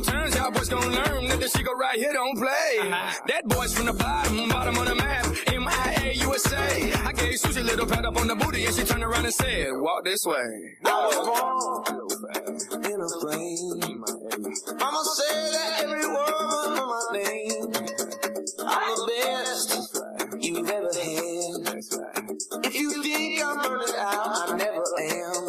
Cause 0.00 0.08
as 0.08 0.14
the 0.14 0.20
world 0.20 0.32
turns, 0.32 0.36
y'all 0.36 0.50
boys 0.50 0.68
gonna 0.68 0.86
learn 0.86 1.28
that 1.28 1.40
this 1.40 1.52
shit 1.52 1.64
go 1.64 1.72
right 1.74 1.98
here 1.98 2.12
don't 2.12 2.36
play. 2.36 2.78
Uh-huh. 2.80 3.20
That 3.26 3.48
boy's 3.48 3.74
from 3.74 3.86
the 3.86 3.92
bottom, 3.92 4.48
bottom 4.48 4.78
of 4.78 4.86
the 4.86 4.94
map, 4.94 5.26
M-I-A, 5.48 6.14
USA. 6.14 6.92
I 6.92 7.12
gave 7.12 7.38
Susie 7.38 7.60
a 7.60 7.64
little 7.64 7.86
pat 7.86 8.04
up 8.04 8.18
on 8.18 8.26
the 8.26 8.34
booty 8.34 8.64
and 8.64 8.74
she 8.74 8.84
turned 8.84 9.02
around 9.02 9.24
and 9.24 9.34
said, 9.34 9.68
walk 9.72 10.04
this 10.04 10.24
way. 10.24 10.76
I 10.84 11.06
was 11.06 11.16
born 11.26 12.84
in 12.84 13.00
a 13.00 13.08
flame. 13.20 14.00
Mama 14.78 15.04
said 15.16 15.52
that 15.52 15.80
every 15.82 16.06
word 16.06 16.32
was 16.48 17.08
my 17.12 17.18
name. 17.18 17.72
I'm 18.66 18.94
the 18.96 19.04
best 19.10 19.68
you've 20.40 20.70
ever 20.70 20.92
had. 20.94 22.64
If 22.64 22.74
you 22.74 23.02
think 23.02 23.44
I'm 23.44 23.56
burning 23.58 23.94
out, 23.98 24.50
I 24.50 24.56
never 24.56 24.84
am. 25.00 25.39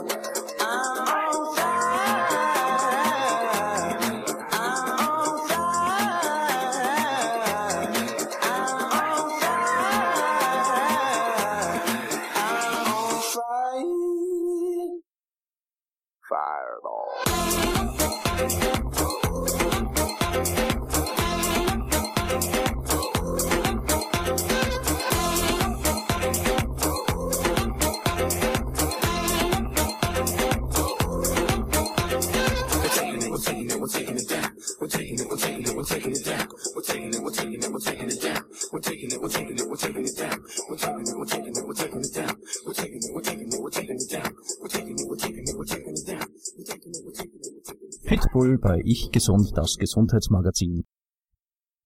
Pitbull 48.41 48.57
bei 48.57 48.81
Ich 48.83 49.11
Gesund, 49.11 49.51
das 49.55 49.75
Gesundheitsmagazin. 49.77 50.83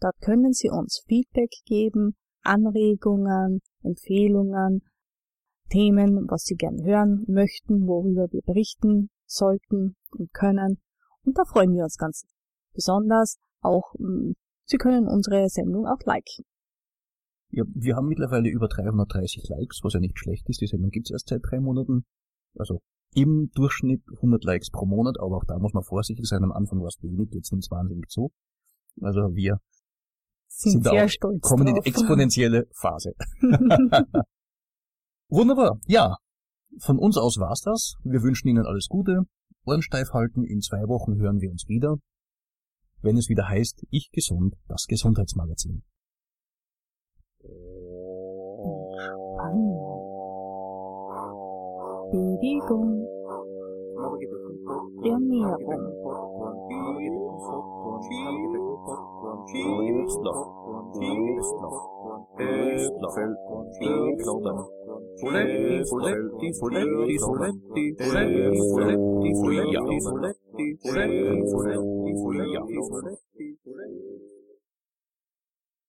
Dort 0.00 0.20
können 0.20 0.52
Sie 0.52 0.70
uns 0.70 1.02
Feedback 1.06 1.50
geben, 1.64 2.16
Anregungen, 2.42 3.60
Empfehlungen, 3.82 4.82
Themen, 5.70 6.26
was 6.28 6.44
Sie 6.44 6.54
gern 6.54 6.82
hören 6.84 7.24
möchten, 7.26 7.86
worüber 7.86 8.26
wir 8.30 8.42
berichten 8.42 9.10
sollten 9.26 9.96
und 10.10 10.32
können. 10.32 10.80
Und 11.24 11.36
da 11.36 11.44
freuen 11.44 11.74
wir 11.74 11.84
uns 11.84 11.96
ganz 11.96 12.24
besonders. 12.72 13.38
Auch 13.60 13.92
hm, 13.98 14.34
Sie 14.64 14.76
können 14.76 15.08
unsere 15.08 15.48
Sendung 15.48 15.86
auch 15.86 16.00
liken. 16.04 16.44
Ja, 17.50 17.64
wir 17.74 17.96
haben 17.96 18.08
mittlerweile 18.08 18.50
über 18.50 18.68
330 18.68 19.48
Likes, 19.48 19.80
was 19.82 19.94
ja 19.94 20.00
nicht 20.00 20.18
schlecht 20.18 20.48
ist. 20.48 20.60
Die 20.60 20.66
Sendung 20.66 20.90
gibt's 20.90 21.10
erst 21.10 21.28
seit 21.28 21.40
drei 21.42 21.60
Monaten. 21.60 22.04
Also 22.58 22.80
im 23.14 23.50
Durchschnitt 23.54 24.02
100 24.16 24.44
Likes 24.44 24.70
pro 24.70 24.86
Monat, 24.86 25.16
aber 25.18 25.36
auch 25.36 25.44
da 25.44 25.58
muss 25.58 25.72
man 25.72 25.82
vorsichtig 25.82 26.26
sein. 26.26 26.44
Am 26.44 26.52
Anfang 26.52 26.80
war 26.80 26.88
es 26.88 27.02
wenig, 27.02 27.30
jetzt 27.32 27.48
sind 27.48 27.60
es 27.60 27.70
wahnsinnig 27.70 28.08
zu. 28.08 28.30
Also 29.00 29.20
wir 29.34 29.58
sind, 30.48 30.72
sind 30.72 30.84
sehr 30.84 31.04
auch, 31.04 31.08
stolz 31.08 31.40
kommen 31.42 31.66
drauf. 31.66 31.76
in 31.76 31.82
die 31.82 31.88
exponentielle 31.88 32.66
Phase. 32.74 33.12
Wunderbar. 35.28 35.78
Ja, 35.86 36.16
von 36.80 36.98
uns 36.98 37.16
aus 37.16 37.38
war's 37.38 37.62
das. 37.62 37.94
Wir 38.04 38.22
wünschen 38.22 38.48
Ihnen 38.48 38.66
alles 38.66 38.88
Gute. 38.88 39.22
Ohren 39.64 39.82
steif 39.82 40.12
halten. 40.12 40.44
In 40.44 40.60
zwei 40.60 40.88
Wochen 40.88 41.16
hören 41.16 41.40
wir 41.40 41.50
uns 41.50 41.68
wieder. 41.68 41.96
Wenn 43.00 43.16
es 43.16 43.28
wieder 43.28 43.48
heißt, 43.48 43.86
ich 43.90 44.10
gesund, 44.10 44.56
das 44.66 44.86
Gesundheitsmagazin. 44.86 45.84
Perigón. 52.10 53.06
Dios 55.02 55.20
mío. 55.20 55.56